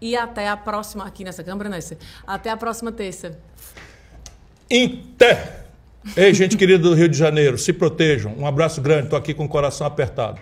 [0.00, 1.98] E até a próxima, aqui nessa câmera, nessa.
[2.26, 3.36] Até a próxima terça.
[4.70, 5.64] Inter.
[6.16, 8.34] Ei, gente querida do Rio de Janeiro, se protejam.
[8.38, 10.40] Um abraço grande, estou aqui com o coração apertado.